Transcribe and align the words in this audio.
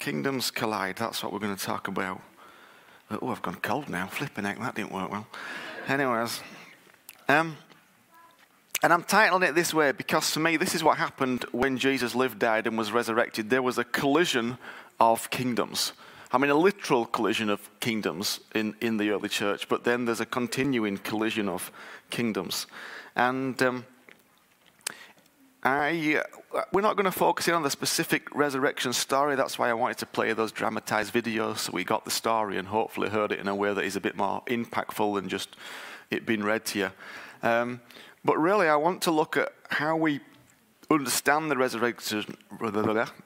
Kingdoms 0.00 0.50
Collide. 0.50 0.96
That's 0.96 1.22
what 1.22 1.30
we're 1.30 1.38
going 1.38 1.54
to 1.54 1.62
talk 1.62 1.86
about. 1.86 2.20
Oh, 3.10 3.28
I've 3.28 3.42
gone 3.42 3.56
cold 3.56 3.90
now. 3.90 4.06
Flipping 4.06 4.44
heck, 4.44 4.58
that 4.58 4.74
didn't 4.74 4.92
work 4.92 5.10
well. 5.10 5.26
Anyways, 5.86 6.40
um, 7.28 7.56
and 8.82 8.94
I'm 8.94 9.02
titling 9.02 9.46
it 9.46 9.54
this 9.54 9.74
way 9.74 9.92
because 9.92 10.30
for 10.30 10.40
me, 10.40 10.56
this 10.56 10.74
is 10.74 10.82
what 10.82 10.96
happened 10.96 11.44
when 11.52 11.76
Jesus 11.76 12.14
lived, 12.14 12.38
died, 12.38 12.66
and 12.66 12.78
was 12.78 12.92
resurrected. 12.92 13.50
There 13.50 13.62
was 13.62 13.76
a 13.76 13.84
collision 13.84 14.56
of 14.98 15.28
kingdoms. 15.30 15.92
I 16.32 16.38
mean, 16.38 16.50
a 16.50 16.54
literal 16.54 17.04
collision 17.04 17.50
of 17.50 17.68
kingdoms 17.80 18.40
in, 18.54 18.74
in 18.80 18.96
the 18.96 19.10
early 19.10 19.28
church, 19.28 19.68
but 19.68 19.84
then 19.84 20.06
there's 20.06 20.20
a 20.20 20.26
continuing 20.26 20.96
collision 20.96 21.46
of 21.46 21.70
kingdoms. 22.08 22.66
And 23.16 23.60
um, 23.62 23.84
I, 25.62 26.22
uh, 26.54 26.62
we're 26.72 26.80
not 26.80 26.96
going 26.96 27.04
to 27.04 27.12
focus 27.12 27.46
in 27.46 27.54
on 27.54 27.62
the 27.62 27.70
specific 27.70 28.34
resurrection 28.34 28.94
story. 28.94 29.36
That's 29.36 29.58
why 29.58 29.68
I 29.68 29.74
wanted 29.74 29.98
to 29.98 30.06
play 30.06 30.32
those 30.32 30.52
dramatized 30.52 31.12
videos 31.12 31.58
so 31.58 31.72
we 31.72 31.84
got 31.84 32.06
the 32.06 32.10
story 32.10 32.56
and 32.56 32.68
hopefully 32.68 33.10
heard 33.10 33.30
it 33.30 33.40
in 33.40 33.48
a 33.48 33.54
way 33.54 33.74
that 33.74 33.84
is 33.84 33.94
a 33.94 34.00
bit 34.00 34.16
more 34.16 34.42
impactful 34.46 35.16
than 35.16 35.28
just 35.28 35.56
it 36.10 36.24
being 36.24 36.42
read 36.42 36.64
to 36.66 36.78
you. 36.78 36.90
Um, 37.42 37.80
but 38.24 38.38
really, 38.38 38.68
I 38.68 38.76
want 38.76 39.02
to 39.02 39.10
look 39.10 39.36
at 39.36 39.52
how 39.68 39.96
we 39.96 40.20
understand 40.90 41.50
the 41.50 41.56
resurrection, 41.56 42.36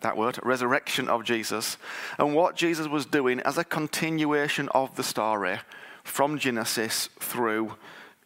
that 0.01 0.17
word, 0.17 0.39
resurrection 0.43 1.09
of 1.09 1.25
Jesus, 1.25 1.79
and 2.19 2.35
what 2.35 2.57
Jesus 2.57 2.89
was 2.89 3.07
doing 3.07 3.41
as 3.41 3.59
a 3.59 3.65
continuation 3.65 4.69
of 4.71 4.97
the 4.97 5.03
story 5.03 5.61
from 6.03 6.39
Genesis 6.39 7.09
through 7.21 7.75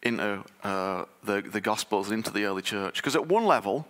into 0.03 0.43
uh, 0.63 1.05
the, 1.23 1.41
the 1.41 1.61
Gospels, 1.61 2.09
and 2.09 2.17
into 2.17 2.31
the 2.31 2.45
early 2.45 2.61
church. 2.61 2.95
Because 2.95 3.15
at 3.15 3.27
one 3.27 3.45
level, 3.45 3.87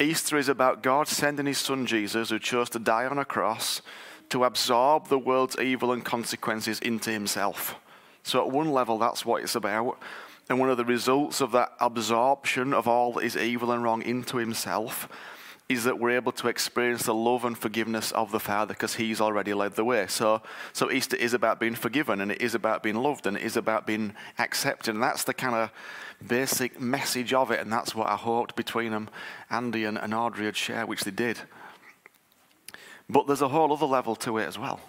Easter 0.00 0.36
is 0.36 0.48
about 0.48 0.82
God 0.82 1.08
sending 1.08 1.46
his 1.46 1.58
son 1.58 1.86
Jesus, 1.86 2.30
who 2.30 2.38
chose 2.38 2.70
to 2.70 2.78
die 2.78 3.06
on 3.06 3.18
a 3.18 3.24
cross, 3.24 3.82
to 4.30 4.44
absorb 4.44 5.08
the 5.08 5.18
world's 5.18 5.58
evil 5.58 5.92
and 5.92 6.04
consequences 6.04 6.80
into 6.80 7.10
himself. 7.10 7.76
So, 8.22 8.40
at 8.44 8.52
one 8.52 8.70
level, 8.72 8.98
that's 8.98 9.24
what 9.24 9.42
it's 9.42 9.54
about. 9.54 9.98
And 10.48 10.58
one 10.58 10.70
of 10.70 10.76
the 10.76 10.84
results 10.84 11.40
of 11.40 11.52
that 11.52 11.72
absorption 11.80 12.72
of 12.72 12.88
all 12.88 13.12
that 13.12 13.24
is 13.24 13.36
evil 13.36 13.70
and 13.72 13.82
wrong 13.82 14.02
into 14.02 14.38
himself 14.38 15.08
is 15.68 15.84
that 15.84 15.98
we're 15.98 16.10
able 16.10 16.32
to 16.32 16.48
experience 16.48 17.02
the 17.02 17.14
love 17.14 17.44
and 17.44 17.56
forgiveness 17.56 18.10
of 18.12 18.32
the 18.32 18.40
Father 18.40 18.72
because 18.72 18.94
He's 18.94 19.20
already 19.20 19.52
led 19.52 19.74
the 19.74 19.84
way. 19.84 20.06
So, 20.06 20.40
so 20.72 20.90
Easter 20.90 21.16
is 21.16 21.34
about 21.34 21.60
being 21.60 21.74
forgiven 21.74 22.22
and 22.22 22.32
it 22.32 22.40
is 22.40 22.54
about 22.54 22.82
being 22.82 22.96
loved 22.96 23.26
and 23.26 23.36
it 23.36 23.42
is 23.42 23.56
about 23.56 23.86
being 23.86 24.14
accepted. 24.38 24.94
And 24.94 25.02
that's 25.02 25.24
the 25.24 25.34
kind 25.34 25.54
of 25.54 25.70
basic 26.26 26.80
message 26.80 27.34
of 27.34 27.50
it. 27.50 27.60
And 27.60 27.70
that's 27.70 27.94
what 27.94 28.08
I 28.08 28.16
hoped 28.16 28.56
between 28.56 28.92
them, 28.92 29.10
Andy 29.50 29.84
and, 29.84 29.98
and 29.98 30.14
Audrey 30.14 30.46
had 30.46 30.56
shared, 30.56 30.88
which 30.88 31.04
they 31.04 31.10
did. 31.10 31.38
But 33.10 33.26
there's 33.26 33.42
a 33.42 33.48
whole 33.48 33.70
other 33.72 33.86
level 33.86 34.16
to 34.16 34.38
it 34.38 34.46
as 34.46 34.58
well. 34.58 34.80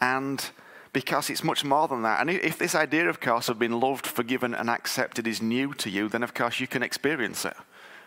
And 0.00 0.42
because 0.94 1.28
it's 1.28 1.44
much 1.44 1.64
more 1.64 1.86
than 1.86 2.02
that. 2.02 2.20
And 2.20 2.30
if 2.30 2.58
this 2.58 2.74
idea, 2.74 3.08
of 3.10 3.20
course, 3.20 3.50
of 3.50 3.58
being 3.58 3.78
loved, 3.78 4.06
forgiven, 4.06 4.54
and 4.54 4.70
accepted 4.70 5.26
is 5.26 5.42
new 5.42 5.74
to 5.74 5.90
you, 5.90 6.08
then 6.08 6.22
of 6.22 6.32
course 6.32 6.60
you 6.60 6.66
can 6.66 6.82
experience 6.82 7.44
it. 7.44 7.54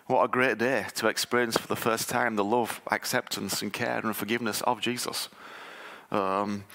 What 0.08 0.24
a 0.24 0.28
great 0.28 0.58
day 0.58 0.88
to 0.96 1.08
experience 1.08 1.58
for 1.58 1.68
the 1.68 1.76
first 1.76 2.10
time 2.10 2.36
the 2.36 2.44
love, 2.44 2.82
acceptance, 2.92 3.62
and 3.62 3.72
care 3.72 4.00
and 4.00 4.16
forgiveness 4.16 4.62
of 4.62 4.82
Jesus. 4.82 5.30
Um, 6.12 6.66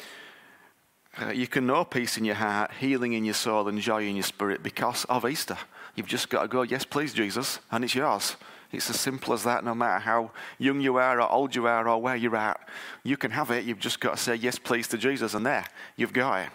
uh, 1.20 1.30
you 1.30 1.46
can 1.46 1.66
know 1.66 1.84
peace 1.84 2.16
in 2.16 2.24
your 2.24 2.36
heart, 2.36 2.70
healing 2.78 3.14
in 3.14 3.24
your 3.24 3.34
soul, 3.34 3.68
and 3.68 3.80
joy 3.80 4.06
in 4.06 4.16
your 4.16 4.22
spirit 4.22 4.62
because 4.62 5.04
of 5.06 5.26
Easter. 5.26 5.58
You've 5.94 6.06
just 6.06 6.28
got 6.28 6.42
to 6.42 6.48
go, 6.48 6.62
yes, 6.62 6.84
please, 6.84 7.12
Jesus, 7.12 7.58
and 7.70 7.82
it's 7.84 7.94
yours. 7.94 8.36
It's 8.70 8.90
as 8.90 9.00
simple 9.00 9.32
as 9.32 9.42
that, 9.44 9.64
no 9.64 9.74
matter 9.74 10.00
how 10.00 10.30
young 10.58 10.80
you 10.80 10.96
are, 10.96 11.20
or 11.20 11.30
old 11.30 11.54
you 11.54 11.66
are, 11.66 11.88
or 11.88 12.00
where 12.00 12.16
you're 12.16 12.36
at. 12.36 12.60
You 13.02 13.16
can 13.16 13.30
have 13.32 13.50
it. 13.50 13.64
You've 13.64 13.80
just 13.80 14.00
got 14.00 14.16
to 14.16 14.22
say, 14.22 14.34
yes, 14.36 14.58
please, 14.58 14.88
to 14.88 14.98
Jesus, 14.98 15.34
and 15.34 15.44
there, 15.44 15.64
you've 15.96 16.12
got 16.12 16.46
it. 16.46 16.50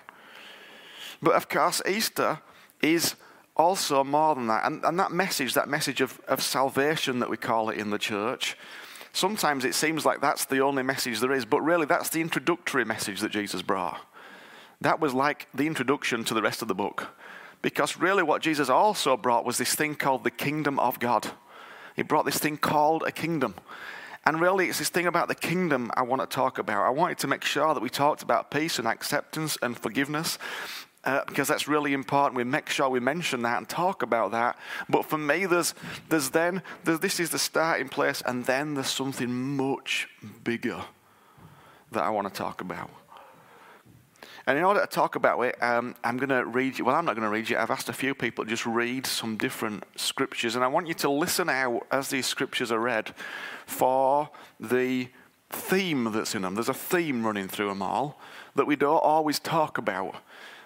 But 1.21 1.35
of 1.35 1.49
course, 1.49 1.81
Easter 1.87 2.39
is 2.81 3.15
also 3.61 4.03
more 4.03 4.35
than 4.35 4.47
that. 4.47 4.65
And, 4.65 4.83
and 4.83 4.99
that 4.99 5.11
message, 5.11 5.53
that 5.53 5.69
message 5.69 6.01
of, 6.01 6.19
of 6.27 6.41
salvation 6.41 7.19
that 7.19 7.29
we 7.29 7.37
call 7.37 7.69
it 7.69 7.77
in 7.77 7.91
the 7.91 7.99
church, 7.99 8.57
sometimes 9.13 9.63
it 9.63 9.75
seems 9.75 10.05
like 10.05 10.19
that's 10.19 10.45
the 10.45 10.59
only 10.59 10.83
message 10.83 11.19
there 11.19 11.31
is, 11.31 11.45
but 11.45 11.61
really 11.61 11.85
that's 11.85 12.09
the 12.09 12.21
introductory 12.21 12.83
message 12.83 13.21
that 13.21 13.31
Jesus 13.31 13.61
brought. 13.61 13.99
That 14.81 14.99
was 14.99 15.13
like 15.13 15.47
the 15.53 15.67
introduction 15.67 16.23
to 16.25 16.33
the 16.33 16.41
rest 16.41 16.61
of 16.61 16.67
the 16.67 16.75
book. 16.75 17.09
Because 17.61 17.97
really, 17.97 18.23
what 18.23 18.41
Jesus 18.41 18.69
also 18.69 19.15
brought 19.15 19.45
was 19.45 19.59
this 19.59 19.75
thing 19.75 19.93
called 19.93 20.23
the 20.23 20.31
kingdom 20.31 20.79
of 20.79 20.99
God. 20.99 21.29
He 21.95 22.01
brought 22.01 22.25
this 22.25 22.39
thing 22.39 22.57
called 22.57 23.03
a 23.03 23.11
kingdom. 23.11 23.53
And 24.25 24.41
really, 24.41 24.69
it's 24.69 24.79
this 24.79 24.89
thing 24.89 25.05
about 25.05 25.27
the 25.27 25.35
kingdom 25.35 25.91
I 25.95 26.01
want 26.01 26.21
to 26.21 26.27
talk 26.27 26.57
about. 26.57 26.83
I 26.83 26.89
wanted 26.89 27.19
to 27.19 27.27
make 27.27 27.43
sure 27.43 27.73
that 27.73 27.83
we 27.83 27.89
talked 27.89 28.23
about 28.23 28.49
peace 28.49 28.79
and 28.79 28.87
acceptance 28.87 29.57
and 29.61 29.77
forgiveness 29.77 30.39
uh, 31.03 31.21
because 31.27 31.47
that's 31.47 31.67
really 31.67 31.93
important. 31.93 32.35
We 32.35 32.43
make 32.43 32.69
sure 32.69 32.89
we 32.89 32.99
mention 32.99 33.41
that 33.41 33.57
and 33.57 33.67
talk 33.67 34.03
about 34.03 34.31
that. 34.31 34.57
But 34.87 35.05
for 35.05 35.17
me, 35.17 35.45
there's, 35.45 35.73
there's 36.09 36.29
then, 36.29 36.61
there's, 36.83 36.99
this 36.99 37.19
is 37.19 37.31
the 37.31 37.39
starting 37.39 37.89
place, 37.89 38.21
and 38.25 38.45
then 38.45 38.75
there's 38.75 38.89
something 38.89 39.31
much 39.57 40.07
bigger 40.43 40.83
that 41.91 42.03
I 42.03 42.09
want 42.09 42.27
to 42.27 42.33
talk 42.33 42.61
about. 42.61 42.89
And 44.47 44.57
in 44.57 44.63
order 44.63 44.81
to 44.81 44.87
talk 44.87 45.15
about 45.15 45.39
it, 45.41 45.61
um, 45.61 45.95
I'm 46.03 46.17
going 46.17 46.29
to 46.29 46.45
read 46.45 46.79
you. 46.79 46.85
Well, 46.85 46.95
I'm 46.95 47.05
not 47.05 47.15
going 47.15 47.25
to 47.25 47.29
read 47.29 47.49
you. 47.49 47.57
I've 47.57 47.69
asked 47.69 47.89
a 47.89 47.93
few 47.93 48.15
people 48.15 48.43
to 48.43 48.49
just 48.49 48.65
read 48.65 49.05
some 49.05 49.37
different 49.37 49.83
scriptures. 49.95 50.55
And 50.55 50.63
I 50.63 50.67
want 50.67 50.87
you 50.87 50.93
to 50.95 51.09
listen 51.09 51.47
out 51.47 51.85
as 51.91 52.09
these 52.09 52.25
scriptures 52.25 52.71
are 52.71 52.79
read 52.79 53.13
for 53.67 54.29
the 54.59 55.09
theme 55.49 56.11
that's 56.11 56.33
in 56.33 56.41
them. 56.41 56.55
There's 56.55 56.69
a 56.69 56.73
theme 56.73 57.25
running 57.25 57.47
through 57.47 57.67
them 57.69 57.81
all 57.81 58.19
that 58.55 58.65
we 58.65 58.75
don't 58.75 59.03
always 59.03 59.39
talk 59.39 59.77
about. 59.77 60.15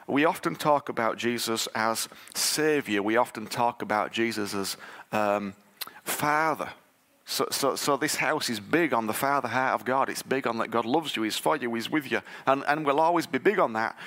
We 0.08 0.26
often 0.26 0.56
talk 0.56 0.90
about 0.90 1.18
Jesus 1.18 1.68
as 1.74 2.08
Savior. 2.34 3.02
We 3.02 3.18
often 3.18 3.48
talk 3.48 3.82
about 3.82 4.12
Jesus 4.12 4.54
as 4.54 4.78
um, 5.12 5.56
Father. 6.04 6.70
So, 7.28 7.48
so, 7.50 7.76
so 7.76 7.98
this 7.98 8.16
house 8.16 8.52
is 8.52 8.60
big 8.60 8.94
on 8.94 9.08
the 9.08 9.14
Father 9.14 9.48
heart 9.48 9.74
of 9.74 9.84
God. 9.84 10.10
It's 10.10 10.22
big 10.22 10.46
on 10.46 10.60
that 10.60 10.70
God 10.70 10.86
loves 10.86 11.16
you, 11.16 11.24
He's 11.24 11.38
for 11.38 11.58
you, 11.58 11.74
He's 11.74 11.90
with 11.90 12.12
you. 12.12 12.22
And, 12.46 12.64
and 12.68 12.86
we'll 12.86 13.00
always 13.00 13.26
be 13.26 13.40
big 13.40 13.58
on 13.58 13.74
that. 13.74 13.98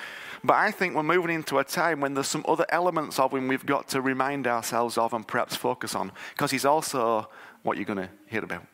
But 0.41 0.53
I 0.53 0.71
think 0.71 0.95
we're 0.95 1.03
moving 1.03 1.35
into 1.35 1.59
a 1.59 1.65
time 1.65 1.99
when 1.99 2.13
there's 2.13 2.29
some 2.29 2.45
other 2.47 2.65
elements 2.69 3.19
of 3.19 3.33
Him 3.33 3.49
we've 3.49 3.65
got 3.65 3.89
to 3.89 3.99
remind 3.99 4.47
ourselves 4.47 4.97
of 4.97 5.13
and 5.13 5.27
perhaps 5.27 5.57
focus 5.57 5.95
on. 5.95 6.13
Because 6.33 6.51
He's 6.51 6.63
also 6.63 7.27
what 7.63 7.75
you're 7.75 7.85
going 7.85 8.07
to 8.07 8.09
hear 8.27 8.43
about. 8.43 8.65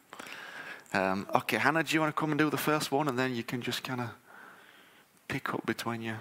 Um, 0.93 1.27
okay, 1.33 1.57
Hannah, 1.57 1.83
do 1.83 1.95
you 1.95 2.01
want 2.01 2.15
to 2.15 2.19
come 2.19 2.31
and 2.31 2.37
do 2.37 2.51
the 2.51 2.57
first 2.57 2.91
one? 2.91 3.07
And 3.07 3.17
then 3.17 3.35
you 3.35 3.43
can 3.43 3.63
just 3.63 3.83
kind 3.83 3.99
of 3.99 4.09
pick 5.27 5.55
up 5.55 5.65
between 5.65 6.03
you. 6.03 6.17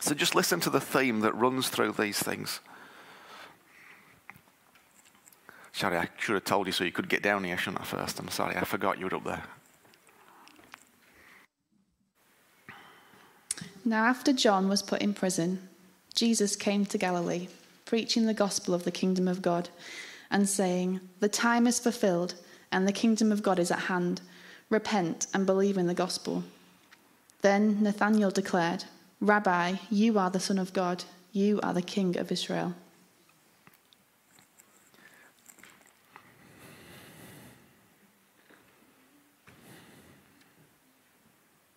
So 0.00 0.14
just 0.14 0.34
listen 0.34 0.60
to 0.60 0.70
the 0.70 0.80
theme 0.80 1.20
that 1.20 1.34
runs 1.34 1.68
through 1.68 1.92
these 1.92 2.18
things. 2.18 2.60
Sorry, 5.72 5.98
I 5.98 6.08
should 6.18 6.34
have 6.34 6.44
told 6.44 6.66
you 6.66 6.72
so 6.72 6.84
you 6.84 6.92
could 6.92 7.08
get 7.08 7.22
down 7.22 7.44
here, 7.44 7.58
shouldn't 7.58 7.82
I, 7.82 7.84
first? 7.84 8.18
I'm 8.18 8.28
sorry, 8.28 8.56
I 8.56 8.64
forgot 8.64 8.98
you 8.98 9.06
were 9.06 9.16
up 9.16 9.24
there. 9.24 9.42
Now, 13.84 14.04
after 14.04 14.32
John 14.32 14.68
was 14.68 14.82
put 14.82 15.02
in 15.02 15.14
prison, 15.14 15.68
Jesus 16.14 16.56
came 16.56 16.86
to 16.86 16.98
Galilee, 16.98 17.48
preaching 17.84 18.26
the 18.26 18.34
gospel 18.34 18.74
of 18.74 18.84
the 18.84 18.90
kingdom 18.90 19.28
of 19.28 19.42
God, 19.42 19.68
and 20.30 20.48
saying, 20.48 21.00
The 21.20 21.28
time 21.28 21.66
is 21.66 21.78
fulfilled, 21.78 22.34
and 22.72 22.88
the 22.88 22.92
kingdom 22.92 23.30
of 23.30 23.42
God 23.42 23.58
is 23.58 23.70
at 23.70 23.80
hand. 23.80 24.22
Repent 24.70 25.26
and 25.34 25.46
believe 25.46 25.76
in 25.76 25.86
the 25.86 25.94
gospel. 25.94 26.42
Then 27.42 27.82
Nathanael 27.82 28.30
declared, 28.30 28.84
Rabbi, 29.20 29.76
you 29.90 30.18
are 30.18 30.30
the 30.30 30.40
Son 30.40 30.58
of 30.58 30.72
God, 30.72 31.04
you 31.32 31.60
are 31.62 31.72
the 31.72 31.82
King 31.82 32.16
of 32.16 32.30
Israel. 32.30 32.74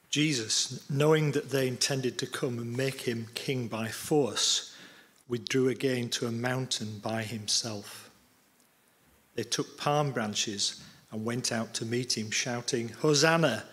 Jesus, 0.09 0.89
knowing 0.89 1.33
that 1.33 1.51
they 1.51 1.67
intended 1.67 2.17
to 2.17 2.25
come 2.25 2.57
and 2.57 2.75
make 2.75 3.01
him 3.01 3.27
king 3.35 3.67
by 3.67 3.89
force, 3.89 4.75
withdrew 5.27 5.67
again 5.67 6.09
to 6.09 6.25
a 6.25 6.31
mountain 6.31 6.97
by 6.97 7.21
himself. 7.21 8.09
They 9.35 9.43
took 9.43 9.77
palm 9.77 10.11
branches 10.11 10.81
and 11.11 11.23
went 11.23 11.51
out 11.51 11.75
to 11.75 11.85
meet 11.85 12.17
him, 12.17 12.31
shouting, 12.31 12.89
Hosanna! 12.89 13.65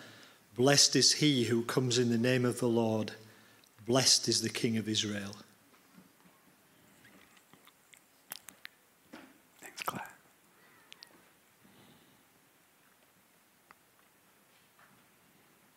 Blessed 0.55 0.95
is 0.95 1.13
he 1.13 1.45
who 1.45 1.63
comes 1.63 1.97
in 1.97 2.09
the 2.09 2.17
name 2.17 2.45
of 2.45 2.59
the 2.59 2.67
Lord. 2.67 3.13
Blessed 3.87 4.27
is 4.27 4.41
the 4.41 4.49
King 4.49 4.75
of 4.75 4.89
Israel. 4.89 5.33
Thanks, 9.61 9.81
Claire. 9.83 10.09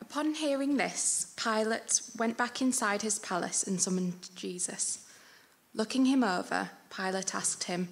Upon 0.01 0.35
hearing 0.35 0.77
this, 0.77 1.33
Pilate 1.37 2.01
went 2.19 2.37
back 2.37 2.61
inside 2.61 3.03
his 3.03 3.21
palace 3.21 3.63
and 3.63 3.81
summoned 3.81 4.31
Jesus. 4.35 5.07
Looking 5.73 6.07
him 6.07 6.25
over, 6.25 6.71
Pilate 6.95 7.33
asked 7.33 7.65
him, 7.65 7.91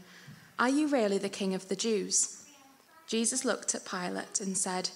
Are 0.59 0.69
you 0.69 0.88
really 0.88 1.19
the 1.19 1.29
king 1.29 1.55
of 1.55 1.69
the 1.69 1.76
Jews? 1.76 2.44
Jesus 3.06 3.44
looked 3.44 3.73
at 3.76 3.87
Pilate 3.87 4.41
and 4.41 4.59
said, 4.59 4.91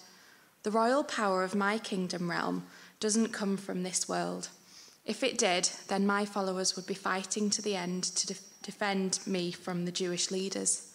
The 0.64 0.72
royal 0.72 1.04
power 1.04 1.44
of 1.44 1.54
my 1.54 1.78
kingdom 1.78 2.28
realm 2.28 2.66
doesn't 2.98 3.28
come 3.28 3.56
from 3.56 3.84
this 3.84 4.08
world. 4.08 4.48
If 5.04 5.22
it 5.22 5.38
did, 5.38 5.70
then 5.88 6.06
my 6.06 6.24
followers 6.24 6.76
would 6.76 6.86
be 6.86 6.94
fighting 6.94 7.50
to 7.50 7.62
the 7.62 7.74
end 7.74 8.04
to 8.04 8.26
de- 8.28 8.40
defend 8.62 9.18
me 9.26 9.50
from 9.50 9.84
the 9.84 9.92
Jewish 9.92 10.30
leaders. 10.30 10.92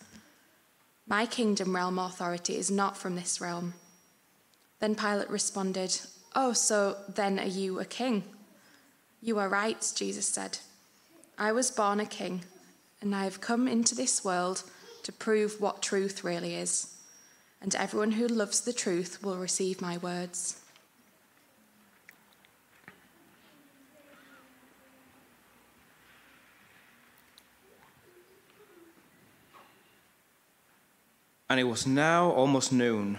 My 1.07 1.25
kingdom 1.25 1.75
realm 1.75 1.99
authority 1.99 2.55
is 2.55 2.71
not 2.71 2.97
from 2.97 3.15
this 3.15 3.41
realm. 3.41 3.73
Then 4.79 4.95
Pilate 4.95 5.29
responded, 5.29 5.99
Oh, 6.35 6.53
so 6.53 6.97
then 7.07 7.39
are 7.39 7.45
you 7.45 7.79
a 7.79 7.85
king? 7.85 8.23
You 9.21 9.39
are 9.39 9.49
right, 9.49 9.91
Jesus 9.95 10.27
said. 10.27 10.59
I 11.37 11.51
was 11.51 11.71
born 11.71 11.99
a 11.99 12.05
king, 12.05 12.43
and 13.01 13.15
I 13.15 13.23
have 13.23 13.41
come 13.41 13.67
into 13.67 13.95
this 13.95 14.23
world 14.23 14.63
to 15.03 15.11
prove 15.11 15.59
what 15.59 15.81
truth 15.81 16.23
really 16.23 16.55
is. 16.55 16.95
And 17.61 17.73
everyone 17.75 18.11
who 18.11 18.27
loves 18.27 18.61
the 18.61 18.73
truth 18.73 19.23
will 19.23 19.37
receive 19.37 19.81
my 19.81 19.97
words. 19.97 20.61
And 31.49 31.59
it 31.59 31.63
was 31.63 31.87
now 31.87 32.31
almost 32.31 32.73
noon, 32.73 33.17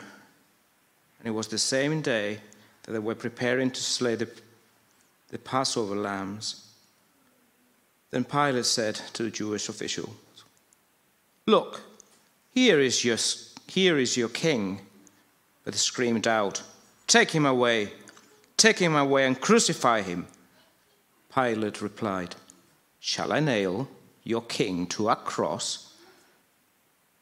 and 1.18 1.28
it 1.28 1.30
was 1.30 1.48
the 1.48 1.58
same 1.58 2.02
day 2.02 2.40
that 2.82 2.92
they 2.92 2.98
were 2.98 3.14
preparing 3.14 3.70
to 3.70 3.82
slay 3.82 4.14
the, 4.14 4.28
the 5.30 5.38
Passover 5.38 5.96
lambs. 5.96 6.68
Then 8.10 8.24
Pilate 8.24 8.66
said 8.66 8.96
to 9.14 9.24
the 9.24 9.30
Jewish 9.30 9.68
officials, 9.68 10.14
Look, 11.46 11.80
here 12.52 12.80
is 12.80 13.04
your, 13.04 13.16
here 13.66 13.98
is 13.98 14.16
your 14.16 14.28
king. 14.28 14.80
But 15.64 15.74
they 15.74 15.78
screamed 15.78 16.26
out, 16.26 16.62
Take 17.06 17.30
him 17.30 17.46
away, 17.46 17.92
take 18.56 18.78
him 18.78 18.94
away 18.94 19.26
and 19.26 19.40
crucify 19.40 20.02
him. 20.02 20.26
Pilate 21.34 21.82
replied, 21.82 22.36
Shall 23.00 23.32
I 23.32 23.40
nail 23.40 23.88
your 24.24 24.42
king 24.42 24.86
to 24.88 25.08
a 25.08 25.16
cross? 25.16 25.87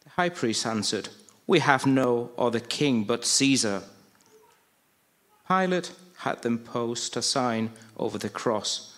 The 0.07 0.13
high 0.13 0.29
priest 0.29 0.65
answered, 0.65 1.09
We 1.49 1.59
have 1.59 1.85
no 1.85 2.31
other 2.39 2.61
king 2.61 3.03
but 3.03 3.25
Caesar. 3.25 3.83
Pilate 5.49 5.91
had 6.19 6.43
them 6.43 6.59
post 6.59 7.17
a 7.17 7.23
sign 7.23 7.73
over 7.97 8.17
the 8.17 8.29
cross, 8.29 8.95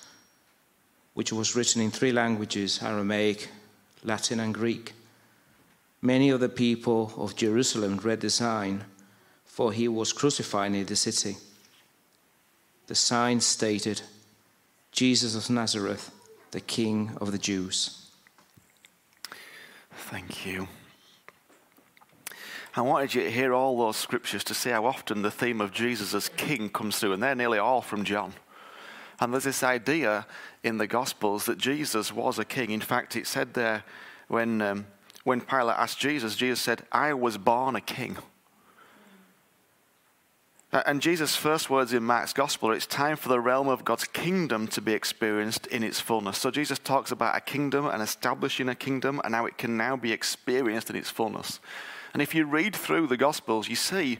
which 1.15 1.33
was 1.33 1.57
written 1.57 1.81
in 1.81 1.91
three 1.91 2.13
languages 2.13 2.83
Aramaic, 2.83 3.49
Latin, 4.05 4.39
and 4.39 4.53
Greek. 4.53 4.93
Many 6.03 6.29
of 6.29 6.41
the 6.41 6.51
people 6.51 7.13
of 7.17 7.37
Jerusalem 7.37 7.97
read 7.97 8.21
the 8.21 8.31
sign, 8.31 8.85
for 9.47 9.73
he 9.73 9.89
was 9.89 10.13
crucified 10.13 10.75
in 10.75 10.85
the 10.85 10.95
city. 10.95 11.39
The 12.87 12.95
sign 12.95 13.41
stated, 13.41 14.03
Jesus 14.93 15.35
of 15.35 15.49
Nazareth, 15.49 16.11
the 16.51 16.61
King 16.61 17.13
of 17.19 17.33
the 17.33 17.39
Jews. 17.39 18.11
Thank 19.91 20.45
you. 20.47 20.69
I 22.79 22.83
wanted 22.83 23.13
you 23.13 23.25
to 23.25 23.31
hear 23.31 23.53
all 23.53 23.77
those 23.77 23.97
scriptures 23.97 24.45
to 24.45 24.55
see 24.55 24.71
how 24.71 24.87
often 24.87 25.23
the 25.23 25.33
theme 25.33 25.61
of 25.61 25.73
Jesus 25.73 26.15
as 26.15 26.29
King 26.37 26.71
comes 26.71 26.99
through, 27.01 27.13
and 27.13 27.21
they're 27.21 27.35
nearly 27.35 27.59
all 27.59 27.83
from 27.83 28.05
John. 28.05 28.35
And 29.19 29.33
there's 29.33 29.43
this 29.43 29.65
idea 29.65 30.27
in 30.63 30.79
the 30.79 30.87
Gospels 30.87 31.47
that 31.47 31.59
Jesus 31.59 32.13
was 32.13 32.39
a 32.39 32.45
king. 32.45 32.71
In 32.71 32.81
fact, 32.81 33.17
it 33.17 33.27
said 33.27 33.55
there 33.55 33.83
when, 34.29 34.63
um, 34.63 34.87
when 35.25 35.41
Pilate 35.41 35.77
asked 35.77 35.99
Jesus, 35.99 36.37
Jesus 36.37 36.61
said, 36.61 36.83
I 36.93 37.15
was 37.15 37.37
born 37.37 37.75
a 37.75 37.81
king. 37.81 38.17
And 40.71 41.03
Jesus' 41.03 41.35
first 41.35 41.69
words 41.71 41.93
in 41.93 42.05
Mark's 42.05 42.33
Gospel 42.33 42.69
are 42.69 42.75
it's 42.75 42.87
time 42.87 43.17
for 43.17 43.29
the 43.29 43.41
realm 43.41 43.67
of 43.67 43.85
God's 43.85 44.05
kingdom 44.05 44.69
to 44.69 44.81
be 44.81 44.93
experienced 44.93 45.67
in 45.67 45.83
its 45.83 45.99
fullness. 45.99 46.39
So 46.39 46.53
Jesus 46.53 46.79
talks 46.79 47.11
about 47.11 47.37
a 47.37 47.41
kingdom 47.41 47.87
and 47.87 48.01
establishing 48.01 48.69
a 48.69 48.77
kingdom 48.77 49.21
and 49.25 49.35
how 49.35 49.47
it 49.47 49.59
can 49.59 49.77
now 49.77 49.97
be 49.97 50.13
experienced 50.13 50.91
in 50.91 50.95
its 50.95 51.11
fullness. 51.11 51.59
And 52.13 52.23
if 52.23 52.35
you 52.35 52.45
read 52.45 52.75
through 52.75 53.07
the 53.07 53.17
Gospels, 53.17 53.69
you 53.69 53.77
see 53.77 54.19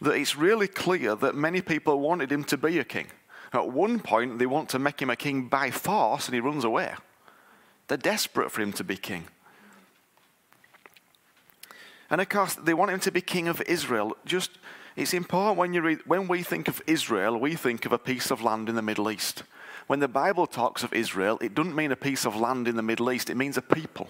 that 0.00 0.12
it's 0.12 0.36
really 0.36 0.68
clear 0.68 1.14
that 1.16 1.34
many 1.34 1.60
people 1.60 2.00
wanted 2.00 2.30
him 2.30 2.44
to 2.44 2.56
be 2.56 2.78
a 2.78 2.84
king. 2.84 3.06
At 3.52 3.68
one 3.68 4.00
point, 4.00 4.38
they 4.38 4.46
want 4.46 4.68
to 4.70 4.78
make 4.78 5.00
him 5.00 5.10
a 5.10 5.16
king 5.16 5.48
by 5.48 5.70
force, 5.70 6.26
and 6.26 6.34
he 6.34 6.40
runs 6.40 6.64
away. 6.64 6.94
They're 7.88 7.98
desperate 7.98 8.50
for 8.50 8.62
him 8.62 8.72
to 8.74 8.84
be 8.84 8.96
king. 8.96 9.26
And 12.10 12.20
of 12.20 12.28
course, 12.28 12.54
they 12.54 12.74
want 12.74 12.90
him 12.90 13.00
to 13.00 13.10
be 13.10 13.20
king 13.20 13.48
of 13.48 13.60
Israel. 13.62 14.16
Just, 14.24 14.50
it's 14.96 15.14
important 15.14 15.58
when, 15.58 15.72
you 15.72 15.80
read, 15.80 16.00
when 16.06 16.28
we 16.28 16.42
think 16.42 16.68
of 16.68 16.82
Israel, 16.86 17.38
we 17.38 17.54
think 17.54 17.86
of 17.86 17.92
a 17.92 17.98
piece 17.98 18.30
of 18.30 18.42
land 18.42 18.68
in 18.68 18.74
the 18.74 18.82
Middle 18.82 19.10
East. 19.10 19.44
When 19.86 20.00
the 20.00 20.08
Bible 20.08 20.46
talks 20.46 20.82
of 20.84 20.92
Israel, 20.92 21.38
it 21.40 21.54
doesn't 21.54 21.74
mean 21.74 21.92
a 21.92 21.96
piece 21.96 22.24
of 22.24 22.36
land 22.36 22.68
in 22.68 22.76
the 22.76 22.82
Middle 22.82 23.10
East, 23.10 23.30
it 23.30 23.36
means 23.36 23.56
a 23.56 23.62
people. 23.62 24.08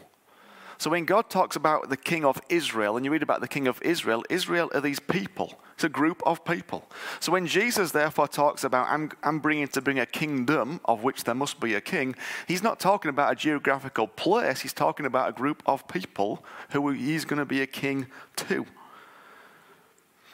So 0.82 0.90
when 0.90 1.04
God 1.04 1.30
talks 1.30 1.54
about 1.54 1.90
the 1.90 1.96
king 1.96 2.24
of 2.24 2.42
Israel, 2.48 2.96
and 2.96 3.04
you 3.06 3.12
read 3.12 3.22
about 3.22 3.40
the 3.40 3.46
king 3.46 3.68
of 3.68 3.80
Israel, 3.82 4.24
Israel 4.28 4.68
are 4.74 4.80
these 4.80 4.98
people. 4.98 5.54
It's 5.74 5.84
a 5.84 5.88
group 5.88 6.20
of 6.26 6.44
people. 6.44 6.90
So 7.20 7.30
when 7.30 7.46
Jesus 7.46 7.92
therefore 7.92 8.26
talks 8.26 8.64
about, 8.64 8.88
I'm, 8.88 9.12
I'm 9.22 9.38
bringing 9.38 9.68
to 9.68 9.80
bring 9.80 10.00
a 10.00 10.06
kingdom 10.06 10.80
of 10.84 11.04
which 11.04 11.22
there 11.22 11.36
must 11.36 11.60
be 11.60 11.74
a 11.74 11.80
king, 11.80 12.16
he's 12.48 12.64
not 12.64 12.80
talking 12.80 13.10
about 13.10 13.30
a 13.30 13.36
geographical 13.36 14.08
place, 14.08 14.62
he's 14.62 14.72
talking 14.72 15.06
about 15.06 15.28
a 15.28 15.32
group 15.32 15.62
of 15.66 15.86
people 15.86 16.44
who 16.70 16.90
he's 16.90 17.24
going 17.24 17.38
to 17.38 17.44
be 17.44 17.62
a 17.62 17.66
king 17.68 18.08
to. 18.34 18.66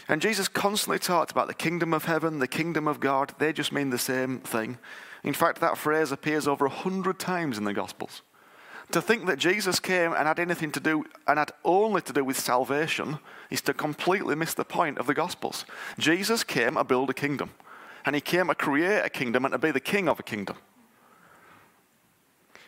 And 0.09 0.23
Jesus 0.23 0.49
constantly 0.49 0.99
talked 0.99 1.31
about 1.31 1.49
the 1.49 1.53
kingdom 1.53 1.93
of 1.93 2.07
heaven, 2.07 2.39
the 2.39 2.49
kingdom 2.49 2.89
of 2.89 3.01
God. 3.01 3.35
They 3.39 3.53
just 3.53 3.71
mean 3.71 3.91
the 3.91 3.99
same 3.99 4.39
thing. 4.39 4.79
In 5.23 5.35
fact, 5.35 5.61
that 5.61 5.77
phrase 5.77 6.11
appears 6.11 6.49
over 6.49 6.65
a 6.65 6.71
hundred 6.71 7.19
times 7.19 7.59
in 7.59 7.65
the 7.65 7.75
Gospels. 7.75 8.23
To 8.93 9.03
think 9.03 9.27
that 9.27 9.39
Jesus 9.39 9.81
came 9.81 10.13
and 10.13 10.27
had 10.27 10.39
anything 10.39 10.73
to 10.73 10.81
do, 10.81 11.05
and 11.27 11.39
had 11.39 11.53
only 11.65 12.01
to 12.03 12.13
do 12.13 12.25
with 12.25 12.39
salvation, 12.39 13.19
is 13.51 13.61
to 13.63 13.75
completely 13.75 14.35
miss 14.35 14.55
the 14.55 14.65
point 14.65 14.99
of 14.99 15.07
the 15.07 15.15
Gospels. 15.15 15.67
Jesus 15.99 16.43
came 16.43 16.75
to 16.75 16.85
build 16.85 17.11
a 17.11 17.15
kingdom, 17.15 17.51
and 18.07 18.15
he 18.15 18.21
came 18.21 18.49
to 18.49 18.55
create 18.55 19.05
a 19.05 19.11
kingdom 19.11 19.45
and 19.45 19.53
to 19.53 19.59
be 19.59 19.71
the 19.71 19.81
king 19.81 20.09
of 20.09 20.19
a 20.19 20.23
kingdom. 20.23 20.57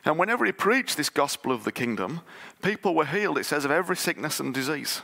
And 0.05 0.19
whenever 0.19 0.44
he 0.44 0.52
preached 0.52 0.96
this 0.96 1.11
gospel 1.11 1.52
of 1.52 1.64
the 1.64 1.72
kingdom, 1.72 2.20
people 2.62 2.94
were 2.94 3.06
healed, 3.06 3.38
it 3.38 3.44
says, 3.44 3.64
of 3.64 3.70
every 3.70 3.96
sickness 3.96 4.40
and 4.40 4.52
disease. 4.52 5.02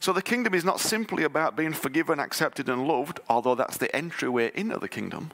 So 0.00 0.12
the 0.12 0.22
kingdom 0.22 0.54
is 0.54 0.64
not 0.64 0.80
simply 0.80 1.24
about 1.24 1.56
being 1.56 1.72
forgiven, 1.72 2.18
accepted, 2.18 2.68
and 2.68 2.86
loved, 2.86 3.20
although 3.28 3.54
that's 3.54 3.78
the 3.78 3.94
entryway 3.94 4.50
into 4.54 4.78
the 4.78 4.88
kingdom. 4.88 5.30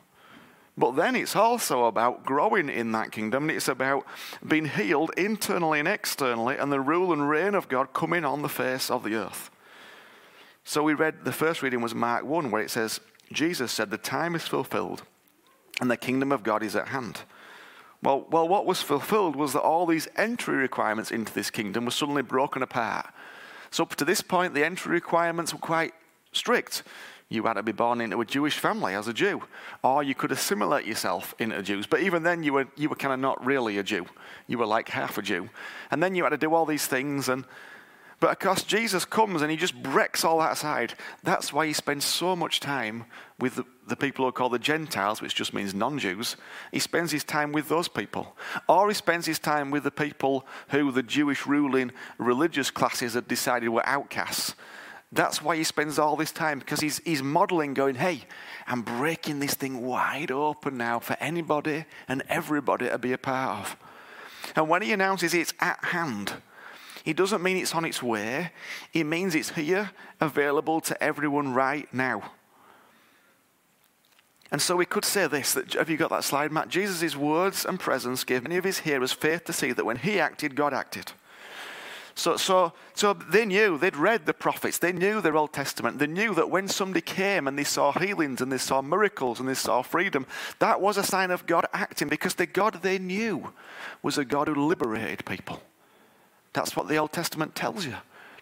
But 0.79 0.95
then 0.95 1.17
it's 1.17 1.35
also 1.35 1.87
about 1.87 2.25
growing 2.25 2.69
in 2.69 2.93
that 2.93 3.11
kingdom. 3.11 3.51
It's 3.51 3.67
about 3.67 4.07
being 4.47 4.67
healed 4.67 5.11
internally 5.17 5.81
and 5.81 5.89
externally, 5.89 6.57
and 6.57 6.71
the 6.71 6.81
rule 6.81 7.13
and 7.13 7.29
reign 7.29 7.57
of 7.57 7.69
God 7.69 7.93
coming 7.93 8.25
on 8.25 8.43
the 8.43 8.49
face 8.49 8.89
of 8.89 9.03
the 9.03 9.17
earth. 9.17 9.51
So 10.63 10.85
we 10.85 10.95
read 10.95 11.25
the 11.25 11.33
first 11.33 11.63
reading 11.63 11.81
was 11.81 11.97
Mark 11.97 12.25
1, 12.25 12.53
where 12.53 12.63
it 12.63 12.71
says, 12.71 13.01
Jesus 13.33 13.73
said, 13.73 13.91
The 13.91 13.99
time 13.99 14.37
is 14.37 14.47
fulfilled, 14.47 15.03
and 15.81 15.91
the 15.91 15.97
kingdom 15.97 16.31
of 16.31 16.45
God 16.45 16.63
is 16.63 16.77
at 16.77 16.89
hand. 16.89 17.23
Well, 18.01 18.25
well, 18.31 18.47
what 18.47 18.65
was 18.65 18.81
fulfilled 18.81 19.35
was 19.35 19.55
that 19.55 19.63
all 19.63 19.85
these 19.85 20.07
entry 20.15 20.57
requirements 20.57 21.11
into 21.11 21.35
this 21.35 21.51
kingdom 21.51 21.87
were 21.87 21.91
suddenly 21.91 22.23
broken 22.23 22.63
apart. 22.63 23.13
So, 23.73 23.83
up 23.83 23.97
to 23.97 24.05
this 24.05 24.23
point, 24.23 24.55
the 24.55 24.65
entry 24.65 24.93
requirements 24.93 25.53
were 25.53 25.59
quite 25.59 25.93
strict. 26.33 26.85
You 27.31 27.43
had 27.43 27.55
to 27.55 27.63
be 27.63 27.73
born 27.73 28.01
into 28.01 28.21
a 28.21 28.25
Jewish 28.25 28.59
family 28.59 28.95
as 28.95 29.07
a 29.07 29.13
Jew, 29.13 29.43
or 29.85 30.03
you 30.03 30.15
could 30.15 30.33
assimilate 30.33 30.87
yourself 30.87 31.35
into 31.39 31.63
Jews. 31.63 31.87
But 31.87 32.01
even 32.01 32.23
then, 32.23 32.43
you 32.43 32.55
were, 32.55 32.69
you 32.75 32.89
were 32.89 32.97
kind 32.97 33.13
of 33.13 33.21
not 33.21 33.45
really 33.45 33.77
a 33.77 33.83
Jew. 33.83 34.07
You 34.47 34.57
were 34.57 34.67
like 34.67 34.89
half 34.89 35.19
a 35.19 35.23
Jew. 35.23 35.51
And 35.91 36.03
then 36.03 36.15
you 36.15 36.23
had 36.23 36.31
to 36.31 36.39
do 36.39 36.55
all 36.55 36.65
these 36.65 36.87
things. 36.87 37.29
And, 37.29 37.45
but 38.19 38.31
of 38.31 38.39
course, 38.39 38.63
Jesus 38.63 39.05
comes 39.05 39.43
and 39.43 39.51
he 39.51 39.59
just 39.59 39.81
breaks 39.83 40.25
all 40.25 40.39
that 40.39 40.53
aside. 40.53 40.95
That's 41.23 41.53
why 41.53 41.67
he 41.67 41.75
spends 41.75 42.07
so 42.07 42.35
much 42.35 42.61
time 42.61 43.05
with 43.39 43.57
the, 43.57 43.65
the 43.87 43.97
people 43.97 44.25
who 44.25 44.31
are 44.31 44.33
called 44.33 44.53
the 44.55 44.59
Gentiles, 44.59 45.21
which 45.21 45.35
just 45.35 45.53
means 45.53 45.75
non 45.75 45.99
Jews. 45.99 46.37
He 46.73 46.79
spends 46.79 47.13
his 47.13 47.25
time 47.25 47.53
with 47.53 47.69
those 47.69 47.89
people. 47.89 48.39
Or 48.71 48.89
he 48.89 48.95
spends 48.95 49.27
his 49.27 49.39
time 49.39 49.71
with 49.71 49.85
the 49.85 49.91
people 49.91 50.47
who 50.69 50.91
the 50.91 51.03
Jewish 51.03 51.47
ruling 51.47 51.93
religious 52.17 52.71
classes 52.71 53.13
had 53.13 53.29
decided 53.29 53.69
were 53.69 53.87
outcasts. 53.87 54.55
That's 55.11 55.41
why 55.41 55.57
he 55.57 55.65
spends 55.65 55.99
all 55.99 56.17
this 56.17 56.33
time, 56.33 56.59
because 56.59 56.81
he's, 56.81 56.99
he's 56.99 57.23
modeling, 57.23 57.73
going, 57.73 57.95
hey, 57.95 58.25
I'm 58.67 58.83
breaking 58.83 59.41
this 59.41 59.55
thing 59.55 59.87
wide 59.87 60.31
open 60.31 60.77
now 60.77 60.99
for 60.99 61.17
anybody 61.19 61.87
and 62.09 62.23
everybody 62.29 62.89
to 62.89 62.99
be 62.99 63.13
a 63.13 63.19
part 63.19 63.61
of. 63.61 63.77
And 64.55 64.69
when 64.69 64.83
he 64.83 64.93
announces 64.93 65.33
it's 65.33 65.55
at 65.61 65.83
hand, 65.83 66.35
he 67.05 67.15
doesn't 67.15 67.43
mean 67.43 67.57
it's 67.57 67.75
on 67.75 67.87
its 67.87 68.03
way, 68.03 68.53
he 68.91 69.03
means 69.03 69.35
it's 69.35 69.51
here, 69.51 69.93
available 70.21 70.81
to 70.83 71.03
everyone 71.03 71.55
right 71.55 71.93
now. 71.93 72.33
And 74.51 74.61
so 74.61 74.77
we 74.77 74.87
could 74.87 75.05
say 75.05 75.27
this 75.27 75.55
that, 75.55 75.75
have 75.75 75.89
you 75.89 75.97
got 75.97 76.11
that 76.11 76.25
slide, 76.25 76.53
Matt? 76.53 76.69
Jesus' 76.69 77.17
words 77.17 77.65
and 77.65 77.81
presence 77.81 78.25
gave 78.25 78.43
many 78.43 78.57
of 78.57 78.65
his 78.65 78.81
hearers 78.81 79.13
faith 79.13 79.45
to 79.45 79.53
see 79.53 79.73
that 79.73 79.85
when 79.85 79.97
he 79.97 80.21
acted, 80.21 80.55
God 80.55 80.75
acted. 80.75 81.13
So, 82.19 82.37
so, 82.37 82.73
so 82.95 83.13
they 83.13 83.45
knew, 83.45 83.79
they'd 83.79 83.95
read 83.95 84.27
the 84.27 84.35
prophets, 84.35 84.79
they 84.79 84.93
knew 84.93 85.21
their 85.21 85.37
Old 85.37 85.53
Testament. 85.53 86.01
They 86.01 86.09
knew 86.09 86.35
that 86.35 86.51
when 86.51 86.67
somebody 86.67 87.01
came 87.01 87.47
and 87.47 87.57
they 87.57 87.63
saw 87.63 87.93
healings 87.93 88.41
and 88.41 88.51
they 88.51 88.59
saw 88.59 88.83
miracles 88.83 89.39
and 89.39 89.49
they 89.49 89.55
saw 89.55 89.83
freedom, 89.83 90.27
that 90.59 90.81
was 90.81 90.97
a 90.97 91.05
sign 91.05 91.31
of 91.31 91.47
God 91.47 91.67
acting 91.73 92.09
because 92.09 92.35
the 92.35 92.47
God 92.47 92.81
they 92.83 92.99
knew 92.99 93.53
was 94.03 94.19
a 94.19 94.25
God 94.25 94.49
who 94.49 94.67
liberated 94.67 95.25
people. 95.27 95.63
That's 96.55 96.75
what 96.75 96.89
the 96.89 96.97
Old 96.97 97.13
Testament 97.13 97.55
tells 97.55 97.87
you. 97.87 97.95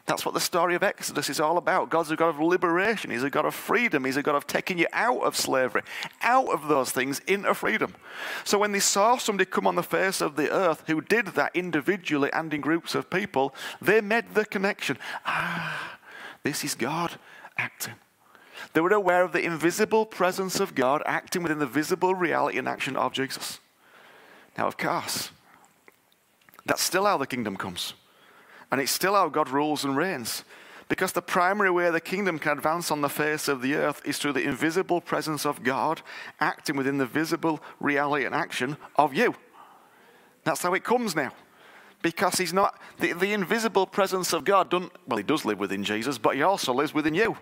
That's 0.07 0.25
what 0.25 0.35
the 0.35 0.41
story 0.41 0.77
of 0.77 0.85
Exodus 0.85 1.29
is 1.29 1.41
all 1.41 1.59
about. 1.59 1.91
God's 1.91 2.13
a 2.13 2.17
God 2.17 2.29
of 2.29 2.39
liberation. 2.39 3.11
He's 3.11 3.25
a 3.25 3.31
God 3.31 3.45
of 3.45 3.57
freedom. 3.57 4.05
He's 4.05 4.17
a 4.17 4.23
God 4.23 4.37
of 4.37 4.47
taking 4.47 4.79
you 4.79 4.87
out 4.93 5.21
of 5.23 5.37
slavery, 5.37 5.83
out 6.23 6.49
of 6.49 6.69
those 6.69 6.93
things 6.93 7.21
into 7.27 7.53
freedom. 7.55 7.93
So 8.45 8.57
when 8.57 8.71
they 8.71 8.79
saw 8.79 9.17
somebody 9.17 9.51
come 9.51 9.67
on 9.67 9.75
the 9.75 9.83
face 9.83 10.21
of 10.21 10.37
the 10.37 10.51
earth 10.51 10.85
who 10.87 11.01
did 11.01 11.29
that 11.29 11.51
individually 11.57 12.31
and 12.33 12.55
in 12.55 12.61
groups 12.61 12.95
of 12.95 13.11
people, 13.11 13.53
they 13.83 14.01
made 14.01 14.35
the 14.35 14.45
connection. 14.45 14.97
Ah, 15.25 15.99
this 16.45 16.63
is 16.63 16.77
God 16.77 17.19
acting. 17.59 17.95
They 18.75 18.81
were 18.81 18.93
aware 18.93 19.25
of 19.25 19.33
the 19.33 19.43
invisible 19.43 20.07
presence 20.07 20.61
of 20.61 20.77
God 20.77 21.03
acting 21.05 21.43
within 21.43 21.59
the 21.59 21.67
visible 21.67 22.15
reality 22.15 22.59
and 22.59 22.69
action 22.69 22.97
of 22.97 23.13
Jesus. 23.13 23.59
Now, 24.57 24.69
of 24.69 24.79
course, 24.79 25.31
that's 26.65 26.83
still 26.83 27.07
how 27.07 27.17
the 27.17 27.27
kingdom 27.27 27.57
comes. 27.57 27.95
And 28.71 28.81
it's 28.81 28.93
still 28.93 29.15
how 29.15 29.29
God 29.29 29.49
rules 29.49 29.85
and 29.85 29.97
reigns. 29.97 30.45
Because 30.89 31.13
the 31.13 31.23
primary 31.23 31.71
way 31.71 31.91
the 31.91 32.01
kingdom 32.01 32.39
can 32.39 32.59
advance 32.59 32.91
on 32.91 33.01
the 33.01 33.09
face 33.09 33.49
of 33.49 33.61
the 33.61 33.75
earth 33.75 34.01
is 34.05 34.19
through 34.19 34.35
the 34.35 34.45
invisible 34.45 35.01
presence 35.01 35.45
of 35.45 35.65
God 35.65 36.01
acting 36.39 36.77
within 36.77 36.99
the 36.99 37.07
visible 37.07 37.61
reality 37.81 38.25
and 38.25 38.35
action 38.35 38.77
of 38.95 39.13
you. 39.13 39.35
That's 40.45 40.63
how 40.63 40.75
it 40.75 40.85
comes 40.85 41.17
now. 41.17 41.33
Because 42.03 42.39
he's 42.39 42.53
not, 42.53 42.79
the, 43.01 43.15
the 43.15 43.33
invisible 43.33 43.87
presence 43.87 44.33
of 44.33 44.45
God, 44.45 44.71
doesn't, 44.71 44.93
well, 45.09 45.17
he 45.17 45.25
does 45.25 45.45
live 45.45 45.59
within 45.59 45.83
Jesus, 45.83 46.19
but 46.19 46.37
he 46.37 46.43
also 46.43 46.73
lives 46.73 46.95
within 46.95 47.15
you. 47.15 47.37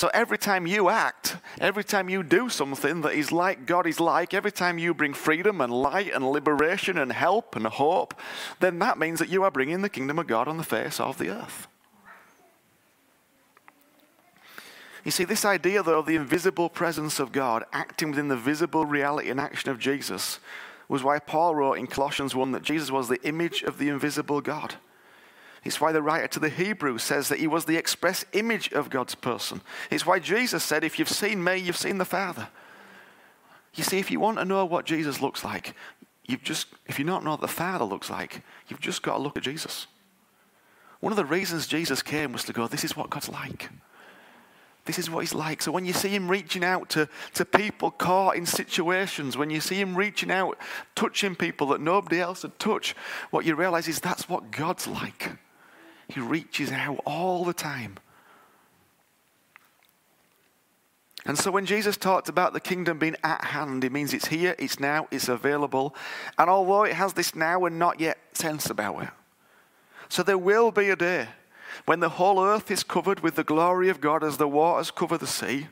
So 0.00 0.08
every 0.14 0.38
time 0.38 0.66
you 0.66 0.88
act, 0.88 1.36
every 1.60 1.84
time 1.84 2.08
you 2.08 2.22
do 2.22 2.48
something 2.48 3.02
that 3.02 3.12
is 3.12 3.32
like 3.32 3.66
God 3.66 3.86
is 3.86 4.00
like, 4.00 4.32
every 4.32 4.50
time 4.50 4.78
you 4.78 4.94
bring 4.94 5.12
freedom 5.12 5.60
and 5.60 5.70
light 5.70 6.10
and 6.14 6.26
liberation 6.26 6.96
and 6.96 7.12
help 7.12 7.54
and 7.54 7.66
hope, 7.66 8.14
then 8.60 8.78
that 8.78 8.98
means 8.98 9.18
that 9.18 9.28
you 9.28 9.42
are 9.42 9.50
bringing 9.50 9.82
the 9.82 9.90
kingdom 9.90 10.18
of 10.18 10.26
God 10.26 10.48
on 10.48 10.56
the 10.56 10.64
face 10.64 11.00
of 11.00 11.18
the 11.18 11.28
earth. 11.28 11.68
You 15.04 15.10
see, 15.10 15.24
this 15.24 15.44
idea, 15.44 15.82
though, 15.82 15.98
of 15.98 16.06
the 16.06 16.16
invisible 16.16 16.70
presence 16.70 17.20
of 17.20 17.30
God 17.30 17.64
acting 17.70 18.08
within 18.08 18.28
the 18.28 18.38
visible 18.38 18.86
reality 18.86 19.28
and 19.28 19.38
action 19.38 19.68
of 19.68 19.78
Jesus 19.78 20.38
was 20.88 21.04
why 21.04 21.18
Paul 21.18 21.54
wrote 21.54 21.74
in 21.74 21.86
Colossians 21.86 22.34
1 22.34 22.52
that 22.52 22.62
Jesus 22.62 22.90
was 22.90 23.10
the 23.10 23.22
image 23.22 23.62
of 23.64 23.76
the 23.76 23.90
invisible 23.90 24.40
God. 24.40 24.76
It's 25.64 25.80
why 25.80 25.92
the 25.92 26.02
writer 26.02 26.28
to 26.28 26.40
the 26.40 26.48
Hebrews 26.48 27.02
says 27.02 27.28
that 27.28 27.38
he 27.38 27.46
was 27.46 27.66
the 27.66 27.76
express 27.76 28.24
image 28.32 28.72
of 28.72 28.88
God's 28.88 29.14
person. 29.14 29.60
It's 29.90 30.06
why 30.06 30.18
Jesus 30.18 30.64
said, 30.64 30.84
If 30.84 30.98
you've 30.98 31.08
seen 31.08 31.44
me, 31.44 31.56
you've 31.56 31.76
seen 31.76 31.98
the 31.98 32.04
Father. 32.04 32.48
You 33.74 33.84
see, 33.84 33.98
if 33.98 34.10
you 34.10 34.18
want 34.20 34.38
to 34.38 34.44
know 34.44 34.64
what 34.64 34.86
Jesus 34.86 35.20
looks 35.20 35.44
like, 35.44 35.74
you've 36.26 36.42
just, 36.42 36.66
if 36.86 36.98
you 36.98 37.04
don't 37.04 37.24
know 37.24 37.32
what 37.32 37.40
the 37.40 37.48
Father 37.48 37.84
looks 37.84 38.10
like, 38.10 38.42
you've 38.68 38.80
just 38.80 39.02
got 39.02 39.16
to 39.16 39.22
look 39.22 39.36
at 39.36 39.42
Jesus. 39.42 39.86
One 41.00 41.12
of 41.12 41.16
the 41.16 41.24
reasons 41.24 41.66
Jesus 41.66 42.02
came 42.02 42.32
was 42.32 42.44
to 42.44 42.52
go, 42.52 42.66
This 42.66 42.84
is 42.84 42.96
what 42.96 43.10
God's 43.10 43.28
like. 43.28 43.68
This 44.86 44.98
is 44.98 45.10
what 45.10 45.20
he's 45.20 45.34
like. 45.34 45.60
So 45.60 45.70
when 45.70 45.84
you 45.84 45.92
see 45.92 46.08
him 46.08 46.30
reaching 46.30 46.64
out 46.64 46.88
to, 46.90 47.08
to 47.34 47.44
people 47.44 47.90
caught 47.90 48.36
in 48.36 48.46
situations, 48.46 49.36
when 49.36 49.50
you 49.50 49.60
see 49.60 49.78
him 49.78 49.94
reaching 49.94 50.30
out, 50.30 50.58
touching 50.94 51.36
people 51.36 51.66
that 51.68 51.82
nobody 51.82 52.18
else 52.18 52.42
would 52.44 52.58
touch, 52.58 52.96
what 53.30 53.44
you 53.44 53.54
realize 53.54 53.88
is 53.88 54.00
that's 54.00 54.28
what 54.28 54.50
God's 54.50 54.86
like. 54.86 55.32
He 56.12 56.20
reaches 56.20 56.72
out 56.72 57.00
all 57.04 57.44
the 57.44 57.52
time. 57.52 57.98
And 61.26 61.38
so 61.38 61.50
when 61.50 61.66
Jesus 61.66 61.96
talked 61.96 62.28
about 62.28 62.54
the 62.54 62.60
kingdom 62.60 62.98
being 62.98 63.16
at 63.22 63.44
hand, 63.44 63.84
it 63.84 63.92
means 63.92 64.14
it's 64.14 64.28
here, 64.28 64.54
it's 64.58 64.80
now, 64.80 65.06
it's 65.10 65.28
available. 65.28 65.94
And 66.38 66.48
although 66.48 66.84
it 66.84 66.94
has 66.94 67.12
this 67.12 67.34
now 67.34 67.66
and 67.66 67.78
not 67.78 68.00
yet 68.00 68.18
sense 68.32 68.70
about 68.70 69.02
it. 69.02 69.10
So 70.08 70.22
there 70.22 70.38
will 70.38 70.72
be 70.72 70.90
a 70.90 70.96
day 70.96 71.28
when 71.84 72.00
the 72.00 72.08
whole 72.08 72.42
earth 72.42 72.70
is 72.70 72.82
covered 72.82 73.20
with 73.20 73.36
the 73.36 73.44
glory 73.44 73.88
of 73.90 74.00
God 74.00 74.24
as 74.24 74.38
the 74.38 74.48
waters 74.48 74.90
cover 74.90 75.18
the 75.18 75.26
sea, 75.26 75.68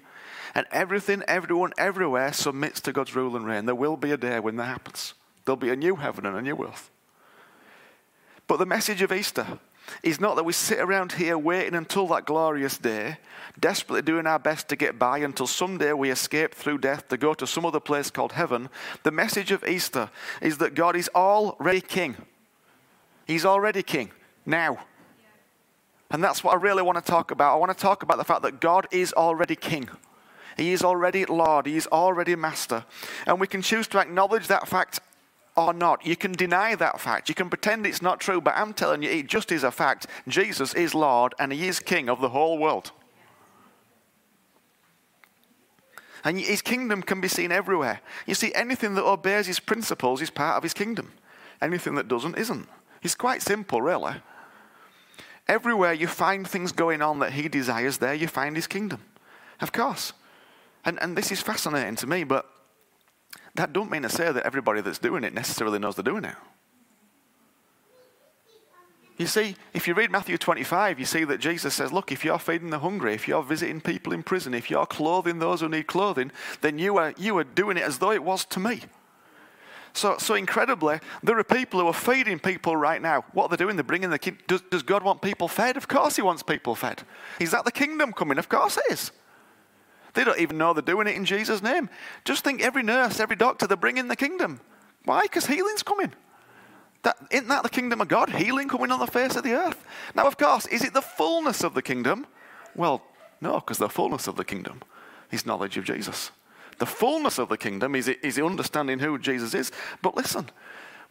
and 0.54 0.66
everything, 0.71 1.23
everyone, 1.28 1.73
everywhere 1.76 2.33
submits 2.33 2.80
to 2.80 2.92
God's 2.92 3.14
rule 3.14 3.37
and 3.37 3.47
reign. 3.47 3.66
There 3.66 3.75
will 3.75 3.97
be 3.97 4.12
a 4.12 4.16
day 4.16 4.40
when 4.40 4.57
that 4.57 4.64
happens. 4.64 5.14
There'll 5.45 5.57
be 5.57 5.71
a 5.71 5.76
new 5.76 5.97
heaven 5.97 6.25
and 6.25 6.37
a 6.37 6.42
new 6.42 6.64
earth. 6.64 6.90
But 8.47 8.59
the 8.59 8.66
message 8.66 9.02
of 9.02 9.12
Easter 9.12 9.59
is 10.02 10.21
not 10.21 10.37
that 10.37 10.45
we 10.45 10.52
sit 10.52 10.78
around 10.78 11.12
here 11.12 11.37
waiting 11.38 11.75
until 11.75 12.07
that 12.09 12.25
glorious 12.25 12.78
day, 12.78 13.18
desperately 13.59 14.02
doing 14.02 14.26
our 14.26 14.38
best 14.38 14.68
to 14.68 14.76
get 14.76 14.99
by 14.99 15.18
until 15.18 15.47
someday 15.47 15.92
we 15.92 16.11
escape 16.11 16.54
through 16.54 16.78
death 16.78 17.09
to 17.09 17.16
go 17.16 17.35
to 17.35 17.47
some 17.47 17.66
other 17.66 17.80
place 17.80 18.11
called 18.11 18.33
heaven. 18.33 18.68
The 19.02 19.11
message 19.11 19.50
of 19.50 19.64
Easter 19.64 20.11
is 20.40 20.59
that 20.59 20.75
God 20.75 20.97
is 20.97 21.11
already 21.14 21.80
king. 21.80 22.16
He's 23.26 23.45
already 23.45 23.83
king 23.83 24.11
now. 24.47 24.78
And 26.11 26.25
that's 26.25 26.42
what 26.42 26.54
I 26.54 26.57
really 26.57 26.83
want 26.83 26.97
to 26.97 27.04
talk 27.04 27.30
about. 27.30 27.52
I 27.52 27.57
want 27.57 27.76
to 27.76 27.80
talk 27.80 28.02
about 28.02 28.16
the 28.16 28.25
fact 28.25 28.42
that 28.42 28.61
God 28.61 28.87
is 28.90 29.12
already 29.12 29.57
king. 29.57 29.90
He 30.57 30.73
is 30.73 30.83
already 30.83 31.25
Lord. 31.26 31.66
He 31.66 31.76
is 31.76 31.87
already 31.87 32.35
Master. 32.35 32.85
And 33.26 33.38
we 33.38 33.47
can 33.47 33.62
choose 33.62 33.87
to 33.88 33.99
acknowledge 33.99 34.49
that 34.49 34.66
fact 34.66 35.00
or 35.58 35.72
not. 35.72 36.06
You 36.06 36.14
can 36.14 36.32
deny 36.32 36.76
that 36.76 37.00
fact. 37.00 37.28
You 37.28 37.34
can 37.34 37.48
pretend 37.48 37.84
it's 37.84 38.00
not 38.00 38.20
true, 38.20 38.40
but 38.40 38.54
I'm 38.56 38.72
telling 38.72 39.02
you, 39.02 39.10
it 39.10 39.26
just 39.26 39.50
is 39.50 39.64
a 39.64 39.72
fact. 39.72 40.06
Jesus 40.28 40.72
is 40.74 40.94
Lord 40.94 41.34
and 41.38 41.52
He 41.52 41.66
is 41.66 41.80
King 41.80 42.08
of 42.08 42.20
the 42.20 42.28
whole 42.28 42.58
world. 42.58 42.92
And 46.24 46.38
His 46.38 46.62
kingdom 46.62 47.02
can 47.02 47.20
be 47.20 47.28
seen 47.28 47.50
everywhere. 47.50 48.00
You 48.24 48.34
see, 48.34 48.54
anything 48.54 48.94
that 48.94 49.04
obeys 49.04 49.48
His 49.48 49.58
principles 49.58 50.22
is 50.22 50.30
part 50.30 50.56
of 50.56 50.62
His 50.62 50.74
kingdom, 50.74 51.12
anything 51.60 51.96
that 51.96 52.06
doesn't 52.06 52.38
isn't. 52.38 52.68
It's 53.02 53.16
quite 53.16 53.42
simple, 53.42 53.82
really. 53.82 54.14
Everywhere 55.48 55.92
you 55.92 56.06
find 56.06 56.46
things 56.46 56.70
going 56.70 57.02
on 57.02 57.18
that 57.18 57.32
He 57.32 57.48
desires, 57.48 57.98
there 57.98 58.14
you 58.14 58.28
find 58.28 58.54
His 58.54 58.68
kingdom. 58.68 59.00
Of 59.60 59.72
course. 59.72 60.12
And, 60.84 61.00
and 61.02 61.18
this 61.18 61.32
is 61.32 61.40
fascinating 61.40 61.96
to 61.96 62.06
me, 62.06 62.22
but 62.22 62.48
that 63.58 63.72
don't 63.72 63.90
mean 63.90 64.02
to 64.02 64.08
say 64.08 64.30
that 64.30 64.46
everybody 64.46 64.80
that's 64.80 64.98
doing 64.98 65.24
it 65.24 65.34
necessarily 65.34 65.80
knows 65.80 65.96
they're 65.96 66.04
doing 66.04 66.24
it. 66.24 66.36
You 69.16 69.26
see, 69.26 69.56
if 69.74 69.88
you 69.88 69.94
read 69.94 70.12
Matthew 70.12 70.38
25, 70.38 71.00
you 71.00 71.04
see 71.04 71.24
that 71.24 71.40
Jesus 71.40 71.74
says, 71.74 71.92
Look, 71.92 72.12
if 72.12 72.24
you're 72.24 72.38
feeding 72.38 72.70
the 72.70 72.78
hungry, 72.78 73.14
if 73.14 73.26
you're 73.26 73.42
visiting 73.42 73.80
people 73.80 74.12
in 74.12 74.22
prison, 74.22 74.54
if 74.54 74.70
you're 74.70 74.86
clothing 74.86 75.40
those 75.40 75.60
who 75.60 75.68
need 75.68 75.88
clothing, 75.88 76.30
then 76.60 76.78
you 76.78 76.98
are, 76.98 77.12
you 77.18 77.36
are 77.38 77.44
doing 77.44 77.76
it 77.76 77.82
as 77.82 77.98
though 77.98 78.12
it 78.12 78.22
was 78.22 78.44
to 78.44 78.60
me. 78.60 78.82
So, 79.92 80.18
so 80.18 80.34
incredibly, 80.34 81.00
there 81.24 81.36
are 81.36 81.44
people 81.44 81.80
who 81.80 81.88
are 81.88 81.92
feeding 81.92 82.38
people 82.38 82.76
right 82.76 83.02
now. 83.02 83.24
What 83.32 83.46
are 83.46 83.48
they 83.48 83.56
doing? 83.56 83.74
They're 83.74 83.82
bringing 83.82 84.10
the 84.10 84.20
kid. 84.20 84.38
Does, 84.46 84.60
does 84.70 84.84
God 84.84 85.02
want 85.02 85.20
people 85.20 85.48
fed? 85.48 85.76
Of 85.76 85.88
course, 85.88 86.14
He 86.14 86.22
wants 86.22 86.44
people 86.44 86.76
fed. 86.76 87.02
Is 87.40 87.50
that 87.50 87.64
the 87.64 87.72
kingdom 87.72 88.12
coming? 88.12 88.38
Of 88.38 88.48
course, 88.48 88.76
it 88.76 88.92
is. 88.92 89.10
They 90.14 90.24
don't 90.24 90.38
even 90.38 90.58
know 90.58 90.72
they're 90.72 90.82
doing 90.82 91.06
it 91.06 91.16
in 91.16 91.24
Jesus' 91.24 91.62
name. 91.62 91.88
Just 92.24 92.44
think 92.44 92.62
every 92.62 92.82
nurse, 92.82 93.20
every 93.20 93.36
doctor, 93.36 93.66
they're 93.66 93.76
bringing 93.76 94.08
the 94.08 94.16
kingdom. 94.16 94.60
Why? 95.04 95.22
Because 95.22 95.46
healing's 95.46 95.82
coming. 95.82 96.12
That, 97.02 97.16
isn't 97.30 97.48
that 97.48 97.62
the 97.62 97.68
kingdom 97.68 98.00
of 98.00 98.08
God? 98.08 98.30
Healing 98.30 98.68
coming 98.68 98.90
on 98.90 98.98
the 98.98 99.06
face 99.06 99.36
of 99.36 99.44
the 99.44 99.52
earth. 99.52 99.84
Now, 100.14 100.26
of 100.26 100.36
course, 100.36 100.66
is 100.66 100.84
it 100.84 100.94
the 100.94 101.02
fullness 101.02 101.62
of 101.62 101.74
the 101.74 101.82
kingdom? 101.82 102.26
Well, 102.74 103.02
no, 103.40 103.54
because 103.54 103.78
the 103.78 103.88
fullness 103.88 104.26
of 104.26 104.36
the 104.36 104.44
kingdom 104.44 104.82
is 105.30 105.46
knowledge 105.46 105.76
of 105.76 105.84
Jesus. 105.84 106.30
The 106.78 106.86
fullness 106.86 107.38
of 107.38 107.48
the 107.48 107.58
kingdom 107.58 107.94
is, 107.94 108.08
is 108.08 108.38
understanding 108.38 108.98
who 108.98 109.18
Jesus 109.18 109.54
is. 109.54 109.72
But 110.02 110.16
listen, 110.16 110.48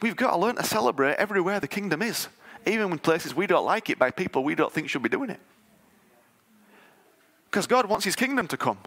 we've 0.01 0.15
got 0.15 0.31
to 0.31 0.37
learn 0.37 0.55
to 0.55 0.63
celebrate 0.63 1.15
everywhere 1.15 1.59
the 1.59 1.67
kingdom 1.67 2.01
is, 2.01 2.27
even 2.65 2.91
in 2.91 2.99
places 2.99 3.35
we 3.35 3.47
don't 3.47 3.65
like 3.65 3.89
it 3.89 3.99
by 3.99 4.11
people 4.11 4.43
we 4.43 4.55
don't 4.55 4.71
think 4.71 4.89
should 4.89 5.03
be 5.03 5.09
doing 5.09 5.29
it. 5.29 5.39
Because 7.57 7.65
God 7.65 7.87
wants 7.87 8.05
his 8.05 8.15
kingdom 8.15 8.47
to 8.49 8.55
come. 8.55 8.77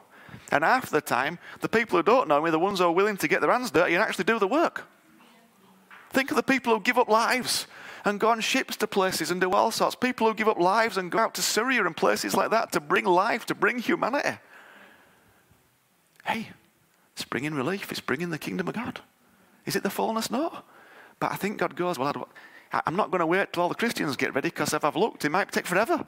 And 0.53 0.63
half 0.63 0.91
the 0.91 1.01
time, 1.01 1.41
the 1.61 1.69
people 1.69 1.99
who 1.99 2.05
don't 2.05 2.29
know 2.29 2.41
me, 2.41 2.53
the 2.53 2.59
ones 2.61 2.79
who 2.79 2.85
are 2.85 2.93
willing 2.93 3.17
to 3.17 3.27
get 3.27 3.41
their 3.41 3.51
hands 3.51 3.73
dirty 3.73 3.95
and 3.95 4.01
actually 4.01 4.27
do 4.27 4.39
the 4.39 4.47
work. 4.47 4.87
Think 6.11 6.31
of 6.31 6.37
the 6.37 6.45
people 6.45 6.75
who 6.75 6.81
give 6.81 6.97
up 6.97 7.09
lives 7.09 7.67
and 8.05 8.21
go 8.21 8.29
on 8.29 8.41
ships 8.41 8.77
to 8.77 8.87
places 8.87 9.33
and 9.33 9.41
do 9.41 9.51
all 9.51 9.73
sorts. 9.73 9.97
People 9.97 10.29
who 10.29 10.35
give 10.35 10.47
up 10.47 10.61
lives 10.61 10.99
and 10.99 11.11
go 11.11 11.19
out 11.19 11.35
to 11.35 11.43
Syria 11.43 11.85
and 11.85 11.97
places 11.97 12.35
like 12.35 12.51
that 12.51 12.71
to 12.71 12.79
bring 12.79 13.07
life, 13.07 13.45
to 13.47 13.57
bring 13.57 13.81
humanity. 13.81 14.39
Hey, 16.25 16.51
it's 17.15 17.25
bringing 17.25 17.55
relief, 17.55 17.91
it's 17.91 17.99
bringing 17.99 18.31
the 18.31 18.39
kingdom 18.39 18.69
of 18.69 18.75
God. 18.75 19.01
Is 19.67 19.75
it 19.75 19.83
the 19.83 19.91
fullness? 19.91 20.31
No. 20.31 20.61
But 21.19 21.33
I 21.33 21.35
think 21.35 21.59
God 21.59 21.75
goes, 21.75 21.99
Well, 21.99 22.29
I'm 22.87 22.95
not 22.95 23.11
going 23.11 23.19
to 23.19 23.27
wait 23.27 23.53
till 23.53 23.65
all 23.65 23.69
the 23.69 23.75
Christians 23.75 24.15
get 24.15 24.33
ready 24.33 24.47
because 24.51 24.73
if 24.73 24.85
I've 24.85 24.95
looked, 24.95 25.25
it 25.25 25.31
might 25.31 25.51
take 25.51 25.67
forever. 25.67 26.07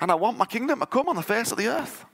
And 0.00 0.10
I 0.10 0.14
want 0.14 0.38
my 0.38 0.46
kingdom 0.46 0.80
to 0.80 0.86
come 0.86 1.08
on 1.08 1.16
the 1.16 1.22
face 1.22 1.50
of 1.50 1.58
the 1.58 1.68
earth. 1.68 2.04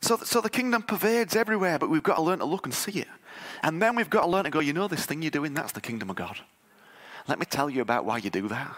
So, 0.00 0.16
so 0.18 0.40
the 0.40 0.50
kingdom 0.50 0.82
pervades 0.82 1.36
everywhere, 1.36 1.78
but 1.78 1.88
we've 1.88 2.02
got 2.02 2.16
to 2.16 2.22
learn 2.22 2.40
to 2.40 2.44
look 2.44 2.66
and 2.66 2.74
see 2.74 3.00
it. 3.00 3.08
And 3.62 3.80
then 3.80 3.94
we've 3.94 4.10
got 4.10 4.22
to 4.22 4.26
learn 4.28 4.44
to 4.44 4.50
go, 4.50 4.60
you 4.60 4.72
know, 4.72 4.88
this 4.88 5.06
thing 5.06 5.22
you're 5.22 5.30
doing, 5.30 5.54
that's 5.54 5.72
the 5.72 5.80
kingdom 5.80 6.10
of 6.10 6.16
God. 6.16 6.38
Let 7.28 7.38
me 7.38 7.46
tell 7.46 7.70
you 7.70 7.82
about 7.82 8.04
why 8.04 8.18
you 8.18 8.30
do 8.30 8.48
that. 8.48 8.76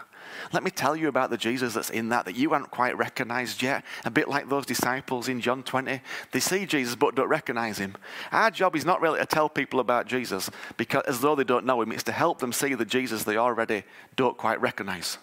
Let 0.53 0.63
me 0.63 0.69
tell 0.69 0.95
you 0.95 1.07
about 1.07 1.29
the 1.31 1.37
Jesus 1.37 1.73
that's 1.73 1.89
in 1.89 2.09
that 2.09 2.25
that 2.25 2.35
you 2.35 2.51
haven't 2.51 2.69
quite 2.69 2.95
recognized 2.97 3.63
yet. 3.63 3.83
A 4.03 4.11
bit 4.11 4.27
like 4.27 4.49
those 4.49 4.65
disciples 4.65 5.27
in 5.27 5.41
John 5.41 5.63
20. 5.63 6.01
They 6.31 6.39
see 6.39 6.65
Jesus 6.65 6.95
but 6.95 7.15
don't 7.15 7.27
recognize 7.27 7.79
him. 7.79 7.95
Our 8.31 8.51
job 8.51 8.75
is 8.75 8.85
not 8.85 9.01
really 9.01 9.19
to 9.19 9.25
tell 9.25 9.49
people 9.49 9.79
about 9.79 10.07
Jesus 10.07 10.49
because 10.77 11.03
as 11.07 11.21
though 11.21 11.35
they 11.35 11.43
don't 11.43 11.65
know 11.65 11.81
him, 11.81 11.91
it's 11.91 12.03
to 12.03 12.11
help 12.11 12.39
them 12.39 12.53
see 12.53 12.75
the 12.75 12.85
Jesus 12.85 13.23
they 13.23 13.37
already 13.37 13.83
don't 14.15 14.37
quite 14.37 14.61
recognize. 14.61 15.17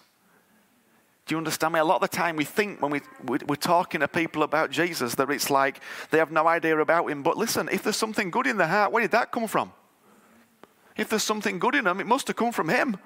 Do 1.25 1.35
you 1.35 1.37
understand 1.37 1.73
me? 1.73 1.79
A 1.79 1.85
lot 1.85 2.03
of 2.03 2.09
the 2.09 2.15
time 2.15 2.35
we 2.35 2.43
think 2.43 2.81
when 2.81 2.91
we, 2.91 3.01
we're 3.23 3.55
talking 3.55 4.01
to 4.01 4.07
people 4.07 4.43
about 4.43 4.71
Jesus 4.71 5.15
that 5.15 5.29
it's 5.29 5.49
like 5.49 5.79
they 6.11 6.17
have 6.17 6.31
no 6.31 6.47
idea 6.47 6.77
about 6.77 7.09
him. 7.09 7.23
But 7.23 7.37
listen, 7.37 7.69
if 7.71 7.83
there's 7.83 7.95
something 7.95 8.29
good 8.29 8.45
in 8.45 8.57
the 8.57 8.67
heart, 8.67 8.91
where 8.91 9.01
did 9.01 9.11
that 9.11 9.31
come 9.31 9.47
from? 9.47 9.71
If 10.97 11.09
there's 11.09 11.23
something 11.23 11.59
good 11.59 11.75
in 11.75 11.85
them, 11.85 11.99
it 12.01 12.07
must 12.07 12.27
have 12.27 12.35
come 12.35 12.51
from 12.51 12.69
him. 12.69 12.97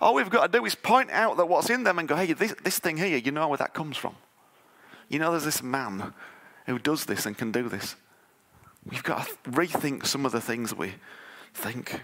All 0.00 0.14
we've 0.14 0.30
got 0.30 0.52
to 0.52 0.58
do 0.58 0.64
is 0.64 0.76
point 0.76 1.10
out 1.10 1.36
that 1.36 1.46
what's 1.46 1.68
in 1.68 1.82
them 1.82 1.98
and 1.98 2.06
go, 2.06 2.14
hey, 2.14 2.32
this, 2.32 2.54
this 2.62 2.78
thing 2.78 2.96
here, 2.96 3.16
you 3.16 3.32
know 3.32 3.48
where 3.48 3.58
that 3.58 3.74
comes 3.74 3.96
from. 3.96 4.14
You 5.08 5.18
know, 5.18 5.32
there's 5.32 5.44
this 5.44 5.62
man 5.62 6.14
who 6.66 6.78
does 6.78 7.06
this 7.06 7.26
and 7.26 7.36
can 7.36 7.50
do 7.50 7.68
this. 7.68 7.96
We've 8.88 9.02
got 9.02 9.26
to 9.26 9.50
rethink 9.50 10.06
some 10.06 10.24
of 10.24 10.32
the 10.32 10.40
things 10.40 10.74
we 10.74 10.94
think. 11.52 12.00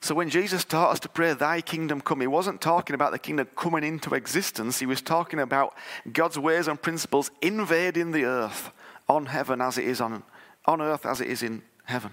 So 0.00 0.14
when 0.14 0.30
Jesus 0.30 0.64
taught 0.64 0.92
us 0.92 1.00
to 1.00 1.08
pray, 1.08 1.32
Thy 1.32 1.60
kingdom 1.60 2.00
come, 2.00 2.20
he 2.20 2.26
wasn't 2.26 2.60
talking 2.60 2.94
about 2.94 3.12
the 3.12 3.18
kingdom 3.18 3.48
coming 3.56 3.84
into 3.84 4.14
existence. 4.14 4.78
He 4.78 4.86
was 4.86 5.00
talking 5.00 5.40
about 5.40 5.74
God's 6.12 6.38
ways 6.38 6.68
and 6.68 6.80
principles 6.80 7.30
invading 7.40 8.12
the 8.12 8.24
earth 8.24 8.70
on 9.08 9.26
heaven 9.26 9.60
as 9.60 9.78
it 9.78 9.84
is 9.84 10.00
on, 10.00 10.22
on 10.66 10.80
earth 10.80 11.06
as 11.06 11.20
it 11.20 11.28
is 11.28 11.42
in 11.42 11.62
heaven. 11.84 12.12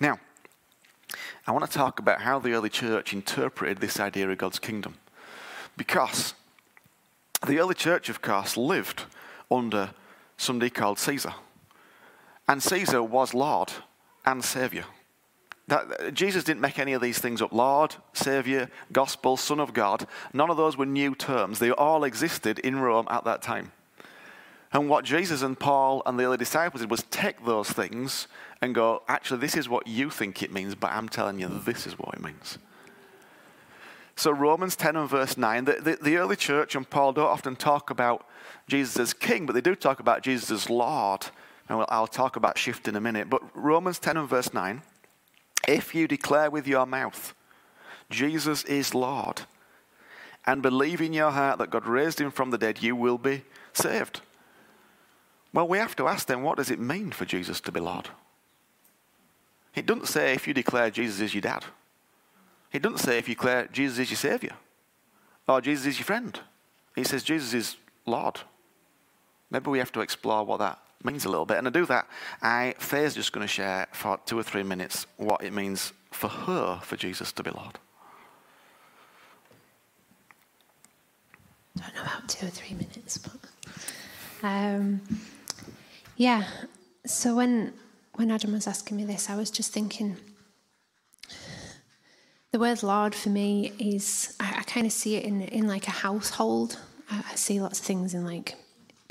Now, 0.00 0.18
I 1.46 1.52
want 1.52 1.64
to 1.64 1.78
talk 1.78 1.98
about 1.98 2.22
how 2.22 2.38
the 2.38 2.52
early 2.52 2.70
church 2.70 3.12
interpreted 3.12 3.78
this 3.78 3.98
idea 3.98 4.28
of 4.30 4.38
God's 4.38 4.58
kingdom. 4.58 4.96
Because 5.76 6.34
the 7.46 7.58
early 7.58 7.74
church, 7.74 8.08
of 8.08 8.22
course, 8.22 8.56
lived 8.56 9.04
under 9.50 9.90
somebody 10.36 10.70
called 10.70 10.98
Caesar. 10.98 11.34
And 12.46 12.62
Caesar 12.62 13.02
was 13.02 13.34
Lord 13.34 13.72
and 14.24 14.44
Savior. 14.44 14.84
That, 15.72 16.12
Jesus 16.12 16.44
didn't 16.44 16.60
make 16.60 16.78
any 16.78 16.92
of 16.92 17.00
these 17.00 17.18
things 17.18 17.40
up. 17.40 17.50
Lord, 17.50 17.94
Savior, 18.12 18.68
Gospel, 18.92 19.38
Son 19.38 19.58
of 19.58 19.72
God, 19.72 20.06
none 20.34 20.50
of 20.50 20.58
those 20.58 20.76
were 20.76 20.84
new 20.84 21.14
terms. 21.14 21.58
They 21.58 21.70
all 21.70 22.04
existed 22.04 22.58
in 22.58 22.76
Rome 22.76 23.06
at 23.08 23.24
that 23.24 23.40
time. 23.40 23.72
And 24.74 24.90
what 24.90 25.06
Jesus 25.06 25.40
and 25.40 25.58
Paul 25.58 26.02
and 26.04 26.18
the 26.18 26.24
early 26.24 26.36
disciples 26.36 26.82
did 26.82 26.90
was 26.90 27.04
take 27.04 27.46
those 27.46 27.70
things 27.70 28.28
and 28.60 28.74
go, 28.74 29.02
actually, 29.08 29.40
this 29.40 29.56
is 29.56 29.66
what 29.66 29.86
you 29.86 30.10
think 30.10 30.42
it 30.42 30.52
means, 30.52 30.74
but 30.74 30.92
I'm 30.92 31.08
telling 31.08 31.40
you 31.40 31.48
this 31.48 31.86
is 31.86 31.98
what 31.98 32.16
it 32.16 32.22
means. 32.22 32.58
So, 34.14 34.30
Romans 34.30 34.76
10 34.76 34.94
and 34.94 35.08
verse 35.08 35.38
9, 35.38 35.64
the, 35.64 35.72
the, 35.72 35.98
the 36.02 36.16
early 36.18 36.36
church 36.36 36.74
and 36.74 36.88
Paul 36.88 37.14
don't 37.14 37.24
often 37.24 37.56
talk 37.56 37.88
about 37.88 38.28
Jesus 38.68 38.98
as 38.98 39.14
king, 39.14 39.46
but 39.46 39.54
they 39.54 39.62
do 39.62 39.74
talk 39.74 40.00
about 40.00 40.22
Jesus 40.22 40.50
as 40.50 40.68
Lord. 40.68 41.28
And 41.70 41.82
I'll 41.88 42.06
talk 42.06 42.36
about 42.36 42.58
shift 42.58 42.88
in 42.88 42.94
a 42.94 43.00
minute. 43.00 43.30
But 43.30 43.40
Romans 43.54 43.98
10 43.98 44.18
and 44.18 44.28
verse 44.28 44.52
9, 44.52 44.82
if 45.68 45.94
you 45.94 46.08
declare 46.08 46.50
with 46.50 46.66
your 46.66 46.86
mouth, 46.86 47.34
Jesus 48.10 48.64
is 48.64 48.94
Lord, 48.94 49.42
and 50.46 50.62
believe 50.62 51.00
in 51.00 51.12
your 51.12 51.30
heart 51.30 51.58
that 51.58 51.70
God 51.70 51.86
raised 51.86 52.20
him 52.20 52.30
from 52.30 52.50
the 52.50 52.58
dead, 52.58 52.82
you 52.82 52.96
will 52.96 53.18
be 53.18 53.42
saved. 53.72 54.20
Well, 55.52 55.68
we 55.68 55.78
have 55.78 55.96
to 55.96 56.08
ask 56.08 56.26
then, 56.26 56.42
what 56.42 56.56
does 56.56 56.70
it 56.70 56.80
mean 56.80 57.12
for 57.12 57.24
Jesus 57.24 57.60
to 57.60 57.72
be 57.72 57.80
Lord? 57.80 58.08
It 59.74 59.86
doesn't 59.86 60.06
say 60.06 60.34
if 60.34 60.46
you 60.46 60.54
declare 60.54 60.90
Jesus 60.90 61.20
is 61.20 61.34
your 61.34 61.42
dad. 61.42 61.64
It 62.72 62.82
doesn't 62.82 62.98
say 62.98 63.18
if 63.18 63.28
you 63.28 63.34
declare 63.34 63.68
Jesus 63.72 63.98
is 63.98 64.10
your 64.10 64.16
Savior 64.16 64.56
or 65.48 65.60
Jesus 65.60 65.86
is 65.86 65.98
your 65.98 66.06
friend. 66.06 66.38
He 66.94 67.04
says 67.04 67.22
Jesus 67.22 67.54
is 67.54 67.76
Lord. 68.06 68.40
Maybe 69.50 69.70
we 69.70 69.78
have 69.78 69.92
to 69.92 70.00
explore 70.00 70.44
what 70.44 70.58
that 70.58 70.78
means 71.04 71.24
a 71.24 71.28
little 71.28 71.46
bit. 71.46 71.58
And 71.58 71.64
to 71.64 71.70
do 71.70 71.86
that, 71.86 72.08
I, 72.42 72.74
Faye's 72.78 73.14
just 73.14 73.32
going 73.32 73.46
to 73.46 73.52
share 73.52 73.86
for 73.92 74.18
two 74.26 74.38
or 74.38 74.42
three 74.42 74.62
minutes 74.62 75.06
what 75.16 75.42
it 75.42 75.52
means 75.52 75.92
for 76.10 76.28
her 76.28 76.80
for 76.82 76.96
Jesus 76.96 77.32
to 77.32 77.42
be 77.42 77.50
Lord. 77.50 77.78
Don't 81.76 81.94
know 81.94 82.02
about 82.02 82.28
two 82.28 82.46
or 82.46 82.50
three 82.50 82.76
minutes, 82.76 83.18
but 83.18 83.32
um, 84.42 85.00
yeah. 86.16 86.44
So 87.06 87.36
when 87.36 87.72
when 88.14 88.30
Adam 88.30 88.52
was 88.52 88.66
asking 88.66 88.98
me 88.98 89.04
this, 89.04 89.30
I 89.30 89.36
was 89.36 89.50
just 89.50 89.72
thinking 89.72 90.18
the 92.50 92.58
word 92.58 92.82
Lord 92.82 93.14
for 93.14 93.30
me 93.30 93.72
is 93.78 94.36
I, 94.38 94.56
I 94.58 94.62
kind 94.64 94.86
of 94.86 94.92
see 94.92 95.16
it 95.16 95.24
in 95.24 95.40
in 95.42 95.66
like 95.66 95.88
a 95.88 95.92
household. 95.92 96.78
I, 97.10 97.24
I 97.32 97.34
see 97.36 97.60
lots 97.60 97.80
of 97.80 97.86
things 97.86 98.12
in 98.12 98.24
like 98.26 98.56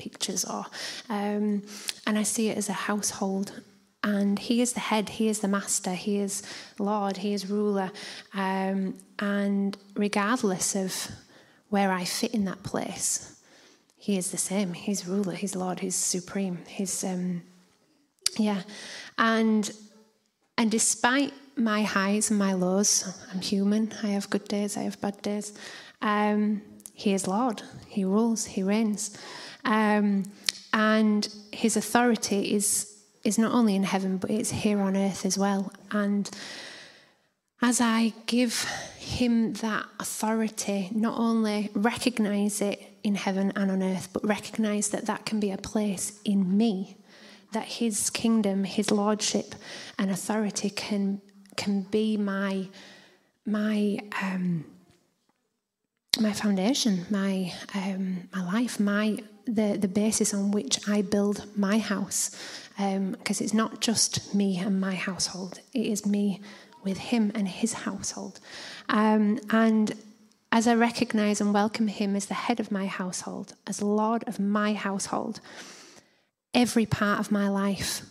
pictures 0.02 0.44
are. 0.44 0.66
um, 1.08 1.62
and 2.06 2.18
I 2.18 2.24
see 2.24 2.48
it 2.50 2.56
as 2.58 2.68
a 2.68 2.78
household. 2.90 3.60
And 4.04 4.38
he 4.38 4.60
is 4.60 4.72
the 4.72 4.80
head, 4.80 5.08
he 5.08 5.28
is 5.28 5.38
the 5.38 5.48
master, 5.48 5.94
he 5.94 6.18
is 6.18 6.42
Lord, 6.78 7.18
he 7.18 7.34
is 7.34 7.48
ruler. 7.48 7.90
Um, 8.34 8.94
and 9.18 9.76
regardless 9.94 10.74
of 10.74 10.92
where 11.68 11.92
I 11.92 12.04
fit 12.04 12.34
in 12.34 12.44
that 12.46 12.62
place, 12.64 13.40
he 13.96 14.16
is 14.18 14.32
the 14.32 14.38
same. 14.38 14.72
He's 14.72 15.06
ruler, 15.06 15.34
he's 15.34 15.54
Lord, 15.54 15.78
he's 15.80 15.94
supreme. 15.94 16.58
He's 16.66 17.04
um, 17.04 17.42
yeah. 18.36 18.62
And 19.16 19.70
and 20.58 20.70
despite 20.70 21.32
my 21.56 21.82
highs 21.82 22.30
and 22.30 22.38
my 22.38 22.54
lows, 22.54 23.04
I'm 23.32 23.40
human. 23.40 23.92
I 24.02 24.08
have 24.08 24.28
good 24.30 24.48
days, 24.48 24.76
I 24.76 24.82
have 24.82 25.00
bad 25.00 25.22
days. 25.22 25.52
Um, 26.00 26.62
he 26.92 27.14
is 27.14 27.26
Lord. 27.26 27.62
He 27.88 28.04
rules. 28.04 28.44
He 28.44 28.62
reigns, 28.62 29.16
um, 29.64 30.24
and 30.72 31.28
his 31.52 31.76
authority 31.76 32.54
is 32.54 32.88
is 33.24 33.38
not 33.38 33.52
only 33.52 33.76
in 33.76 33.84
heaven, 33.84 34.16
but 34.16 34.30
it's 34.30 34.50
here 34.50 34.80
on 34.80 34.96
earth 34.96 35.24
as 35.24 35.38
well. 35.38 35.72
And 35.92 36.28
as 37.60 37.80
I 37.80 38.12
give 38.26 38.64
him 38.98 39.52
that 39.54 39.86
authority, 40.00 40.90
not 40.92 41.16
only 41.16 41.70
recognize 41.72 42.60
it 42.60 42.82
in 43.04 43.14
heaven 43.14 43.52
and 43.54 43.70
on 43.70 43.80
earth, 43.80 44.08
but 44.12 44.26
recognize 44.26 44.88
that 44.88 45.06
that 45.06 45.24
can 45.24 45.38
be 45.38 45.52
a 45.52 45.56
place 45.56 46.20
in 46.24 46.56
me 46.56 46.96
that 47.52 47.64
his 47.64 48.10
kingdom, 48.10 48.64
his 48.64 48.90
lordship 48.90 49.54
and 49.98 50.10
authority 50.10 50.70
can 50.70 51.20
can 51.56 51.82
be 51.82 52.16
my 52.16 52.68
my 53.46 53.98
um, 54.20 54.64
my 56.20 56.32
foundation, 56.32 57.06
my 57.10 57.52
um, 57.74 58.28
my 58.34 58.44
life, 58.52 58.80
my 58.80 59.18
the 59.46 59.76
the 59.78 59.88
basis 59.88 60.34
on 60.34 60.50
which 60.50 60.88
I 60.88 61.02
build 61.02 61.46
my 61.56 61.78
house, 61.78 62.30
because 62.76 63.40
um, 63.40 63.44
it's 63.44 63.54
not 63.54 63.80
just 63.80 64.34
me 64.34 64.58
and 64.58 64.80
my 64.80 64.94
household; 64.94 65.60
it 65.72 65.86
is 65.86 66.06
me 66.06 66.40
with 66.84 66.98
him 66.98 67.32
and 67.34 67.48
his 67.48 67.72
household, 67.72 68.40
um, 68.88 69.38
and. 69.50 69.94
As 70.54 70.68
I 70.68 70.74
recognize 70.74 71.40
and 71.40 71.54
welcome 71.54 71.88
him 71.88 72.14
as 72.14 72.26
the 72.26 72.34
head 72.34 72.60
of 72.60 72.70
my 72.70 72.84
household, 72.84 73.54
as 73.66 73.80
Lord 73.80 74.22
of 74.26 74.38
my 74.38 74.74
household, 74.74 75.40
every 76.52 76.84
part 76.84 77.20
of 77.20 77.32
my 77.32 77.48
life 77.48 78.02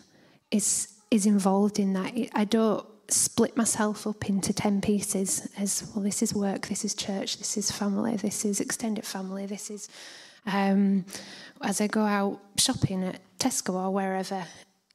is 0.50 0.88
is 1.12 1.28
involved 1.28 1.78
in 1.78 1.94
that. 1.94 2.14
I 2.34 2.46
don't 2.46 2.84
split 3.14 3.58
myself 3.58 4.08
up 4.08 4.30
into 4.30 4.54
10 4.54 4.82
pieces 4.82 5.48
as 5.58 5.84
well 5.94 6.04
this 6.04 6.22
is 6.22 6.34
work 6.34 6.68
this 6.68 6.86
is 6.86 6.94
church 6.94 7.38
this 7.38 7.58
is 7.58 7.70
family 7.70 8.16
this 8.16 8.46
is 8.46 8.62
extended 8.62 9.06
family 9.06 9.46
this 9.46 9.70
is 9.70 9.90
um, 10.46 11.06
as 11.62 11.82
i 11.82 11.88
go 11.88 12.02
out 12.02 12.40
shopping 12.58 13.04
at 13.04 13.20
tesco 13.40 13.74
or 13.74 13.92
wherever 13.92 14.46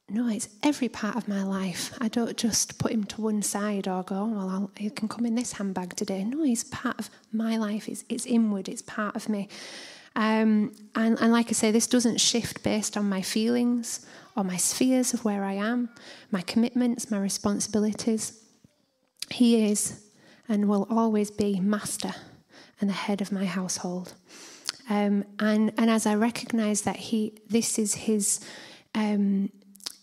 no 0.08 0.28
it's 0.28 0.48
every 0.62 0.88
part 0.88 1.16
of 1.16 1.26
my 1.26 1.42
life. 1.42 1.92
I 2.00 2.08
don't 2.08 2.36
just 2.36 2.78
put 2.78 2.92
him 2.92 3.04
to 3.04 3.20
one 3.20 3.42
side 3.42 3.88
or 3.88 4.04
go 4.04 4.16
oh, 4.16 4.26
well 4.26 4.48
I'll, 4.48 4.70
he 4.76 4.88
can 4.90 5.08
come 5.08 5.26
in 5.26 5.34
this 5.34 5.52
handbag 5.54 5.96
today. 5.96 6.22
No 6.22 6.44
he's 6.44 6.64
part 6.64 6.98
of 6.98 7.10
my 7.32 7.56
life. 7.56 7.88
It's, 7.88 8.04
it's 8.08 8.24
inward. 8.24 8.68
It's 8.68 8.82
part 8.82 9.16
of 9.16 9.28
me. 9.28 9.48
Um, 10.14 10.72
and, 10.94 11.18
and 11.20 11.32
like 11.32 11.48
I 11.48 11.52
say, 11.52 11.70
this 11.72 11.88
doesn't 11.88 12.20
shift 12.20 12.62
based 12.62 12.96
on 12.96 13.08
my 13.08 13.20
feelings 13.20 14.06
or 14.36 14.44
my 14.44 14.56
spheres 14.56 15.12
of 15.12 15.24
where 15.24 15.44
I 15.44 15.54
am, 15.54 15.90
my 16.30 16.40
commitments, 16.40 17.10
my 17.10 17.18
responsibilities. 17.18 18.40
He 19.30 19.70
is 19.70 20.02
and 20.48 20.68
will 20.68 20.86
always 20.88 21.30
be 21.30 21.58
master 21.58 22.14
and 22.80 22.88
the 22.88 22.94
head 22.94 23.20
of 23.20 23.32
my 23.32 23.44
household. 23.44 24.14
Um, 24.88 25.24
and, 25.38 25.72
and 25.78 25.90
as 25.90 26.06
I 26.06 26.14
recognize 26.14 26.82
that 26.82 26.96
he, 26.96 27.38
this 27.48 27.78
is 27.78 27.94
his 27.94 28.40
um, 28.94 29.50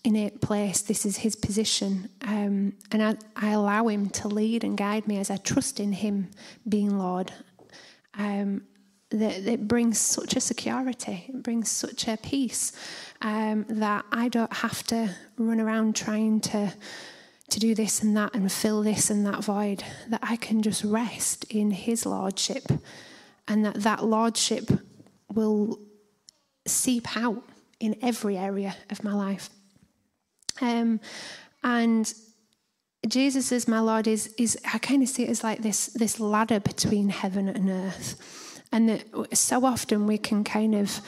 innate 0.03 0.41
place, 0.41 0.81
this 0.81 1.05
is 1.05 1.17
his 1.17 1.35
position, 1.35 2.09
um, 2.21 2.73
and 2.91 3.01
I, 3.01 3.15
I, 3.35 3.51
allow 3.51 3.87
him 3.87 4.09
to 4.09 4.27
lead 4.27 4.63
and 4.63 4.77
guide 4.77 5.07
me 5.07 5.17
as 5.17 5.31
I 5.31 5.37
trust 5.37 5.79
in 5.79 5.93
him 5.93 6.31
being 6.67 6.97
Lord. 6.97 7.31
Um, 8.15 8.63
that 9.09 9.47
it 9.47 9.67
brings 9.67 9.99
such 9.99 10.35
a 10.35 10.41
security, 10.41 11.25
it 11.29 11.43
brings 11.43 11.69
such 11.69 12.07
a 12.07 12.17
peace 12.17 12.71
um, 13.21 13.65
that 13.69 14.05
I 14.11 14.27
don't 14.27 14.51
have 14.51 14.83
to 14.87 15.15
run 15.37 15.61
around 15.61 15.95
trying 15.95 16.41
to 16.41 16.73
to 17.49 17.59
do 17.59 17.75
this 17.75 18.01
and 18.01 18.17
that 18.17 18.33
and 18.33 18.51
fill 18.51 18.81
this 18.81 19.11
and 19.11 19.25
that 19.27 19.43
void, 19.43 19.83
that 20.07 20.21
I 20.23 20.37
can 20.37 20.63
just 20.63 20.83
rest 20.83 21.43
in 21.45 21.69
His 21.69 22.05
Lordship 22.05 22.63
and 23.47 23.65
that 23.65 23.75
that 23.75 24.03
Lordship 24.03 24.69
will 25.34 25.79
seep 26.65 27.17
out 27.17 27.43
in 27.79 27.97
every 28.01 28.38
area 28.38 28.75
of 28.89 29.03
my 29.03 29.13
life. 29.13 29.49
Um, 30.62 30.99
and 31.63 32.13
Jesus 33.08 33.51
as 33.51 33.67
my 33.67 33.79
Lord 33.79 34.08
is, 34.08 34.34
is 34.38 34.58
I 34.73 34.77
kind 34.77 35.03
of 35.03 35.10
see 35.10 35.23
it 35.23 35.29
as 35.29 35.43
like 35.43 35.62
this, 35.62 35.88
this 35.88 36.19
ladder 36.19 36.60
between 36.60 37.10
heaven 37.10 37.49
and 37.49 37.69
earth. 37.69 38.62
And 38.71 38.89
that 38.89 39.38
so 39.38 39.65
often 39.65 40.08
we 40.08 40.17
can 40.17 40.43
kind 40.43 40.75
of 40.75 41.01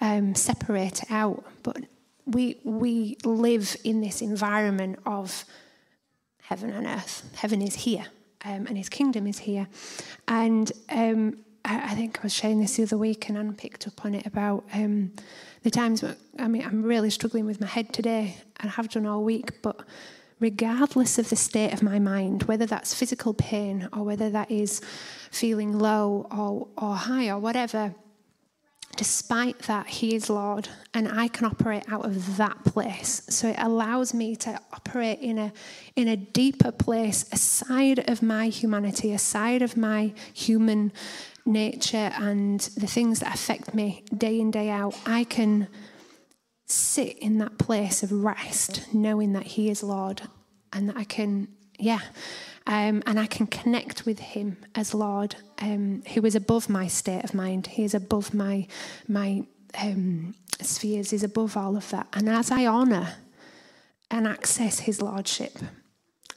um, 0.00 0.34
separate 0.34 1.02
it 1.02 1.10
out, 1.10 1.44
but 1.62 1.78
we, 2.26 2.60
we 2.64 3.16
live 3.24 3.76
in 3.84 4.00
this 4.00 4.20
environment 4.20 4.98
of 5.06 5.44
heaven 6.42 6.70
and 6.70 6.86
earth. 6.86 7.30
Heaven 7.36 7.62
is 7.62 7.74
here, 7.74 8.06
um, 8.44 8.66
and 8.66 8.76
his 8.76 8.88
kingdom 8.88 9.26
is 9.26 9.38
here. 9.38 9.68
And 10.28 10.70
um, 10.90 11.38
I, 11.66 11.90
I, 11.90 11.94
think 11.94 12.18
I 12.18 12.22
was 12.22 12.32
sharing 12.32 12.60
this 12.60 12.76
the 12.76 12.84
other 12.84 12.96
week, 12.96 13.28
and 13.28 13.36
Anne 13.36 13.54
picked 13.54 13.86
up 13.86 14.04
on 14.04 14.14
it 14.14 14.26
about 14.26 14.64
um, 14.72 15.12
the 15.62 15.70
times 15.70 16.02
when, 16.02 16.16
I 16.38 16.48
mean, 16.48 16.64
I'm 16.64 16.82
really 16.82 17.10
struggling 17.10 17.44
with 17.44 17.60
my 17.60 17.66
head 17.66 17.92
today, 17.92 18.36
and 18.60 18.70
have 18.70 18.88
done 18.88 19.06
all 19.06 19.24
week, 19.24 19.62
but 19.62 19.80
regardless 20.38 21.18
of 21.18 21.28
the 21.28 21.36
state 21.36 21.72
of 21.72 21.82
my 21.82 21.98
mind, 21.98 22.44
whether 22.44 22.66
that's 22.66 22.94
physical 22.94 23.34
pain 23.34 23.88
or 23.92 24.04
whether 24.04 24.30
that 24.30 24.50
is 24.50 24.80
feeling 25.30 25.78
low 25.78 26.26
or, 26.30 26.68
or 26.76 26.94
high 26.94 27.28
or 27.28 27.38
whatever, 27.38 27.94
despite 28.96 29.58
that, 29.60 29.86
He 29.86 30.14
is 30.14 30.30
Lord, 30.30 30.68
and 30.94 31.08
I 31.08 31.28
can 31.28 31.46
operate 31.46 31.84
out 31.90 32.04
of 32.04 32.36
that 32.36 32.64
place. 32.64 33.22
So 33.28 33.48
it 33.48 33.56
allows 33.58 34.14
me 34.14 34.36
to 34.36 34.58
operate 34.72 35.20
in 35.20 35.38
a, 35.38 35.52
in 35.96 36.08
a 36.08 36.16
deeper 36.16 36.72
place, 36.72 37.28
aside 37.32 38.08
of 38.08 38.22
my 38.22 38.48
humanity, 38.48 39.12
aside 39.12 39.62
of 39.62 39.76
my 39.76 40.12
human 40.32 40.92
nature 41.46 42.12
and 42.18 42.60
the 42.60 42.86
things 42.86 43.20
that 43.20 43.34
affect 43.34 43.74
me 43.74 44.04
day 44.16 44.40
in, 44.40 44.50
day 44.50 44.68
out. 44.68 44.94
I 45.06 45.24
can 45.24 45.68
sit 46.66 47.16
in 47.18 47.38
that 47.38 47.58
place 47.58 48.02
of 48.02 48.12
rest, 48.12 48.92
knowing 48.92 49.32
that 49.34 49.44
He 49.44 49.70
is 49.70 49.82
Lord, 49.82 50.22
and 50.72 50.88
that 50.88 50.96
I 50.96 51.04
can, 51.04 51.48
yeah, 51.78 52.00
um, 52.66 53.02
and 53.06 53.18
I 53.20 53.26
can 53.26 53.46
connect 53.46 54.04
with 54.04 54.18
Him 54.18 54.56
as 54.74 54.92
Lord, 54.92 55.36
um, 55.60 56.02
who 56.14 56.24
is 56.24 56.34
above 56.34 56.68
my 56.68 56.88
state 56.88 57.24
of 57.24 57.34
mind. 57.34 57.68
He 57.68 57.84
is 57.84 57.94
above 57.94 58.34
my 58.34 58.66
my 59.08 59.44
um, 59.80 60.34
spheres. 60.60 61.10
He's 61.10 61.22
above 61.22 61.56
all 61.56 61.76
of 61.76 61.88
that. 61.90 62.08
And 62.12 62.28
as 62.28 62.50
I 62.50 62.66
honour 62.66 63.14
and 64.10 64.26
access 64.26 64.80
His 64.80 65.00
lordship, 65.00 65.56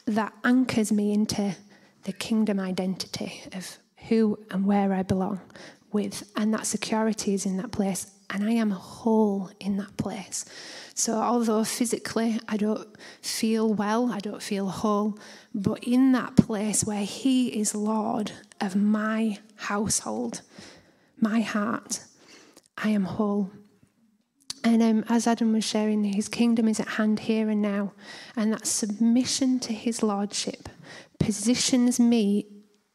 that 0.06 0.34
anchors 0.44 0.92
me 0.92 1.14
into 1.14 1.56
the 2.04 2.14
kingdom 2.14 2.60
identity 2.60 3.44
of 3.54 3.78
who 4.08 4.40
and 4.52 4.66
where 4.66 4.94
I 4.94 5.04
belong 5.04 5.42
with, 5.92 6.30
and 6.36 6.54
that 6.54 6.66
security 6.66 7.34
is 7.34 7.46
in 7.46 7.58
that 7.58 7.72
place, 7.72 8.12
and 8.30 8.44
I 8.44 8.52
am 8.52 8.72
whole 8.72 9.50
in 9.60 9.78
that 9.78 9.98
place. 9.98 10.46
So, 10.94 11.16
although 11.16 11.64
physically 11.64 12.40
I 12.48 12.58
don't 12.58 12.88
feel 13.22 13.74
well, 13.74 14.12
I 14.12 14.20
don't 14.20 14.44
feel 14.44 14.68
whole, 14.70 15.18
but 15.54 15.84
in 15.84 16.12
that 16.12 16.36
place 16.36 16.84
where 16.84 17.04
He 17.04 17.60
is 17.60 17.74
Lord 17.74 18.32
of 18.62 18.76
my 18.76 19.40
household, 19.56 20.42
my 21.20 21.42
heart, 21.42 22.04
I 22.78 22.90
am 22.90 23.04
whole. 23.04 23.52
And 24.64 24.84
um, 24.84 25.06
as 25.08 25.26
Adam 25.26 25.54
was 25.54 25.64
sharing, 25.64 26.04
his 26.04 26.28
kingdom 26.28 26.68
is 26.68 26.80
at 26.80 26.88
hand 26.88 27.22
here 27.22 27.50
and 27.50 27.62
now. 27.62 27.94
And 28.36 28.52
that 28.52 28.68
submission 28.68 29.60
to 29.62 29.74
his 29.74 30.04
lordship 30.04 30.68
positions 31.18 32.00
me 32.00 32.46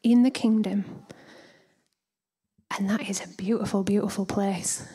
in 0.05 0.23
the 0.23 0.29
kingdom. 0.29 0.85
And 2.77 2.89
that 2.89 3.09
is 3.09 3.21
a 3.23 3.27
beautiful, 3.35 3.83
beautiful 3.83 4.25
place. 4.25 4.87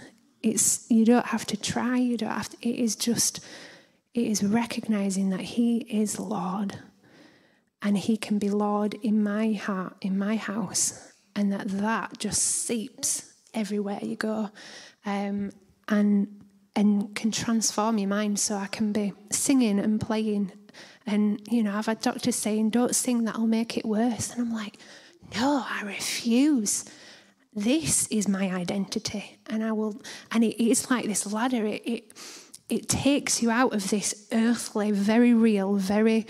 It's 0.43 0.89
you 0.91 1.05
don't 1.05 1.27
have 1.27 1.45
to 1.47 1.57
try, 1.57 1.97
you 1.97 2.17
don't 2.17 2.31
have 2.31 2.49
to 2.51 2.57
it 2.67 2.77
is 2.77 2.97
just 2.97 3.41
it 4.15 4.27
is 4.27 4.43
recognizing 4.43 5.31
that 5.31 5.41
he 5.41 5.79
is 5.79 6.19
Lord 6.19 6.79
and 7.83 7.99
he 7.99 8.17
can 8.17 8.39
be 8.39 8.51
Lord 8.51 8.95
in 9.03 9.23
my 9.23 9.53
heart, 9.53 9.97
in 10.01 10.17
my 10.17 10.37
house, 10.37 11.13
and 11.35 11.53
that 11.53 11.69
that 11.69 12.19
just 12.19 12.43
seeps 12.43 13.33
everywhere 13.53 13.99
you 14.03 14.17
go, 14.17 14.51
um, 15.05 15.51
and 15.89 16.29
and 16.77 17.15
can 17.17 17.31
transform 17.33 17.99
your 17.99 18.09
mind. 18.09 18.39
So 18.39 18.57
I 18.57 18.67
can 18.67 18.93
be 18.93 19.13
singing 19.31 19.79
and 19.79 20.01
playing, 20.01 20.53
and 21.07 21.41
you 21.51 21.63
know 21.63 21.75
I've 21.75 21.87
had 21.87 22.01
doctors 22.01 22.37
saying, 22.37 22.71
"Don't 22.71 22.95
sing, 22.95 23.25
that'll 23.25 23.47
make 23.47 23.77
it 23.79 23.85
worse," 23.85 24.31
and 24.31 24.41
I'm 24.41 24.53
like, 24.53 24.77
"No, 25.35 25.65
I 25.69 25.83
refuse." 25.85 26.85
This 27.53 28.07
is 28.09 28.29
my 28.29 28.49
identity, 28.51 29.39
and 29.47 29.65
I 29.65 29.73
will. 29.73 30.01
And 30.31 30.45
it's 30.45 30.89
like 30.91 31.07
this 31.07 31.31
ladder. 31.33 31.67
It, 31.67 31.83
it 31.85 32.13
it 32.69 32.89
takes 32.89 33.43
you 33.43 33.51
out 33.51 33.75
of 33.75 33.91
this 33.91 34.29
earthly, 34.33 34.93
very 34.93 35.35
real, 35.35 35.75
very 35.75 36.27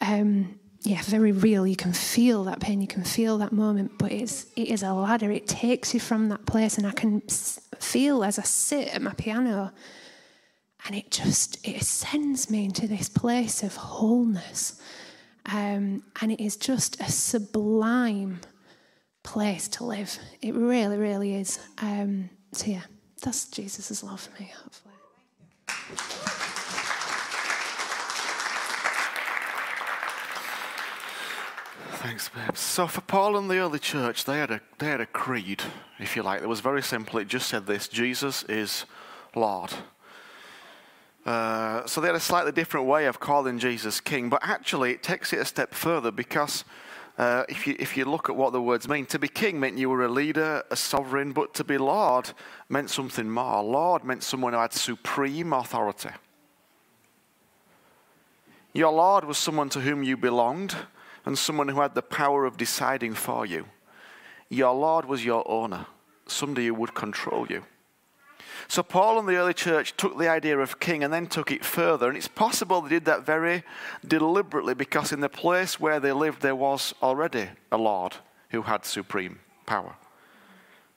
um, 0.00 0.58
yeah, 0.82 1.02
very 1.02 1.32
real. 1.32 1.66
You 1.66 1.76
can 1.76 1.92
feel 1.92 2.44
that 2.44 2.60
pain, 2.60 2.80
you 2.80 2.86
can 2.86 3.04
feel 3.04 3.38
that 3.38 3.52
moment, 3.52 3.92
but 3.98 4.12
it's 4.12 4.46
it 4.56 4.68
is 4.68 4.82
a 4.82 4.92
ladder. 4.92 5.30
It 5.30 5.48
takes 5.48 5.92
you 5.92 6.00
from 6.00 6.28
that 6.28 6.46
place, 6.46 6.78
and 6.78 6.86
I 6.86 6.92
can 6.92 7.22
feel 7.78 8.22
as 8.22 8.38
I 8.38 8.42
sit 8.42 8.88
at 8.88 9.02
my 9.02 9.12
piano, 9.14 9.72
and 10.86 10.96
it 10.96 11.10
just 11.10 11.66
it 11.66 11.82
sends 11.82 12.50
me 12.50 12.64
into 12.64 12.86
this 12.86 13.08
place 13.08 13.62
of 13.62 13.74
wholeness, 13.76 14.80
um, 15.52 16.02
and 16.20 16.30
it 16.32 16.42
is 16.42 16.56
just 16.56 17.00
a 17.00 17.10
sublime 17.10 18.40
place 19.22 19.68
to 19.68 19.84
live. 19.84 20.18
It 20.42 20.54
really, 20.54 20.96
really 20.96 21.34
is. 21.34 21.58
Um, 21.78 22.30
so, 22.52 22.66
yeah, 22.66 22.82
that's 23.22 23.46
Jesus' 23.48 24.02
love 24.02 24.20
for 24.20 24.42
me, 24.42 24.52
hopefully. 24.62 24.94
Thanks, 31.92 32.28
babe. 32.28 32.56
So 32.56 32.86
for 32.86 33.00
Paul 33.00 33.36
and 33.36 33.50
the 33.50 33.58
early 33.58 33.78
church, 33.78 34.24
they 34.24 34.38
had 34.38 34.50
a 34.50 34.60
they 34.78 34.86
had 34.86 35.00
a 35.00 35.06
creed, 35.06 35.62
if 35.98 36.14
you 36.14 36.22
like. 36.22 36.42
It 36.42 36.48
was 36.48 36.60
very 36.60 36.82
simple. 36.82 37.18
It 37.18 37.28
just 37.28 37.48
said 37.48 37.66
this: 37.66 37.88
Jesus 37.88 38.44
is 38.44 38.84
Lord. 39.34 39.72
Uh, 41.28 41.86
so 41.86 42.00
they 42.00 42.06
had 42.06 42.16
a 42.16 42.20
slightly 42.20 42.50
different 42.50 42.86
way 42.86 43.04
of 43.04 43.20
calling 43.20 43.58
Jesus 43.58 44.00
King, 44.00 44.30
but 44.30 44.40
actually 44.42 44.92
it 44.92 45.02
takes 45.02 45.34
it 45.34 45.38
a 45.38 45.44
step 45.44 45.74
further 45.74 46.10
because 46.10 46.64
uh, 47.18 47.44
if, 47.50 47.66
you, 47.66 47.76
if 47.78 47.98
you 47.98 48.06
look 48.06 48.30
at 48.30 48.34
what 48.34 48.54
the 48.54 48.62
words 48.62 48.88
mean, 48.88 49.04
to 49.04 49.18
be 49.18 49.28
king 49.28 49.60
meant 49.60 49.76
you 49.76 49.90
were 49.90 50.06
a 50.06 50.08
leader, 50.08 50.62
a 50.70 50.76
sovereign, 50.76 51.32
but 51.32 51.52
to 51.52 51.64
be 51.64 51.76
Lord 51.76 52.30
meant 52.70 52.88
something 52.88 53.28
more. 53.28 53.62
Lord 53.62 54.04
meant 54.04 54.22
someone 54.22 54.54
who 54.54 54.58
had 54.58 54.72
supreme 54.72 55.52
authority. 55.52 56.12
Your 58.72 58.92
Lord 58.92 59.26
was 59.26 59.36
someone 59.36 59.68
to 59.68 59.80
whom 59.80 60.02
you 60.02 60.16
belonged 60.16 60.76
and 61.26 61.36
someone 61.36 61.68
who 61.68 61.82
had 61.82 61.94
the 61.94 62.00
power 62.00 62.46
of 62.46 62.56
deciding 62.56 63.12
for 63.12 63.44
you. 63.44 63.66
Your 64.48 64.72
Lord 64.72 65.04
was 65.04 65.26
your 65.26 65.46
owner, 65.46 65.84
somebody 66.26 66.68
who 66.68 66.74
would 66.76 66.94
control 66.94 67.46
you. 67.50 67.64
So 68.66 68.82
Paul 68.82 69.18
and 69.18 69.28
the 69.28 69.36
early 69.36 69.54
church 69.54 69.96
took 69.96 70.18
the 70.18 70.28
idea 70.28 70.58
of 70.58 70.80
king 70.80 71.04
and 71.04 71.12
then 71.12 71.26
took 71.26 71.50
it 71.50 71.64
further. 71.64 72.08
And 72.08 72.16
it's 72.16 72.28
possible 72.28 72.80
they 72.80 72.88
did 72.88 73.04
that 73.04 73.24
very 73.24 73.62
deliberately 74.06 74.74
because 74.74 75.12
in 75.12 75.20
the 75.20 75.28
place 75.28 75.78
where 75.78 76.00
they 76.00 76.12
lived, 76.12 76.42
there 76.42 76.56
was 76.56 76.94
already 77.02 77.48
a 77.70 77.76
Lord 77.76 78.16
who 78.50 78.62
had 78.62 78.84
supreme 78.84 79.38
power. 79.66 79.94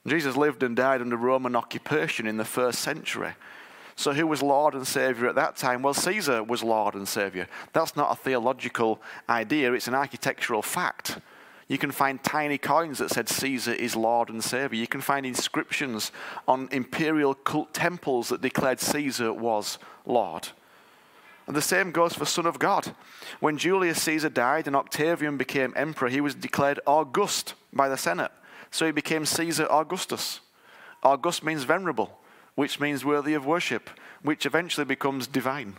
Jesus 0.08 0.36
lived 0.36 0.63
and 0.63 0.76
died 0.76 1.02
under 1.02 1.17
Roman 1.17 1.56
occupation 1.56 2.26
in 2.26 2.38
the 2.38 2.45
first 2.45 2.80
century. 2.80 3.34
So, 3.95 4.13
who 4.13 4.26
was 4.26 4.41
Lord 4.41 4.74
and 4.74 4.88
Savior 4.88 5.28
at 5.28 5.36
that 5.36 5.58
time? 5.58 5.84
Well, 5.84 5.93
Caesar 5.93 6.43
was 6.43 6.63
Lord 6.63 6.95
and 6.95 7.08
Savior. 7.08 7.47
That's 7.74 7.95
not 7.95 8.12
a 8.12 8.15
theological 8.15 9.00
idea, 9.30 9.74
it's 9.74 9.88
an 9.88 9.93
architectural 9.93 10.63
fact. 10.63 11.19
You 11.67 11.78
can 11.78 11.91
find 11.91 12.21
tiny 12.24 12.58
coins 12.58 12.97
that 12.97 13.12
said 13.12 13.30
Caesar 13.30 13.74
is 13.74 13.95
Lord 13.95 14.30
and 14.30 14.43
Savior. 14.43 14.80
You 14.80 14.88
can 14.88 15.02
find 15.02 15.26
inscriptions 15.26 16.12
on 16.47 16.67
imperial 16.71 17.34
cult 17.34 17.74
temples 17.74 18.30
that 18.30 18.41
declared 18.41 18.80
Caesar 18.80 19.32
was 19.32 19.78
Lord. 20.06 20.50
And 21.47 21.56
the 21.56 21.62
same 21.62 21.91
goes 21.91 22.13
for 22.13 22.26
Son 22.26 22.45
of 22.45 22.60
God. 22.60 22.93
When 23.39 23.58
Julius 23.58 24.02
Caesar 24.04 24.30
died 24.30 24.67
and 24.67 24.76
Octavian 24.76 25.38
became 25.38 25.74
emperor, 25.76 26.10
he 26.10 26.21
was 26.21 26.36
declared 26.36 26.80
August 26.86 27.56
by 27.74 27.89
the 27.89 27.97
Senate. 27.97 28.32
So 28.69 28.86
he 28.86 28.91
became 28.91 29.26
Caesar 29.26 29.67
Augustus. 29.69 30.39
August 31.04 31.43
means 31.43 31.63
venerable, 31.63 32.19
which 32.56 32.80
means 32.80 33.04
worthy 33.04 33.34
of 33.34 33.45
worship, 33.45 33.89
which 34.21 34.45
eventually 34.45 34.86
becomes 34.86 35.28
divine. 35.28 35.76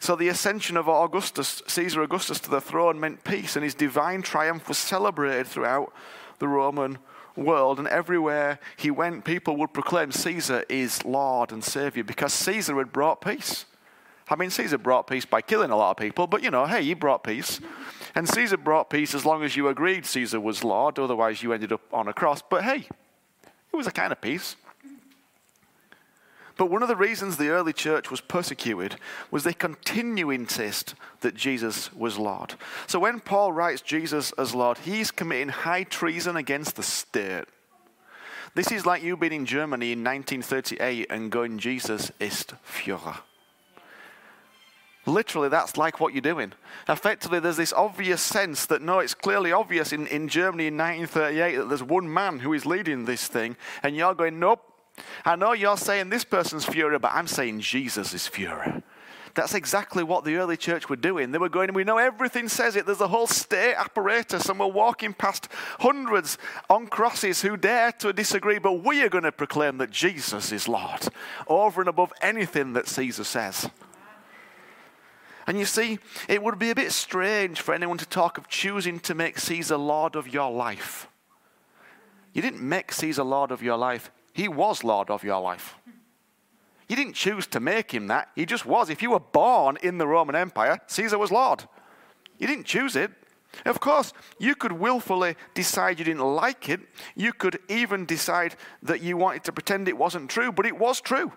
So 0.00 0.16
the 0.16 0.28
ascension 0.28 0.78
of 0.78 0.88
Augustus, 0.88 1.62
Caesar 1.66 2.02
Augustus 2.02 2.40
to 2.40 2.50
the 2.50 2.60
throne 2.60 2.98
meant 2.98 3.22
peace, 3.22 3.54
and 3.54 3.62
his 3.62 3.74
divine 3.74 4.22
triumph 4.22 4.66
was 4.66 4.78
celebrated 4.78 5.46
throughout 5.46 5.92
the 6.38 6.48
Roman 6.48 6.98
world. 7.36 7.78
And 7.78 7.86
everywhere 7.86 8.58
he 8.78 8.90
went, 8.90 9.26
people 9.26 9.56
would 9.58 9.74
proclaim 9.74 10.10
Caesar 10.10 10.64
is 10.70 11.04
Lord 11.04 11.52
and 11.52 11.62
Savior 11.62 12.02
because 12.02 12.32
Caesar 12.32 12.76
had 12.78 12.92
brought 12.92 13.20
peace. 13.20 13.66
I 14.30 14.36
mean, 14.36 14.50
Caesar 14.50 14.78
brought 14.78 15.06
peace 15.06 15.26
by 15.26 15.42
killing 15.42 15.70
a 15.70 15.76
lot 15.76 15.90
of 15.90 15.96
people, 15.98 16.26
but 16.26 16.42
you 16.42 16.50
know, 16.50 16.64
hey, 16.64 16.82
he 16.82 16.94
brought 16.94 17.22
peace. 17.22 17.60
And 18.14 18.28
Caesar 18.28 18.56
brought 18.56 18.88
peace 18.88 19.14
as 19.14 19.26
long 19.26 19.42
as 19.42 19.54
you 19.54 19.68
agreed 19.68 20.06
Caesar 20.06 20.40
was 20.40 20.64
Lord, 20.64 20.98
otherwise, 20.98 21.42
you 21.42 21.52
ended 21.52 21.72
up 21.72 21.82
on 21.92 22.08
a 22.08 22.14
cross. 22.14 22.40
But 22.40 22.64
hey, 22.64 22.88
it 23.44 23.76
was 23.76 23.86
a 23.86 23.92
kind 23.92 24.12
of 24.12 24.20
peace. 24.20 24.56
But 26.60 26.68
one 26.68 26.82
of 26.82 26.88
the 26.88 26.94
reasons 26.94 27.38
the 27.38 27.48
early 27.48 27.72
church 27.72 28.10
was 28.10 28.20
persecuted 28.20 28.96
was 29.30 29.44
they 29.44 29.54
continue 29.54 30.28
insist 30.28 30.94
that 31.22 31.34
Jesus 31.34 31.90
was 31.94 32.18
Lord. 32.18 32.52
So 32.86 32.98
when 32.98 33.20
Paul 33.20 33.50
writes 33.54 33.80
Jesus 33.80 34.30
as 34.36 34.54
Lord, 34.54 34.76
he's 34.76 35.10
committing 35.10 35.48
high 35.48 35.84
treason 35.84 36.36
against 36.36 36.76
the 36.76 36.82
state. 36.82 37.46
This 38.54 38.70
is 38.70 38.84
like 38.84 39.02
you 39.02 39.16
being 39.16 39.32
in 39.32 39.46
Germany 39.46 39.92
in 39.92 40.04
1938 40.04 41.06
and 41.08 41.32
going, 41.32 41.58
Jesus 41.58 42.12
ist 42.20 42.52
Führer. 42.62 43.20
Literally, 45.06 45.48
that's 45.48 45.78
like 45.78 45.98
what 45.98 46.12
you're 46.12 46.20
doing. 46.20 46.52
Effectively, 46.90 47.40
there's 47.40 47.56
this 47.56 47.72
obvious 47.72 48.20
sense 48.20 48.66
that 48.66 48.82
no, 48.82 48.98
it's 48.98 49.14
clearly 49.14 49.50
obvious 49.50 49.94
in, 49.94 50.06
in 50.08 50.28
Germany 50.28 50.66
in 50.66 50.76
1938 50.76 51.56
that 51.56 51.68
there's 51.70 51.82
one 51.82 52.12
man 52.12 52.40
who 52.40 52.52
is 52.52 52.66
leading 52.66 53.06
this 53.06 53.28
thing, 53.28 53.56
and 53.82 53.96
you're 53.96 54.14
going, 54.14 54.38
nope. 54.38 54.69
I 55.24 55.36
know 55.36 55.52
you're 55.52 55.76
saying 55.76 56.10
this 56.10 56.24
person's 56.24 56.66
Führer, 56.66 57.00
but 57.00 57.12
I'm 57.12 57.26
saying 57.26 57.60
Jesus 57.60 58.14
is 58.14 58.28
Führer. 58.28 58.82
That's 59.34 59.54
exactly 59.54 60.02
what 60.02 60.24
the 60.24 60.36
early 60.36 60.56
church 60.56 60.88
were 60.88 60.96
doing. 60.96 61.30
They 61.30 61.38
were 61.38 61.48
going, 61.48 61.72
we 61.72 61.84
know 61.84 61.98
everything 61.98 62.48
says 62.48 62.74
it. 62.74 62.84
There's 62.86 63.00
a 63.00 63.08
whole 63.08 63.28
state 63.28 63.74
apparatus, 63.76 64.48
and 64.48 64.58
we're 64.58 64.66
walking 64.66 65.14
past 65.14 65.48
hundreds 65.78 66.36
on 66.68 66.88
crosses 66.88 67.42
who 67.42 67.56
dare 67.56 67.92
to 67.92 68.12
disagree, 68.12 68.58
but 68.58 68.84
we 68.84 69.02
are 69.02 69.08
going 69.08 69.24
to 69.24 69.32
proclaim 69.32 69.78
that 69.78 69.90
Jesus 69.90 70.50
is 70.50 70.66
Lord 70.66 71.08
over 71.46 71.80
and 71.80 71.88
above 71.88 72.12
anything 72.20 72.72
that 72.72 72.88
Caesar 72.88 73.24
says. 73.24 73.70
And 75.46 75.58
you 75.58 75.64
see, 75.64 75.98
it 76.28 76.42
would 76.42 76.58
be 76.58 76.70
a 76.70 76.74
bit 76.74 76.92
strange 76.92 77.60
for 77.60 77.74
anyone 77.74 77.98
to 77.98 78.06
talk 78.06 78.36
of 78.36 78.48
choosing 78.48 79.00
to 79.00 79.14
make 79.14 79.38
Caesar 79.38 79.76
Lord 79.76 80.16
of 80.16 80.28
your 80.28 80.50
life. 80.50 81.08
You 82.32 82.42
didn't 82.42 82.62
make 82.62 82.92
Caesar 82.92 83.24
Lord 83.24 83.50
of 83.50 83.62
your 83.62 83.76
life, 83.76 84.10
he 84.32 84.48
was 84.48 84.84
Lord 84.84 85.10
of 85.10 85.24
your 85.24 85.40
life. 85.40 85.76
You 86.88 86.96
didn't 86.96 87.14
choose 87.14 87.46
to 87.48 87.60
make 87.60 87.92
him 87.92 88.08
that, 88.08 88.30
he 88.34 88.44
just 88.44 88.66
was. 88.66 88.90
If 88.90 89.00
you 89.00 89.12
were 89.12 89.20
born 89.20 89.78
in 89.82 89.98
the 89.98 90.08
Roman 90.08 90.34
Empire, 90.34 90.80
Caesar 90.88 91.18
was 91.18 91.30
Lord. 91.30 91.64
You 92.38 92.46
didn't 92.46 92.66
choose 92.66 92.96
it. 92.96 93.12
Of 93.64 93.80
course, 93.80 94.12
you 94.38 94.54
could 94.54 94.72
willfully 94.72 95.36
decide 95.54 95.98
you 95.98 96.04
didn't 96.04 96.22
like 96.22 96.68
it. 96.68 96.80
You 97.14 97.32
could 97.32 97.58
even 97.68 98.06
decide 98.06 98.56
that 98.82 99.02
you 99.02 99.16
wanted 99.16 99.44
to 99.44 99.52
pretend 99.52 99.88
it 99.88 99.98
wasn't 99.98 100.30
true, 100.30 100.50
but 100.52 100.66
it 100.66 100.78
was 100.78 101.00
true. 101.00 101.32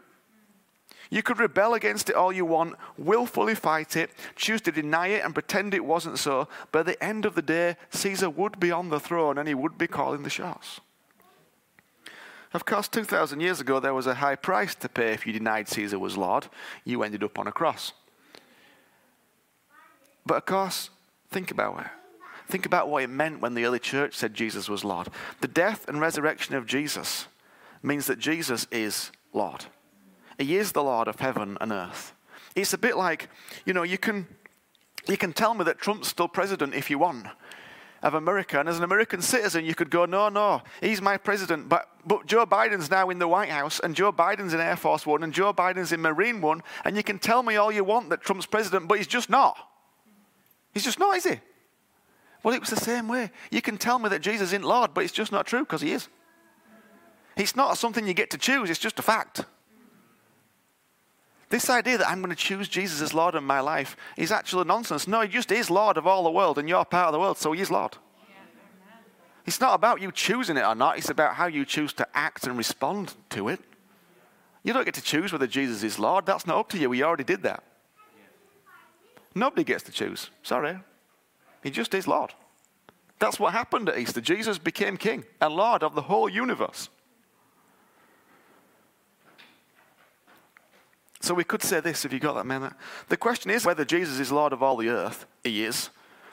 You 1.10 1.22
could 1.22 1.38
rebel 1.38 1.76
against 1.76 2.10
it 2.10 2.16
all 2.16 2.34
you 2.34 2.46
want, 2.46 2.76
willfully 2.98 3.54
fight 3.54 3.96
it, 3.96 4.10
choose 4.36 4.62
to 4.62 4.72
deny 4.72 5.08
it 5.08 5.24
and 5.24 5.34
pretend 5.36 5.74
it 5.74 5.86
wasn't 5.86 6.18
so, 6.18 6.48
but 6.72 6.80
at 6.80 6.86
the 6.88 7.04
end 7.04 7.26
of 7.26 7.36
the 7.36 7.44
day, 7.44 7.76
Caesar 7.92 8.30
would 8.32 8.60
be 8.60 8.72
on 8.72 8.90
the 8.90 9.00
throne 9.00 9.38
and 9.38 9.48
he 9.48 9.54
would 9.54 9.78
be 9.78 9.86
calling 9.86 10.24
the 10.24 10.32
shots. 10.32 10.82
Of 12.54 12.66
course, 12.66 12.88
2,000 12.88 13.40
years 13.40 13.60
ago, 13.60 13.80
there 13.80 13.96
was 13.96 14.06
a 14.06 14.16
high 14.16 14.36
price 14.36 14.76
to 14.76 14.90
pay 14.90 15.12
if 15.12 15.26
you 15.26 15.34
denied 15.34 15.68
Caesar 15.70 15.98
was 15.98 16.18
Lord. 16.18 16.48
You 16.86 17.02
ended 17.02 17.24
up 17.24 17.40
on 17.40 17.48
a 17.48 17.52
cross. 17.52 17.94
But 20.26 20.38
of 20.38 20.46
course, 20.46 20.92
think 21.32 21.50
about 21.50 21.80
it. 21.80 21.88
Think 22.48 22.66
about 22.66 22.90
what 22.90 23.04
it 23.04 23.10
meant 23.10 23.42
when 23.42 23.56
the 23.56 23.66
early 23.66 23.80
church 23.80 24.16
said 24.16 24.36
Jesus 24.36 24.70
was 24.70 24.84
Lord. 24.84 25.10
The 25.42 25.48
death 25.48 25.88
and 25.88 26.00
resurrection 26.00 26.54
of 26.54 26.68
Jesus 26.68 27.28
means 27.82 28.06
that 28.06 28.20
Jesus 28.20 28.68
is 28.72 29.12
Lord. 29.34 29.66
He 30.38 30.58
is 30.58 30.74
the 30.74 30.84
Lord 30.84 31.08
of 31.08 31.20
heaven 31.20 31.58
and 31.60 31.72
earth. 31.72 32.14
It's 32.56 32.74
a 32.74 32.78
bit 32.78 32.98
like, 32.98 33.30
you 33.66 33.74
know, 33.74 33.84
you 33.84 33.98
can, 33.98 34.28
you 35.08 35.18
can 35.18 35.34
tell 35.34 35.56
me 35.56 35.64
that 35.64 35.80
Trump's 35.80 36.10
still 36.10 36.28
president 36.28 36.76
if 36.76 36.90
you 36.90 37.00
want 37.00 37.28
of 38.04 38.14
America. 38.14 38.60
And 38.60 38.70
as 38.70 38.78
an 38.78 38.84
American 38.84 39.22
citizen, 39.22 39.66
you 39.66 39.74
could 39.74 39.90
go, 39.90 40.06
no, 40.06 40.30
no, 40.30 40.62
he's 40.82 41.02
my 41.02 41.18
president. 41.18 41.70
But, 41.70 41.88
but 42.06 42.28
Joe 42.28 42.46
Biden's 42.46 42.92
now 42.92 43.10
in 43.10 43.18
the 43.18 43.28
White 43.28 43.50
House, 43.50 43.80
and 43.80 43.96
Joe 43.96 44.12
Biden's 44.12 44.54
in 44.54 44.60
Air 44.60 44.76
Force 44.76 45.06
One, 45.06 45.24
and 45.24 45.34
Joe 45.34 45.54
Biden's 45.54 45.92
in 45.92 46.02
Marine 46.02 46.42
One. 46.42 46.62
And 46.84 46.96
you 46.96 47.02
can 47.02 47.18
tell 47.18 47.42
me 47.42 47.56
all 47.56 47.72
you 47.72 47.84
want 47.84 48.10
that 48.10 48.22
Trump's 48.22 48.46
president, 48.46 48.88
but 48.88 48.98
he's 49.00 49.08
just 49.08 49.30
not. 49.30 49.58
He's 50.74 50.84
just 50.84 51.00
not, 51.00 51.16
is 51.16 51.24
he? 51.24 51.40
Well, 52.44 52.54
it 52.54 52.60
was 52.60 52.70
the 52.70 52.76
same 52.76 53.08
way. 53.08 53.32
You 53.50 53.62
can 53.62 53.78
tell 53.78 53.98
me 53.98 54.10
that 54.10 54.22
Jesus 54.22 54.50
isn't 54.50 54.66
Lord, 54.66 54.94
but 54.94 55.06
it's 55.06 55.14
just 55.14 55.32
not 55.32 55.48
true 55.48 55.62
because 55.62 55.82
he 55.82 55.94
is. 55.94 56.10
It's 57.38 57.56
not 57.56 57.78
something 57.78 58.06
you 58.06 58.14
get 58.14 58.30
to 58.32 58.38
choose, 58.38 58.70
it's 58.70 58.80
just 58.80 59.00
a 59.00 59.02
fact. 59.02 59.46
This 61.54 61.70
idea 61.70 62.00
that 62.00 62.10
I'm 62.10 62.20
going 62.20 62.32
to 62.32 62.36
choose 62.36 62.68
Jesus 62.68 63.00
as 63.00 63.14
Lord 63.14 63.36
in 63.36 63.44
my 63.44 63.60
life 63.60 63.96
is 64.18 64.32
actually 64.32 64.64
nonsense. 64.64 65.08
No, 65.08 65.22
he 65.22 65.28
just 65.28 65.52
is 65.52 65.70
Lord 65.70 65.98
of 65.98 66.08
all 66.08 66.24
the 66.24 66.32
world, 66.32 66.58
and 66.58 66.68
you're 66.68 66.84
part 66.84 67.10
of 67.10 67.14
the 67.14 67.20
world, 67.20 67.38
so 67.38 67.52
he 67.52 67.62
is 67.62 67.70
Lord. 67.70 67.96
It's 69.46 69.62
not 69.62 69.76
about 69.76 70.02
you 70.02 70.12
choosing 70.12 70.58
it 70.58 70.64
or 70.64 70.74
not, 70.74 70.98
it's 70.98 71.12
about 71.12 71.36
how 71.36 71.46
you 71.46 71.64
choose 71.64 71.94
to 71.94 72.08
act 72.16 72.48
and 72.48 72.58
respond 72.58 73.14
to 73.30 73.50
it. 73.50 73.60
You 74.64 74.74
don't 74.74 74.84
get 74.84 74.96
to 74.96 75.02
choose 75.04 75.32
whether 75.32 75.46
Jesus 75.46 75.84
is 75.84 76.00
Lord. 76.00 76.26
That's 76.26 76.48
not 76.48 76.58
up 76.58 76.70
to 76.70 76.80
you. 76.80 76.90
We 76.90 77.04
already 77.04 77.24
did 77.24 77.44
that. 77.44 77.64
Nobody 79.36 79.64
gets 79.64 79.84
to 79.84 79.92
choose. 79.92 80.32
Sorry. 80.42 80.80
He 81.62 81.70
just 81.70 81.94
is 81.94 82.08
Lord. 82.08 82.34
That's 83.20 83.40
what 83.40 83.54
happened 83.54 83.90
at 83.90 84.00
Easter. 84.00 84.22
Jesus 84.22 84.58
became 84.58 84.98
King 84.98 85.24
and 85.40 85.54
Lord 85.54 85.84
of 85.84 85.94
the 85.94 86.02
whole 86.02 86.30
universe. 86.30 86.90
So 91.24 91.34
we 91.34 91.46
could 91.46 91.64
say 91.64 91.80
this 91.80 92.04
if 92.04 92.12
you 92.12 92.20
got 92.20 92.34
that, 92.34 92.46
man. 92.46 92.76
The 93.08 93.16
question 93.16 93.50
is 93.50 93.66
whether 93.66 93.86
Jesus 93.86 94.20
is 94.20 94.30
Lord 94.30 94.52
of 94.52 94.62
all 94.62 94.76
the 94.76 94.90
earth. 94.90 95.26
He 95.42 95.64
is. 95.64 95.90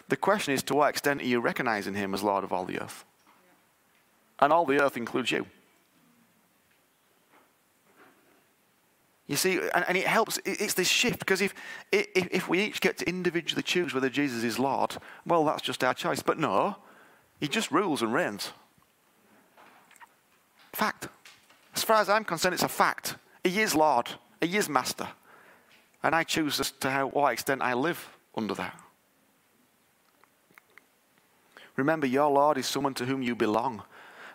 The 0.08 0.16
question 0.16 0.52
is 0.52 0.64
to 0.64 0.74
what 0.74 0.88
extent 0.88 1.22
are 1.22 1.26
you 1.26 1.38
recognizing 1.38 1.94
him 1.94 2.12
as 2.12 2.24
Lord 2.24 2.42
of 2.42 2.52
all 2.52 2.64
the 2.64 2.80
earth? 2.80 3.04
And 4.40 4.52
all 4.52 4.66
the 4.66 4.82
earth 4.82 4.96
includes 4.96 5.30
you. 5.30 5.46
You 9.28 9.36
see, 9.36 9.60
and, 9.72 9.84
and 9.86 9.96
it 9.96 10.08
helps, 10.08 10.40
it's 10.44 10.74
this 10.74 10.88
shift 10.88 11.20
because 11.20 11.40
if, 11.40 11.54
if, 11.92 12.08
if 12.32 12.48
we 12.48 12.58
each 12.58 12.80
get 12.80 12.98
to 12.98 13.08
individually 13.08 13.62
choose 13.62 13.94
whether 13.94 14.10
Jesus 14.10 14.42
is 14.42 14.58
Lord, 14.58 14.96
well, 15.24 15.44
that's 15.44 15.62
just 15.62 15.84
our 15.84 15.94
choice. 15.94 16.20
But 16.20 16.36
no, 16.36 16.74
he 17.38 17.46
just 17.46 17.70
rules 17.70 18.02
and 18.02 18.12
reigns. 18.12 18.50
Fact. 20.72 21.06
As 21.76 21.84
far 21.84 22.00
as 22.00 22.08
I'm 22.08 22.24
concerned, 22.24 22.54
it's 22.54 22.64
a 22.64 22.68
fact. 22.68 23.14
He 23.44 23.60
is 23.60 23.76
Lord. 23.76 24.10
He 24.40 24.56
is 24.56 24.68
master. 24.68 25.08
And 26.02 26.14
I 26.14 26.24
choose 26.24 26.60
as 26.60 26.70
to 26.72 26.90
how, 26.90 27.08
what 27.08 27.32
extent 27.32 27.62
I 27.62 27.74
live 27.74 28.08
under 28.34 28.54
that. 28.54 28.78
Remember, 31.76 32.06
your 32.06 32.30
Lord 32.30 32.58
is 32.58 32.66
someone 32.66 32.94
to 32.94 33.04
whom 33.04 33.22
you 33.22 33.34
belong, 33.34 33.82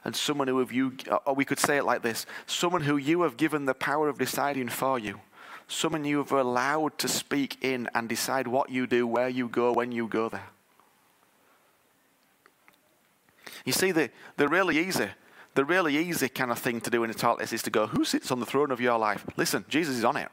and 0.04 0.16
someone 0.16 0.48
who 0.48 0.60
have 0.60 0.72
you, 0.72 0.94
or 1.26 1.34
we 1.34 1.46
could 1.46 1.60
say 1.60 1.78
it 1.78 1.84
like 1.84 2.02
this 2.04 2.26
someone 2.46 2.82
who 2.82 2.98
you 2.98 3.24
have 3.24 3.38
given 3.38 3.66
the 3.66 3.74
power 3.74 4.08
of 4.08 4.18
deciding 4.18 4.70
for 4.70 5.00
you, 5.00 5.20
someone 5.68 6.06
you 6.06 6.20
have 6.20 6.32
allowed 6.32 6.98
to 7.00 7.08
speak 7.08 7.58
in 7.64 7.90
and 7.96 8.08
decide 8.08 8.48
what 8.48 8.70
you 8.70 8.88
do, 8.88 9.08
where 9.08 9.30
you 9.30 9.48
go, 9.48 9.74
when 9.74 9.92
you 9.92 10.08
go 10.08 10.30
there. 10.30 10.50
You 13.64 13.74
see, 13.74 13.92
they're 13.92 14.12
really 14.38 14.78
easy 14.78 15.10
the 15.56 15.66
really 15.66 15.98
easy 15.98 16.30
kind 16.30 16.52
of 16.52 16.60
thing 16.60 16.82
to 16.82 16.90
do 16.90 17.04
in 17.04 17.10
a 17.10 17.14
talk 17.14 17.42
is, 17.42 17.52
is 17.54 17.64
to 17.64 17.70
go, 17.70 17.88
Who 17.88 18.06
sits 18.06 18.30
on 18.30 18.40
the 18.40 18.46
throne 18.46 18.72
of 18.72 18.80
your 18.80 19.00
life? 19.00 19.26
Listen, 19.38 19.66
Jesus 19.68 19.98
is 19.98 20.04
on 20.04 20.18
it. 20.18 20.30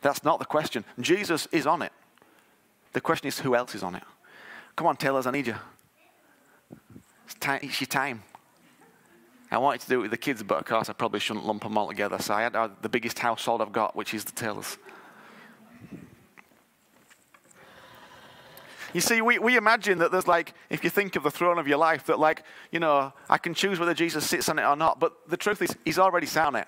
That's 0.00 0.24
not 0.24 0.38
the 0.38 0.46
question. 0.46 0.84
Jesus 0.98 1.46
is 1.52 1.66
on 1.66 1.82
it. 1.82 1.92
The 2.92 3.00
question 3.00 3.28
is, 3.28 3.40
Who 3.40 3.54
else 3.54 3.74
is 3.74 3.82
on 3.82 3.96
it? 3.96 4.02
Come 4.76 4.86
on, 4.86 4.96
Taylors, 4.96 5.26
I 5.26 5.32
need 5.32 5.48
you. 5.48 5.56
It's, 7.26 7.34
time, 7.34 7.60
it's 7.62 7.80
your 7.80 7.88
time. 7.88 8.22
I 9.50 9.58
wanted 9.58 9.80
to 9.80 9.88
do 9.88 9.98
it 9.98 10.02
with 10.02 10.10
the 10.12 10.16
kids, 10.16 10.42
but 10.44 10.58
of 10.58 10.64
course 10.64 10.88
I 10.88 10.92
probably 10.92 11.18
shouldn't 11.18 11.44
lump 11.44 11.64
them 11.64 11.76
all 11.76 11.88
together. 11.88 12.18
So 12.20 12.34
I 12.34 12.42
had 12.42 12.54
uh, 12.54 12.68
the 12.82 12.88
biggest 12.88 13.18
household 13.18 13.60
I've 13.60 13.72
got, 13.72 13.96
which 13.96 14.14
is 14.14 14.24
the 14.24 14.32
Taylors. 14.32 14.78
You 18.92 19.00
see, 19.00 19.22
we, 19.22 19.38
we 19.38 19.56
imagine 19.56 19.98
that 19.98 20.10
there's 20.10 20.26
like, 20.26 20.54
if 20.68 20.82
you 20.82 20.90
think 20.90 21.14
of 21.14 21.22
the 21.22 21.30
throne 21.30 21.58
of 21.58 21.68
your 21.68 21.78
life, 21.78 22.06
that 22.06 22.18
like, 22.18 22.42
you 22.72 22.80
know, 22.80 23.12
I 23.28 23.38
can 23.38 23.54
choose 23.54 23.78
whether 23.78 23.94
Jesus 23.94 24.26
sits 24.26 24.48
on 24.48 24.58
it 24.58 24.64
or 24.64 24.76
not. 24.76 24.98
But 24.98 25.12
the 25.28 25.36
truth 25.36 25.62
is, 25.62 25.76
he's 25.84 25.98
already 25.98 26.26
sat 26.26 26.46
on 26.46 26.56
it. 26.56 26.66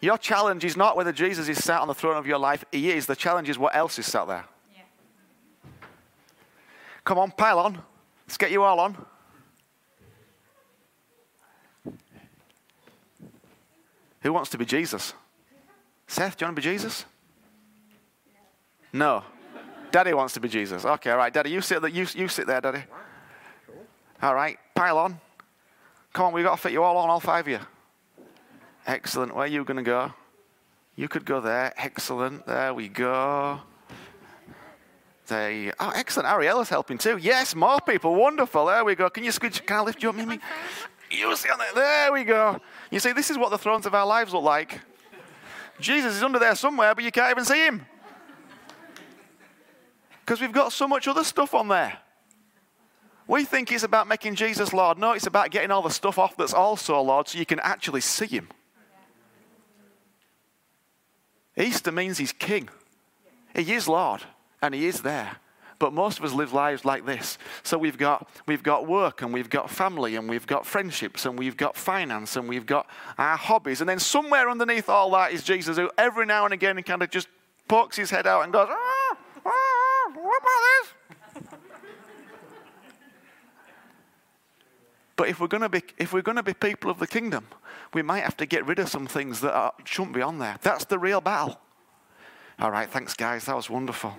Your 0.00 0.18
challenge 0.18 0.64
is 0.64 0.76
not 0.76 0.96
whether 0.96 1.12
Jesus 1.12 1.48
is 1.48 1.62
sat 1.62 1.80
on 1.80 1.88
the 1.88 1.94
throne 1.94 2.16
of 2.16 2.26
your 2.26 2.38
life, 2.38 2.64
he 2.72 2.90
is. 2.90 3.06
The 3.06 3.16
challenge 3.16 3.48
is 3.48 3.58
what 3.58 3.74
else 3.74 3.98
is 3.98 4.06
sat 4.06 4.26
there. 4.26 4.44
Yeah. 4.74 4.82
Come 7.04 7.18
on, 7.18 7.30
pile 7.30 7.58
on. 7.58 7.82
Let's 8.26 8.36
get 8.36 8.50
you 8.50 8.62
all 8.62 8.80
on. 8.80 8.96
Who 14.22 14.32
wants 14.32 14.50
to 14.50 14.58
be 14.58 14.64
Jesus? 14.64 15.14
Seth, 16.08 16.36
do 16.36 16.44
you 16.44 16.48
want 16.48 16.56
to 16.56 16.62
be 16.62 16.68
Jesus? 16.68 17.04
No. 18.92 19.22
Daddy 19.96 20.12
wants 20.12 20.34
to 20.34 20.40
be 20.40 20.48
Jesus. 20.50 20.84
Okay, 20.84 21.10
all 21.10 21.16
right, 21.16 21.32
Daddy, 21.32 21.48
you 21.48 21.62
sit 21.62 21.80
there. 21.80 21.88
You, 21.88 22.06
you 22.14 22.28
sit 22.28 22.46
there, 22.46 22.60
Daddy. 22.60 22.84
All 24.20 24.34
right, 24.34 24.58
pile 24.74 24.98
on. 24.98 25.18
Come 26.12 26.26
on, 26.26 26.32
we've 26.34 26.44
got 26.44 26.56
to 26.56 26.60
fit 26.60 26.72
you 26.72 26.82
all 26.82 26.98
on, 26.98 27.08
all 27.08 27.18
five 27.18 27.46
of 27.46 27.50
you. 27.50 27.60
Excellent. 28.86 29.34
Where 29.34 29.44
are 29.44 29.48
you 29.48 29.64
going 29.64 29.78
to 29.78 29.82
go? 29.82 30.12
You 30.96 31.08
could 31.08 31.24
go 31.24 31.40
there. 31.40 31.72
Excellent. 31.78 32.44
There 32.46 32.74
we 32.74 32.88
go. 32.88 33.60
They, 35.28 35.72
oh, 35.80 35.92
excellent. 35.94 36.28
Ariella's 36.28 36.68
helping 36.68 36.98
too. 36.98 37.16
Yes, 37.16 37.54
more 37.54 37.78
people. 37.80 38.14
Wonderful. 38.16 38.66
There 38.66 38.84
we 38.84 38.96
go. 38.96 39.08
Can 39.08 39.24
you 39.24 39.30
squidge? 39.30 39.64
Can 39.64 39.78
I 39.78 39.80
lift 39.80 40.02
you 40.02 40.10
up, 40.10 40.14
Mimi? 40.14 40.38
You 41.10 41.34
see 41.36 41.48
on 41.48 41.58
there. 41.58 41.72
There 41.74 42.12
we 42.12 42.24
go. 42.24 42.60
You 42.90 43.00
see, 43.00 43.12
this 43.12 43.30
is 43.30 43.38
what 43.38 43.48
the 43.48 43.56
thrones 43.56 43.86
of 43.86 43.94
our 43.94 44.04
lives 44.04 44.34
look 44.34 44.44
like. 44.44 44.78
Jesus 45.80 46.16
is 46.16 46.22
under 46.22 46.38
there 46.38 46.54
somewhere, 46.54 46.94
but 46.94 47.02
you 47.02 47.10
can't 47.10 47.30
even 47.30 47.46
see 47.46 47.64
him. 47.64 47.86
Because 50.26 50.40
we've 50.40 50.52
got 50.52 50.72
so 50.72 50.88
much 50.88 51.06
other 51.06 51.22
stuff 51.22 51.54
on 51.54 51.68
there. 51.68 51.98
We 53.28 53.44
think 53.44 53.70
it's 53.70 53.84
about 53.84 54.08
making 54.08 54.34
Jesus 54.34 54.72
Lord. 54.72 54.98
No, 54.98 55.12
it's 55.12 55.26
about 55.26 55.50
getting 55.50 55.70
all 55.70 55.82
the 55.82 55.90
stuff 55.90 56.18
off 56.18 56.36
that's 56.36 56.52
also 56.52 57.00
Lord 57.00 57.28
so 57.28 57.38
you 57.38 57.46
can 57.46 57.60
actually 57.60 58.00
see 58.00 58.26
him. 58.26 58.48
Easter 61.56 61.92
means 61.92 62.18
he's 62.18 62.32
king. 62.32 62.68
He 63.54 63.72
is 63.72 63.88
Lord 63.88 64.22
and 64.60 64.74
he 64.74 64.86
is 64.86 65.02
there. 65.02 65.36
But 65.78 65.92
most 65.92 66.18
of 66.18 66.24
us 66.24 66.32
live 66.32 66.52
lives 66.52 66.84
like 66.84 67.06
this. 67.06 67.38
So 67.62 67.78
we've 67.78 67.98
got, 67.98 68.28
we've 68.46 68.62
got 68.62 68.86
work 68.86 69.22
and 69.22 69.32
we've 69.32 69.50
got 69.50 69.70
family 69.70 70.16
and 70.16 70.28
we've 70.28 70.46
got 70.46 70.66
friendships 70.66 71.26
and 71.26 71.38
we've 71.38 71.56
got 71.56 71.76
finance 71.76 72.36
and 72.36 72.48
we've 72.48 72.66
got 72.66 72.86
our 73.18 73.36
hobbies. 73.36 73.80
And 73.80 73.88
then 73.88 73.98
somewhere 73.98 74.48
underneath 74.48 74.88
all 74.88 75.10
that 75.12 75.32
is 75.32 75.42
Jesus 75.42 75.76
who 75.76 75.90
every 75.98 76.26
now 76.26 76.44
and 76.44 76.54
again 76.54 76.82
kind 76.82 77.02
of 77.02 77.10
just 77.10 77.28
pokes 77.68 77.96
his 77.96 78.10
head 78.10 78.26
out 78.26 78.44
and 78.44 78.52
goes, 78.52 78.68
ah, 78.70 79.16
ah, 79.44 79.86
what 80.14 80.14
about 80.14 80.24
this? 80.24 80.25
But 85.16 85.28
if 85.28 85.40
we're 85.40 85.46
going 85.46 85.62
to 85.62 85.68
be 85.68 85.82
if 85.98 86.12
we're 86.12 86.22
going 86.22 86.36
to 86.36 86.42
be 86.42 86.54
people 86.54 86.90
of 86.90 86.98
the 86.98 87.06
kingdom, 87.06 87.46
we 87.94 88.02
might 88.02 88.22
have 88.22 88.36
to 88.36 88.46
get 88.46 88.66
rid 88.66 88.78
of 88.78 88.88
some 88.88 89.06
things 89.06 89.40
that 89.40 89.54
are, 89.54 89.72
shouldn't 89.84 90.14
be 90.14 90.22
on 90.22 90.38
there. 90.38 90.56
That's 90.62 90.84
the 90.84 90.98
real 90.98 91.20
battle. 91.20 91.60
All 92.58 92.70
right, 92.70 92.88
thanks 92.88 93.14
guys. 93.14 93.44
That 93.46 93.56
was 93.56 93.68
wonderful. 93.68 94.16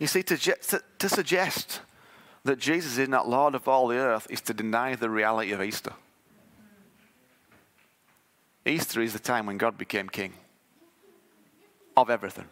You 0.00 0.06
see, 0.06 0.22
to, 0.22 0.36
to, 0.38 0.82
to 0.98 1.08
suggest 1.10 1.82
that 2.44 2.58
Jesus 2.58 2.98
is 2.98 3.08
not 3.08 3.28
Lord 3.28 3.54
of 3.54 3.68
all 3.68 3.88
the 3.88 3.96
earth 3.96 4.26
is 4.30 4.40
to 4.42 4.54
deny 4.54 4.94
the 4.94 5.10
reality 5.10 5.52
of 5.52 5.62
Easter. 5.62 5.92
Easter 8.64 9.00
is 9.00 9.12
the 9.12 9.18
time 9.18 9.46
when 9.46 9.58
God 9.58 9.78
became 9.78 10.08
king 10.08 10.34
of 11.96 12.10
everything. 12.10 12.46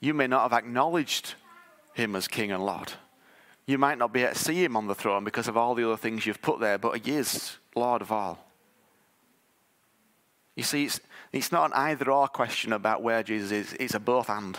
You 0.00 0.14
may 0.14 0.26
not 0.26 0.42
have 0.42 0.52
acknowledged 0.52 1.34
him 1.94 2.16
as 2.16 2.26
king 2.28 2.50
and 2.52 2.64
Lord. 2.64 2.92
You 3.66 3.78
might 3.78 3.98
not 3.98 4.12
be 4.12 4.22
able 4.22 4.34
to 4.34 4.38
see 4.38 4.64
him 4.64 4.76
on 4.76 4.88
the 4.88 4.94
throne 4.94 5.24
because 5.24 5.48
of 5.48 5.56
all 5.56 5.74
the 5.74 5.86
other 5.86 5.96
things 5.96 6.26
you've 6.26 6.42
put 6.42 6.58
there, 6.58 6.78
but 6.78 6.98
he 6.98 7.12
is 7.12 7.56
Lord 7.76 8.02
of 8.02 8.10
all. 8.10 8.44
You 10.56 10.64
see, 10.64 10.84
it's, 10.84 11.00
it's 11.32 11.52
not 11.52 11.70
an 11.70 11.72
either 11.74 12.10
or 12.10 12.28
question 12.28 12.72
about 12.72 13.02
where 13.02 13.22
Jesus 13.22 13.52
is, 13.52 13.76
it's 13.78 13.94
a 13.94 14.00
both 14.00 14.28
and. 14.28 14.58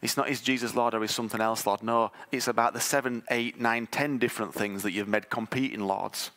It's 0.00 0.16
not 0.16 0.28
is 0.28 0.40
Jesus 0.40 0.76
Lord 0.76 0.94
or 0.94 1.02
is 1.02 1.10
something 1.10 1.40
else 1.40 1.66
Lord? 1.66 1.82
No, 1.82 2.12
it's 2.30 2.48
about 2.48 2.72
the 2.72 2.80
seven, 2.80 3.22
eight, 3.30 3.60
nine, 3.60 3.86
ten 3.86 4.18
different 4.18 4.54
things 4.54 4.82
that 4.84 4.92
you've 4.92 5.08
made 5.08 5.28
competing 5.28 5.80
Lords. 5.80 6.30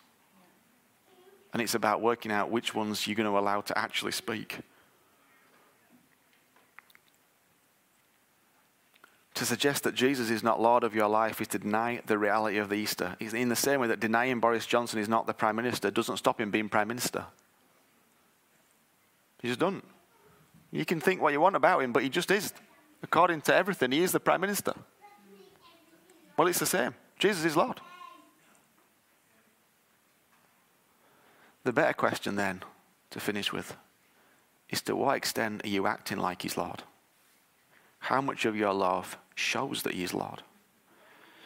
And 1.54 1.62
it's 1.62 1.76
about 1.76 2.02
working 2.02 2.32
out 2.32 2.50
which 2.50 2.74
ones 2.74 3.06
you're 3.06 3.16
going 3.16 3.30
to 3.30 3.38
allow 3.38 3.62
to 3.62 3.78
actually 3.78 4.14
speak. 4.14 4.60
To 9.36 9.46
suggest 9.46 9.84
that 9.84 9.96
Jesus 9.96 10.30
is 10.30 10.44
not 10.44 10.62
Lord 10.62 10.84
of 10.84 10.96
your 10.96 11.08
life 11.08 11.42
is 11.42 11.48
to 11.50 11.60
deny 11.60 12.02
the 12.06 12.18
reality 12.18 12.58
of 12.58 12.70
the 12.70 12.76
Easter. 12.76 13.16
In 13.20 13.50
the 13.50 13.56
same 13.56 13.80
way 13.80 13.88
that 13.88 14.00
denying 14.00 14.40
Boris 14.40 14.66
Johnson 14.66 15.00
is 15.00 15.10
not 15.10 15.28
the 15.28 15.34
Prime 15.34 15.56
Minister 15.56 15.92
doesn't 15.92 16.18
stop 16.18 16.40
him 16.40 16.52
being 16.52 16.70
Prime 16.70 16.88
Minister. 16.88 17.26
He 19.42 19.48
just 19.48 19.60
doesn't. 19.60 19.86
You 20.72 20.86
can 20.86 21.02
think 21.02 21.22
what 21.22 21.34
you 21.34 21.42
want 21.42 21.56
about 21.56 21.82
him, 21.82 21.92
but 21.92 22.04
he 22.04 22.10
just 22.10 22.32
is. 22.32 22.54
According 23.04 23.42
to 23.42 23.56
everything, 23.56 23.92
he 23.92 24.04
is 24.04 24.12
the 24.12 24.20
Prime 24.20 24.42
Minister. 24.42 24.74
Well, 26.38 26.48
it's 26.48 26.60
the 26.60 26.66
same. 26.66 26.96
Jesus 27.20 27.46
is 27.46 27.56
Lord. 27.56 27.80
The 31.64 31.74
better 31.74 31.94
question 31.94 32.36
then, 32.36 32.64
to 33.12 33.20
finish 33.20 33.54
with, 33.54 33.76
is 34.70 34.82
to 34.84 34.96
what 34.96 35.18
extent 35.18 35.64
are 35.64 35.70
you 35.70 35.86
acting 35.86 36.18
like 36.18 36.42
He's 36.42 36.58
Lord? 36.58 36.84
How 38.00 38.22
much 38.22 38.46
of 38.46 38.56
your 38.56 38.74
love 38.74 39.18
shows 39.36 39.84
that 39.84 39.94
He's 39.94 40.14
Lord? 40.14 40.42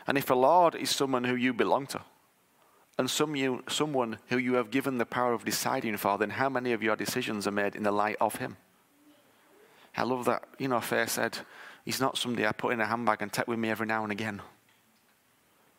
And 0.07 0.17
if 0.17 0.29
a 0.29 0.35
Lord 0.35 0.75
is 0.75 0.89
someone 0.89 1.25
who 1.25 1.35
you 1.35 1.53
belong 1.53 1.87
to, 1.87 2.01
and 2.97 3.09
some 3.09 3.35
you, 3.35 3.63
someone 3.67 4.19
who 4.29 4.37
you 4.37 4.53
have 4.53 4.71
given 4.71 4.97
the 4.97 5.05
power 5.05 5.33
of 5.33 5.43
deciding 5.43 5.97
for, 5.97 6.17
then 6.17 6.29
how 6.29 6.47
many 6.47 6.71
of 6.71 6.81
your 6.81 6.95
decisions 6.95 7.45
are 7.45 7.51
made 7.51 7.75
in 7.75 7.83
the 7.83 7.91
light 7.91 8.15
of 8.21 8.35
Him? 8.35 8.55
I 9.97 10.03
love 10.03 10.25
that, 10.25 10.43
you 10.59 10.67
know, 10.67 10.81
Faye 10.81 11.05
said, 11.07 11.37
He's 11.85 12.01
not 12.01 12.17
somebody 12.17 12.45
I 12.47 12.51
put 12.51 12.73
in 12.73 12.81
a 12.81 12.85
handbag 12.85 13.21
and 13.21 13.31
take 13.31 13.47
with 13.47 13.59
me 13.59 13.69
every 13.69 13.85
now 13.85 14.03
and 14.03 14.11
again. 14.11 14.41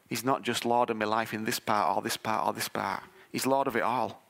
He's 0.08 0.24
not 0.24 0.42
just 0.42 0.64
Lord 0.64 0.88
of 0.90 0.96
my 0.96 1.04
life 1.04 1.34
in 1.34 1.44
this 1.44 1.58
part 1.58 1.96
or 1.96 2.00
this 2.00 2.16
part 2.16 2.46
or 2.46 2.52
this 2.52 2.68
part. 2.68 3.02
He's 3.32 3.44
Lord 3.44 3.66
of 3.66 3.76
it 3.76 3.82
all. 3.82 4.22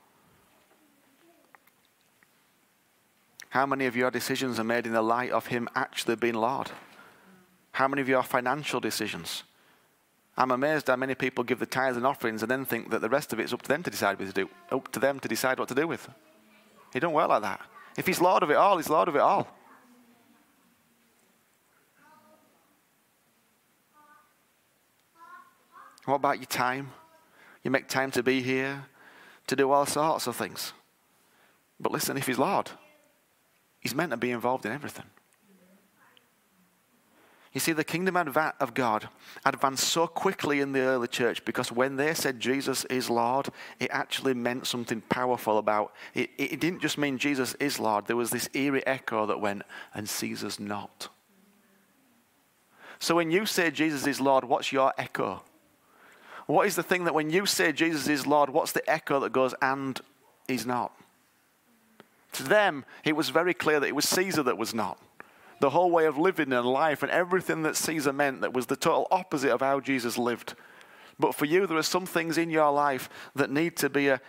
How 3.50 3.66
many 3.66 3.86
of 3.86 3.94
your 3.94 4.10
decisions 4.10 4.58
are 4.58 4.64
made 4.64 4.86
in 4.86 4.92
the 4.92 5.02
light 5.02 5.30
of 5.30 5.46
Him 5.46 5.68
actually 5.74 6.16
being 6.16 6.34
Lord? 6.34 6.70
How 7.72 7.88
many 7.88 8.00
of 8.00 8.08
your 8.08 8.22
financial 8.22 8.80
decisions? 8.80 9.44
I'm 10.36 10.50
amazed 10.50 10.88
how 10.88 10.96
many 10.96 11.14
people 11.14 11.44
give 11.44 11.58
the 11.58 11.66
tithes 11.66 11.96
and 11.96 12.06
offerings 12.06 12.42
and 12.42 12.50
then 12.50 12.64
think 12.64 12.90
that 12.90 13.00
the 13.00 13.08
rest 13.08 13.32
of 13.32 13.40
it's 13.40 13.52
up 13.52 13.62
to 13.62 13.68
them 13.68 13.82
to 13.82 13.90
decide 13.90 14.18
what 14.18 14.28
to 14.28 14.34
do, 14.34 14.50
up 14.70 14.90
to 14.92 15.00
them 15.00 15.20
to 15.20 15.28
decide 15.28 15.58
what 15.58 15.68
to 15.68 15.74
do 15.74 15.86
with. 15.86 16.08
It 16.94 17.00
don't 17.00 17.14
work 17.14 17.28
like 17.28 17.42
that. 17.42 17.60
If 17.96 18.06
He's 18.06 18.20
Lord 18.20 18.42
of 18.42 18.50
it 18.50 18.56
all, 18.56 18.76
He's 18.76 18.90
Lord 18.90 19.08
of 19.08 19.16
it 19.16 19.22
all. 19.22 19.48
What 26.06 26.14
about 26.14 26.38
your 26.38 26.46
time? 26.46 26.92
You 27.62 27.70
make 27.70 27.88
time 27.88 28.10
to 28.12 28.22
be 28.22 28.40
here, 28.40 28.86
to 29.48 29.56
do 29.56 29.70
all 29.70 29.86
sorts 29.86 30.26
of 30.26 30.36
things. 30.36 30.72
But 31.78 31.92
listen, 31.92 32.16
if 32.16 32.26
He's 32.26 32.38
Lord, 32.38 32.70
He's 33.80 33.94
meant 33.94 34.12
to 34.12 34.16
be 34.16 34.30
involved 34.30 34.64
in 34.64 34.72
everything. 34.72 35.06
You 37.52 37.60
see, 37.60 37.72
the 37.72 37.84
kingdom 37.84 38.16
of 38.16 38.74
God 38.74 39.08
advanced 39.46 39.88
so 39.88 40.06
quickly 40.06 40.60
in 40.60 40.72
the 40.72 40.80
early 40.80 41.08
church 41.08 41.42
because 41.46 41.72
when 41.72 41.96
they 41.96 42.12
said 42.12 42.38
Jesus 42.38 42.84
is 42.84 43.08
Lord, 43.08 43.48
it 43.80 43.88
actually 43.90 44.34
meant 44.34 44.66
something 44.66 45.00
powerful 45.00 45.56
about 45.56 45.94
it. 46.12 46.28
It 46.36 46.60
didn't 46.60 46.82
just 46.82 46.98
mean 46.98 47.16
Jesus 47.16 47.54
is 47.54 47.80
Lord, 47.80 48.06
there 48.06 48.16
was 48.16 48.28
this 48.30 48.50
eerie 48.52 48.86
echo 48.86 49.24
that 49.24 49.40
went, 49.40 49.62
and 49.94 50.06
Caesar's 50.06 50.60
not. 50.60 51.08
So 52.98 53.16
when 53.16 53.30
you 53.30 53.46
say 53.46 53.70
Jesus 53.70 54.06
is 54.06 54.20
Lord, 54.20 54.44
what's 54.44 54.70
your 54.70 54.92
echo? 54.98 55.42
What 56.46 56.66
is 56.66 56.76
the 56.76 56.82
thing 56.82 57.04
that 57.04 57.14
when 57.14 57.30
you 57.30 57.44
say 57.44 57.72
Jesus 57.72 58.08
is 58.08 58.26
Lord, 58.26 58.50
what's 58.50 58.72
the 58.72 58.88
echo 58.88 59.20
that 59.20 59.32
goes, 59.32 59.54
and 59.60 60.00
he's 60.46 60.64
not? 60.66 60.92
To 62.34 62.42
them, 62.42 62.84
it 63.04 63.16
was 63.16 63.30
very 63.30 63.54
clear 63.54 63.80
that 63.80 63.86
it 63.86 63.94
was 63.94 64.08
Caesar 64.08 64.42
that 64.44 64.58
was 64.58 64.74
not. 64.74 64.98
The 65.60 65.70
whole 65.70 65.90
way 65.90 66.04
of 66.04 66.18
living 66.18 66.52
and 66.52 66.66
life 66.66 67.02
and 67.02 67.10
everything 67.10 67.62
that 67.62 67.76
Caesar 67.76 68.12
meant 68.12 68.42
that 68.42 68.52
was 68.52 68.66
the 68.66 68.76
total 68.76 69.08
opposite 69.10 69.50
of 69.50 69.60
how 69.60 69.80
Jesus 69.80 70.18
lived. 70.18 70.54
But 71.18 71.34
for 71.34 71.46
you, 71.46 71.66
there 71.66 71.78
are 71.78 71.82
some 71.82 72.04
things 72.04 72.36
in 72.36 72.50
your 72.50 72.70
life 72.70 73.08
that 73.34 73.50
need 73.50 73.76
to 73.78 73.88
be 73.88 74.08
a. 74.08 74.20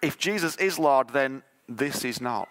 If 0.00 0.16
Jesus 0.16 0.54
is 0.56 0.78
Lord, 0.78 1.10
then 1.10 1.42
this 1.68 2.04
is 2.04 2.20
not. 2.20 2.48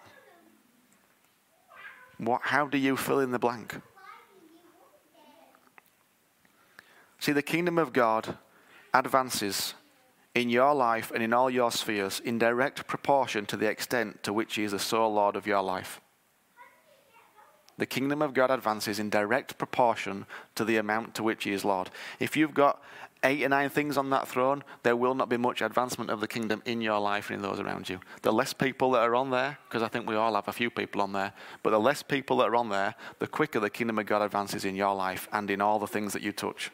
What, 2.18 2.42
how 2.44 2.66
do 2.66 2.78
you 2.78 2.96
fill 2.96 3.20
in 3.20 3.30
the 3.30 3.38
blank? 3.38 3.80
See, 7.18 7.32
the 7.32 7.42
kingdom 7.42 7.78
of 7.78 7.94
God 7.94 8.36
advances 8.98 9.74
in 10.34 10.50
your 10.50 10.74
life 10.74 11.10
and 11.12 11.22
in 11.22 11.32
all 11.32 11.50
your 11.50 11.70
spheres 11.70 12.20
in 12.20 12.38
direct 12.38 12.86
proportion 12.86 13.46
to 13.46 13.56
the 13.56 13.68
extent 13.68 14.22
to 14.22 14.32
which 14.32 14.54
He 14.54 14.64
is 14.64 14.72
the 14.72 14.78
sole 14.78 15.12
Lord 15.14 15.36
of 15.36 15.46
your 15.46 15.62
life. 15.62 16.00
The 17.78 17.86
kingdom 17.86 18.22
of 18.22 18.32
God 18.32 18.50
advances 18.50 18.98
in 18.98 19.10
direct 19.10 19.58
proportion 19.58 20.26
to 20.54 20.64
the 20.64 20.76
amount 20.76 21.14
to 21.16 21.22
which 21.22 21.44
He 21.44 21.52
is 21.52 21.64
Lord. 21.64 21.90
If 22.20 22.36
you've 22.36 22.54
got 22.54 22.82
eight 23.22 23.42
or 23.42 23.48
nine 23.48 23.68
things 23.68 23.96
on 23.96 24.10
that 24.10 24.28
throne, 24.28 24.62
there 24.82 24.96
will 24.96 25.14
not 25.14 25.28
be 25.28 25.36
much 25.36 25.60
advancement 25.60 26.10
of 26.10 26.20
the 26.20 26.28
kingdom 26.28 26.62
in 26.64 26.80
your 26.80 26.98
life 26.98 27.28
and 27.28 27.36
in 27.36 27.42
those 27.42 27.60
around 27.60 27.88
you. 27.88 28.00
The 28.22 28.32
less 28.32 28.52
people 28.52 28.92
that 28.92 29.00
are 29.00 29.14
on 29.14 29.30
there, 29.30 29.58
because 29.68 29.82
I 29.82 29.88
think 29.88 30.08
we 30.08 30.14
all 30.16 30.34
have 30.34 30.48
a 30.48 30.52
few 30.52 30.70
people 30.70 31.02
on 31.02 31.12
there, 31.12 31.32
but 31.62 31.70
the 31.70 31.80
less 31.80 32.02
people 32.02 32.38
that 32.38 32.48
are 32.48 32.56
on 32.56 32.68
there, 32.68 32.94
the 33.18 33.26
quicker 33.26 33.60
the 33.60 33.70
kingdom 33.70 33.98
of 33.98 34.06
God 34.06 34.22
advances 34.22 34.64
in 34.64 34.74
your 34.74 34.94
life 34.94 35.28
and 35.32 35.50
in 35.50 35.60
all 35.60 35.78
the 35.78 35.86
things 35.86 36.12
that 36.12 36.22
you 36.22 36.32
touch. 36.32 36.70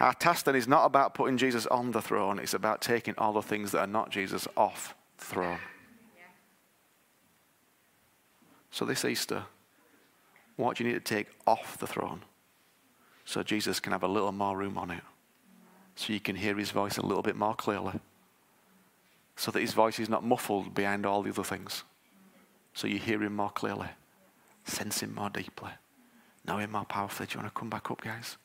Our 0.00 0.12
task 0.14 0.44
then 0.44 0.54
is 0.54 0.68
not 0.68 0.84
about 0.84 1.14
putting 1.14 1.36
Jesus 1.36 1.66
on 1.66 1.90
the 1.90 2.02
throne, 2.02 2.38
it's 2.38 2.54
about 2.54 2.80
taking 2.80 3.14
all 3.18 3.32
the 3.32 3.42
things 3.42 3.72
that 3.72 3.80
are 3.80 3.86
not 3.86 4.10
Jesus 4.10 4.46
off 4.56 4.94
the 5.18 5.24
throne. 5.24 5.58
So 8.70 8.84
this 8.84 9.04
Easter, 9.04 9.44
what 10.56 10.76
do 10.76 10.84
you 10.84 10.90
need 10.90 11.04
to 11.04 11.14
take 11.14 11.28
off 11.46 11.78
the 11.78 11.86
throne 11.86 12.22
so 13.24 13.42
Jesus 13.42 13.80
can 13.80 13.92
have 13.92 14.02
a 14.02 14.08
little 14.08 14.32
more 14.32 14.56
room 14.56 14.78
on 14.78 14.90
it? 14.90 15.02
So 15.96 16.12
you 16.12 16.20
can 16.20 16.36
hear 16.36 16.54
his 16.56 16.70
voice 16.70 16.96
a 16.96 17.04
little 17.04 17.22
bit 17.22 17.34
more 17.34 17.54
clearly. 17.54 17.98
So 19.34 19.50
that 19.50 19.60
his 19.60 19.72
voice 19.72 19.98
is 19.98 20.08
not 20.08 20.24
muffled 20.24 20.74
behind 20.74 21.06
all 21.06 21.22
the 21.22 21.30
other 21.30 21.44
things. 21.44 21.82
So 22.72 22.86
you 22.86 22.98
hear 22.98 23.22
him 23.22 23.34
more 23.34 23.50
clearly, 23.50 23.88
sense 24.64 25.02
him 25.02 25.14
more 25.14 25.30
deeply, 25.30 25.70
know 26.46 26.58
him 26.58 26.72
more 26.72 26.84
powerfully. 26.84 27.26
Do 27.26 27.34
you 27.34 27.42
want 27.42 27.54
to 27.54 27.58
come 27.58 27.70
back 27.70 27.90
up, 27.90 28.00
guys? 28.00 28.36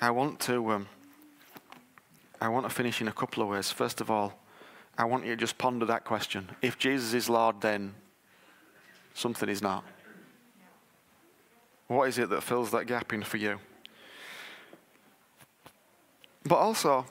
I 0.00 0.10
want 0.10 0.38
to. 0.40 0.72
Um, 0.72 0.88
I 2.40 2.48
want 2.48 2.68
to 2.68 2.74
finish 2.74 3.00
in 3.00 3.08
a 3.08 3.12
couple 3.12 3.42
of 3.42 3.48
ways. 3.48 3.72
First 3.72 4.00
of 4.00 4.10
all, 4.10 4.38
I 4.96 5.04
want 5.04 5.24
you 5.24 5.30
to 5.30 5.36
just 5.36 5.58
ponder 5.58 5.84
that 5.86 6.04
question. 6.04 6.48
If 6.62 6.78
Jesus 6.78 7.14
is 7.14 7.28
Lord, 7.28 7.60
then 7.60 7.94
something 9.14 9.48
is 9.48 9.60
not. 9.60 9.84
What 11.88 12.08
is 12.08 12.18
it 12.18 12.30
that 12.30 12.42
fills 12.42 12.70
that 12.70 12.86
gap 12.86 13.12
in 13.12 13.22
for 13.24 13.38
you? 13.38 13.58
But 16.44 16.56
also, 16.56 17.06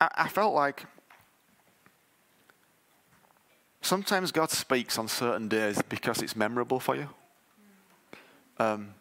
I, 0.00 0.08
I 0.16 0.28
felt 0.28 0.54
like 0.54 0.86
sometimes 3.80 4.32
God 4.32 4.50
speaks 4.50 4.98
on 4.98 5.06
certain 5.06 5.46
days 5.46 5.80
because 5.88 6.20
it's 6.20 6.34
memorable 6.34 6.80
for 6.80 6.96
you. 6.96 7.08
Um, 8.58 8.94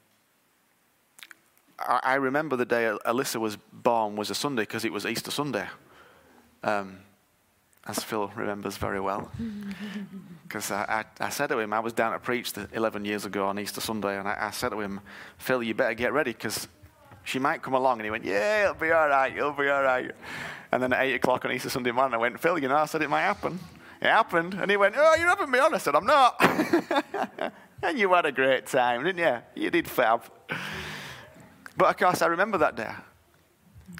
I, 1.79 1.99
I 2.03 2.15
remember 2.15 2.55
the 2.55 2.65
day 2.65 2.91
Alyssa 3.05 3.39
was 3.39 3.57
born 3.71 4.15
was 4.15 4.29
a 4.29 4.35
Sunday 4.35 4.63
because 4.63 4.85
it 4.85 4.91
was 4.91 5.05
Easter 5.05 5.31
Sunday. 5.31 5.67
Um, 6.63 6.99
as 7.87 8.03
Phil 8.03 8.27
remembers 8.35 8.77
very 8.77 8.99
well. 8.99 9.31
Because 10.43 10.71
I, 10.71 11.03
I, 11.19 11.25
I, 11.25 11.29
said 11.29 11.47
to 11.47 11.59
him, 11.59 11.73
I 11.73 11.81
was 11.81 11.91
down 11.91 12.13
to 12.13 12.19
preach 12.19 12.53
11 12.71 13.03
years 13.03 13.25
ago 13.25 13.47
on 13.47 13.59
Easter 13.59 13.81
Sunday, 13.81 14.17
and 14.17 14.29
I, 14.29 14.47
I 14.47 14.51
said 14.51 14.69
to 14.69 14.79
him, 14.79 15.01
Phil, 15.37 15.61
you 15.61 15.73
better 15.73 15.93
get 15.93 16.13
ready 16.13 16.31
because 16.31 16.69
she 17.25 17.37
might 17.37 17.61
come 17.61 17.73
along. 17.73 17.99
And 17.99 18.05
he 18.05 18.11
went, 18.11 18.23
Yeah, 18.23 18.63
it'll 18.63 18.75
be 18.75 18.91
all 18.91 19.09
right, 19.09 19.35
it'll 19.35 19.51
be 19.51 19.67
all 19.67 19.83
right. 19.83 20.09
And 20.71 20.81
then 20.81 20.93
at 20.93 21.03
8 21.03 21.15
o'clock 21.15 21.43
on 21.43 21.51
Easter 21.51 21.69
Sunday 21.69 21.91
morning, 21.91 22.13
I 22.13 22.17
went, 22.17 22.39
Phil, 22.39 22.57
you 22.59 22.69
know, 22.69 22.77
I 22.77 22.85
said 22.85 23.01
it 23.01 23.09
might 23.09 23.23
happen. 23.23 23.59
It 24.01 24.05
happened. 24.05 24.53
And 24.53 24.71
he 24.71 24.77
went, 24.77 24.95
Oh, 24.97 25.15
you're 25.19 25.27
having 25.27 25.51
me 25.51 25.59
on. 25.59 25.73
I 25.73 25.79
said, 25.79 25.95
I'm 25.95 26.05
not. 26.05 26.37
and 27.83 27.99
you 27.99 28.13
had 28.13 28.25
a 28.25 28.31
great 28.31 28.67
time, 28.67 29.03
didn't 29.03 29.19
you? 29.19 29.63
You 29.63 29.69
did 29.69 29.89
fab. 29.89 30.23
But 31.77 31.89
of 31.89 31.97
course, 31.97 32.21
I 32.23 32.27
remember 32.27 32.57
that 32.57 32.75
day. 32.75 32.91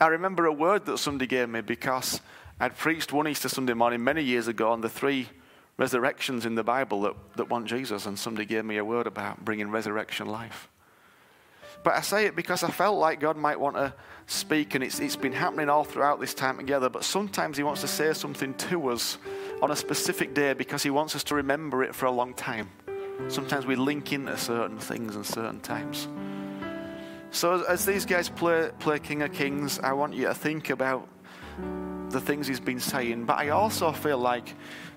I 0.01 0.07
remember 0.07 0.47
a 0.47 0.51
word 0.51 0.85
that 0.87 0.97
somebody 0.97 1.27
gave 1.27 1.47
me 1.47 1.61
because 1.61 2.19
I'd 2.59 2.75
preached 2.75 3.13
one 3.13 3.27
Easter 3.27 3.47
Sunday 3.47 3.73
morning 3.73 4.03
many 4.03 4.23
years 4.23 4.47
ago 4.47 4.71
on 4.71 4.81
the 4.81 4.89
three 4.89 5.29
resurrections 5.77 6.45
in 6.45 6.55
the 6.55 6.63
Bible 6.63 7.01
that, 7.01 7.13
that 7.35 7.49
want 7.49 7.67
Jesus, 7.67 8.07
and 8.07 8.17
somebody 8.17 8.45
gave 8.45 8.65
me 8.65 8.77
a 8.77 8.83
word 8.83 9.05
about 9.05 9.45
bringing 9.45 9.69
resurrection 9.69 10.27
life. 10.27 10.67
But 11.83 11.93
I 11.93 12.01
say 12.01 12.25
it 12.25 12.35
because 12.35 12.63
I 12.63 12.69
felt 12.71 12.97
like 12.97 13.19
God 13.19 13.37
might 13.37 13.59
want 13.59 13.75
to 13.75 13.93
speak, 14.25 14.73
and 14.73 14.83
it's, 14.83 14.99
it's 14.99 15.15
been 15.15 15.31
happening 15.31 15.69
all 15.69 15.83
throughout 15.83 16.19
this 16.19 16.33
time 16.33 16.57
together. 16.57 16.89
But 16.89 17.03
sometimes 17.03 17.57
He 17.57 17.63
wants 17.63 17.81
to 17.81 17.87
say 17.87 18.11
something 18.13 18.55
to 18.55 18.89
us 18.89 19.19
on 19.61 19.69
a 19.69 19.75
specific 19.75 20.33
day 20.33 20.53
because 20.53 20.81
He 20.81 20.89
wants 20.89 21.15
us 21.15 21.23
to 21.25 21.35
remember 21.35 21.83
it 21.83 21.93
for 21.93 22.07
a 22.07 22.11
long 22.11 22.33
time. 22.33 22.69
Sometimes 23.27 23.67
we 23.67 23.75
link 23.75 24.11
into 24.11 24.35
certain 24.35 24.79
things 24.79 25.15
and 25.15 25.25
certain 25.25 25.59
times. 25.59 26.07
So 27.31 27.63
as 27.65 27.85
these 27.85 28.05
guys 28.05 28.29
play, 28.29 28.71
play 28.79 28.99
King 28.99 29.21
of 29.21 29.33
Kings, 29.33 29.79
I 29.79 29.93
want 29.93 30.13
you 30.13 30.25
to 30.25 30.33
think 30.33 30.69
about 30.69 31.07
the 32.09 32.21
things 32.21 32.47
he's 32.47 32.59
been 32.59 32.79
saying. 32.79 33.25
But 33.25 33.37
I 33.37 33.49
also 33.49 33.91
feel 33.91 34.17
like 34.17 34.55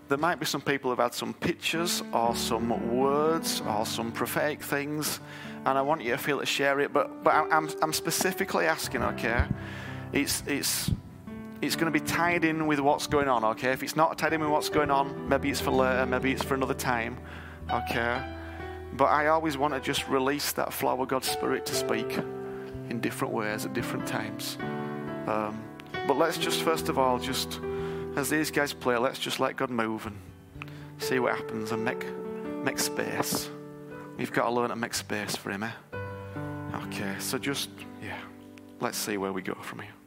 there 0.09 0.19
might 0.19 0.41
be 0.41 0.47
some 0.47 0.61
people 0.61 0.91
who've 0.91 0.99
had 0.99 1.15
some 1.15 1.35
pictures 1.35 2.03
or 2.13 2.35
some 2.35 2.97
words 2.97 3.63
or 3.63 3.87
some 3.87 4.13
prophetic 4.13 4.63
things, 4.63 5.21
and 5.65 5.79
I 5.79 5.83
want 5.83 6.03
you 6.03 6.11
to 6.11 6.19
feel 6.19 6.41
to 6.41 6.47
share 6.47 6.81
it. 6.81 6.93
But 6.93 7.23
but 7.23 7.35
I'm 7.35 7.71
I'm 7.83 7.93
specifically 7.93 8.67
asking, 8.67 9.03
okay? 9.03 9.45
It's 10.13 10.43
it's 10.47 10.91
it's 11.63 11.77
going 11.77 11.93
to 11.93 11.99
be 11.99 12.05
tied 12.05 12.45
in 12.45 12.67
with 12.67 12.81
what's 12.81 13.07
going 13.07 13.29
on, 13.29 13.45
okay? 13.45 13.71
If 13.73 13.83
it's 13.83 13.97
not 13.97 14.17
tied 14.17 14.33
in 14.33 14.41
with 14.41 14.51
what's 14.51 14.71
going 14.71 14.91
on, 14.91 15.29
maybe 15.29 15.51
it's 15.51 15.61
for 15.61 15.71
later, 15.71 16.07
maybe 16.07 16.33
it's 16.33 16.43
for 16.43 16.55
another 16.55 16.75
time, 16.75 17.19
okay? 17.71 18.23
But 18.95 19.07
I 19.07 19.29
always 19.29 19.57
want 19.57 19.75
to 19.75 19.81
just 19.81 20.09
release 20.09 20.53
that 20.53 20.73
flow 20.73 21.01
of 21.01 21.09
God's 21.09 21.29
Spirit 21.29 21.65
to 21.67 21.75
speak 21.75 22.19
in 22.89 23.01
different 23.01 23.33
ways 23.33 23.65
at 23.65 23.73
different 23.73 24.07
times. 24.07 24.59
Um, 25.27 25.63
but 26.07 26.17
let's 26.17 26.39
just, 26.39 26.63
first 26.63 26.89
of 26.89 26.99
all, 26.99 27.19
just 27.19 27.61
as 28.17 28.29
these 28.29 28.51
guys 28.51 28.73
play, 28.73 28.97
let's 28.97 29.19
just 29.19 29.39
let 29.39 29.57
God 29.57 29.71
move 29.71 30.07
and 30.07 30.19
see 30.99 31.19
what 31.19 31.37
happens 31.37 31.73
and 31.73 31.85
make, 31.85 32.05
make 32.65 32.79
space. 32.79 33.49
We've 34.17 34.33
got 34.33 34.45
to 34.45 34.51
learn 34.51 34.71
to 34.71 34.77
make 34.77 34.95
space 34.95 35.37
for 35.37 35.51
Him, 35.51 35.63
eh? 35.63 35.71
Okay, 36.85 37.15
so 37.19 37.39
just, 37.39 37.71
yeah, 38.03 38.19
let's 38.81 38.99
see 38.99 39.17
where 39.17 39.33
we 39.33 39.43
go 39.43 39.55
from 39.55 39.81
here. 39.81 40.00